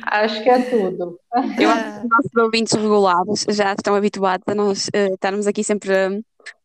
Acho 0.07 0.43
que 0.43 0.49
é 0.49 0.61
tudo. 0.69 1.19
Eu 1.59 1.69
acho 1.69 1.83
que 1.83 1.99
os 1.99 2.09
nossos 2.09 2.35
ouvintes 2.35 2.73
regulares 2.73 3.45
já 3.49 3.73
estão 3.73 3.93
habituados 3.95 4.43
a 4.47 4.55
nós 4.55 4.87
uh, 4.87 5.13
estarmos 5.13 5.45
aqui 5.45 5.63
sempre 5.63 5.95
a, 5.95 6.09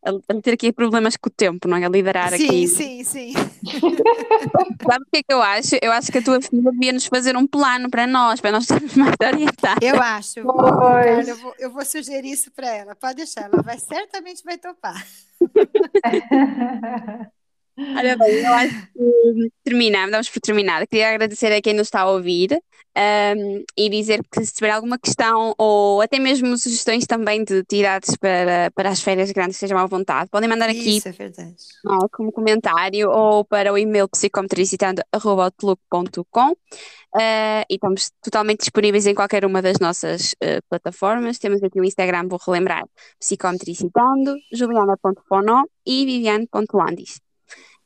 a, 0.05 0.41
ter 0.41 0.53
aqui 0.53 0.73
problemas 0.73 1.17
com 1.17 1.29
o 1.29 1.33
tempo, 1.33 1.67
não 1.67 1.77
é? 1.77 1.85
A 1.85 1.89
liderar 1.89 2.31
sim, 2.31 2.47
aqui. 2.47 2.69
Sim, 2.69 3.05
sim, 3.05 3.33
sim. 3.33 3.35
Sabe 4.87 5.05
o 5.05 5.11
que 5.11 5.19
é 5.19 5.23
que 5.23 5.33
eu 5.33 5.41
acho? 5.43 5.77
Eu 5.81 5.93
acho 5.93 6.13
que 6.13 6.19
a 6.19 6.23
tua 6.23 6.41
filha 6.41 6.71
devia 6.73 6.93
nos 6.93 7.07
fazer 7.07 7.37
um 7.37 7.47
plano 7.47 7.91
para 7.91 8.07
nós, 8.07 8.41
para 8.41 8.53
nós 8.53 8.65
estarmos 8.65 8.95
mais 8.97 9.15
orientados. 9.21 9.83
Eu 9.83 10.01
acho. 10.01 10.43
Pois. 10.43 11.29
Eu, 11.29 11.37
vou, 11.37 11.55
eu 11.59 11.71
vou 11.71 11.85
sugerir 11.85 12.33
isso 12.33 12.51
para 12.51 12.69
ela. 12.69 12.95
Pode 12.95 13.17
deixar, 13.17 13.45
ela 13.45 13.63
vai 13.63 13.79
certamente 13.79 14.45
vai 14.45 14.59
topar. 14.59 15.07
Olha 17.77 17.77
bem, 18.19 18.35
eu 18.35 18.53
acho 18.53 18.89
que 18.93 19.53
terminamos, 19.65 20.11
damos 20.11 20.31
por 20.31 20.41
terminado. 20.41 20.87
Queria 20.87 21.11
agradecer 21.11 21.53
a 21.53 21.61
quem 21.61 21.75
nos 21.75 21.89
está 21.89 22.03
a 22.03 22.11
ouvir 22.11 22.57
um, 22.97 23.65
e 23.77 23.91
dizer 23.91 24.23
que 24.31 24.45
se 24.45 24.55
tiver 24.55 24.71
alguma 24.71 24.97
questão 24.99 25.53
ou 25.59 26.01
até 26.01 26.17
mesmo 26.19 26.57
sugestões 26.57 27.07
também 27.07 27.43
de 27.43 27.59
atividades 27.59 28.17
para, 28.17 28.71
para 28.73 28.91
as 28.91 29.01
férias 29.01 29.33
grandes, 29.33 29.57
sejam 29.57 29.77
à 29.79 29.87
vontade, 29.87 30.31
podem 30.31 30.49
mandar 30.49 30.69
aqui 30.69 30.99
Isso, 30.99 31.09
é 31.09 31.13
verdade. 31.13 31.57
Ó, 31.87 32.07
como 32.13 32.31
comentário 32.31 33.11
ou 33.11 33.45
para 33.45 33.73
o 33.73 33.79
e-mail 33.79 34.09
psicometricitando.com 34.09 36.51
uh, 36.51 37.65
e 37.69 37.75
estamos 37.75 38.13
totalmente 38.23 38.61
disponíveis 38.61 39.07
em 39.07 39.15
qualquer 39.15 39.45
uma 39.45 39.61
das 39.61 39.81
nossas 39.81 40.35
uh, 40.35 40.63
plataformas. 40.69 41.39
Temos 41.39 41.65
aqui 41.65 41.81
o 41.81 41.85
Instagram, 41.85 42.29
vou 42.29 42.39
relembrar, 42.47 42.85
psicometricitando, 43.19 44.37
juliana.fono 44.53 45.69
e 45.85 46.07
viviane.landis. 46.07 47.24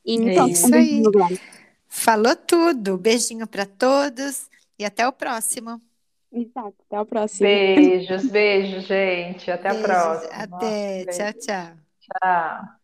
Então, 0.05 0.47
é 0.47 0.49
isso 0.49 0.73
aí. 0.73 1.03
Falou 1.87 2.35
tudo. 2.35 2.97
Beijinho 2.97 3.47
para 3.47 3.65
todos 3.65 4.49
e 4.77 4.85
até 4.85 5.07
o 5.07 5.11
próximo. 5.11 5.81
Exato, 6.31 6.75
até 6.87 7.01
o 7.01 7.05
próximo. 7.05 7.47
Beijos, 7.47 8.25
beijos, 8.27 8.85
gente. 8.85 9.49
Até 9.49 9.69
beijos, 9.69 9.85
a 9.85 9.87
próxima. 9.87 10.43
Até, 10.43 11.05
Beijo. 11.05 11.19
tchau, 11.19 11.33
tchau. 11.33 11.77
Tchau. 11.99 12.79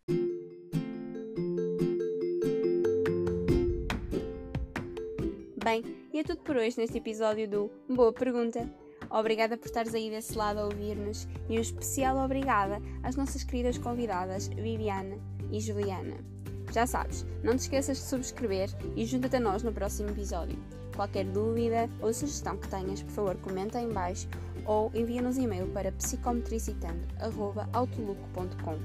Bem, 5.62 5.82
e 6.12 6.18
é 6.18 6.22
tudo 6.22 6.40
por 6.42 6.56
hoje 6.56 6.78
neste 6.78 6.98
episódio 6.98 7.48
do 7.48 7.70
Boa 7.88 8.12
Pergunta. 8.12 8.68
Obrigada 9.10 9.56
por 9.56 9.66
estares 9.66 9.94
aí 9.94 10.10
desse 10.10 10.36
lado 10.36 10.58
a 10.58 10.64
ouvir-nos 10.64 11.28
e 11.48 11.56
um 11.58 11.60
especial 11.60 12.16
obrigada 12.16 12.80
às 13.02 13.16
nossas 13.16 13.44
queridas 13.44 13.78
convidadas 13.78 14.48
Viviana 14.48 15.18
e 15.50 15.60
Juliana. 15.60 16.35
Já 16.76 16.86
sabes, 16.86 17.24
não 17.42 17.56
te 17.56 17.60
esqueças 17.60 17.96
de 17.96 18.02
subscrever 18.02 18.68
e 18.94 19.06
junta-te 19.06 19.36
a 19.36 19.40
nós 19.40 19.62
no 19.62 19.72
próximo 19.72 20.10
episódio. 20.10 20.58
Qualquer 20.94 21.24
dúvida 21.24 21.88
ou 22.02 22.12
sugestão 22.12 22.58
que 22.58 22.68
tenhas, 22.68 23.02
por 23.02 23.12
favor, 23.12 23.34
comenta 23.36 23.80
em 23.80 23.88
baixo 23.88 24.28
ou 24.66 24.90
envia-nos 24.94 25.38
e-mail 25.38 25.68
para 25.68 25.90
psicometricitando.outlook.com 25.92 28.78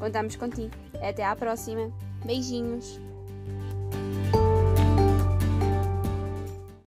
Contamos 0.00 0.34
contigo. 0.34 0.74
Até 1.00 1.24
à 1.24 1.36
próxima. 1.36 1.88
Beijinhos! 2.26 2.98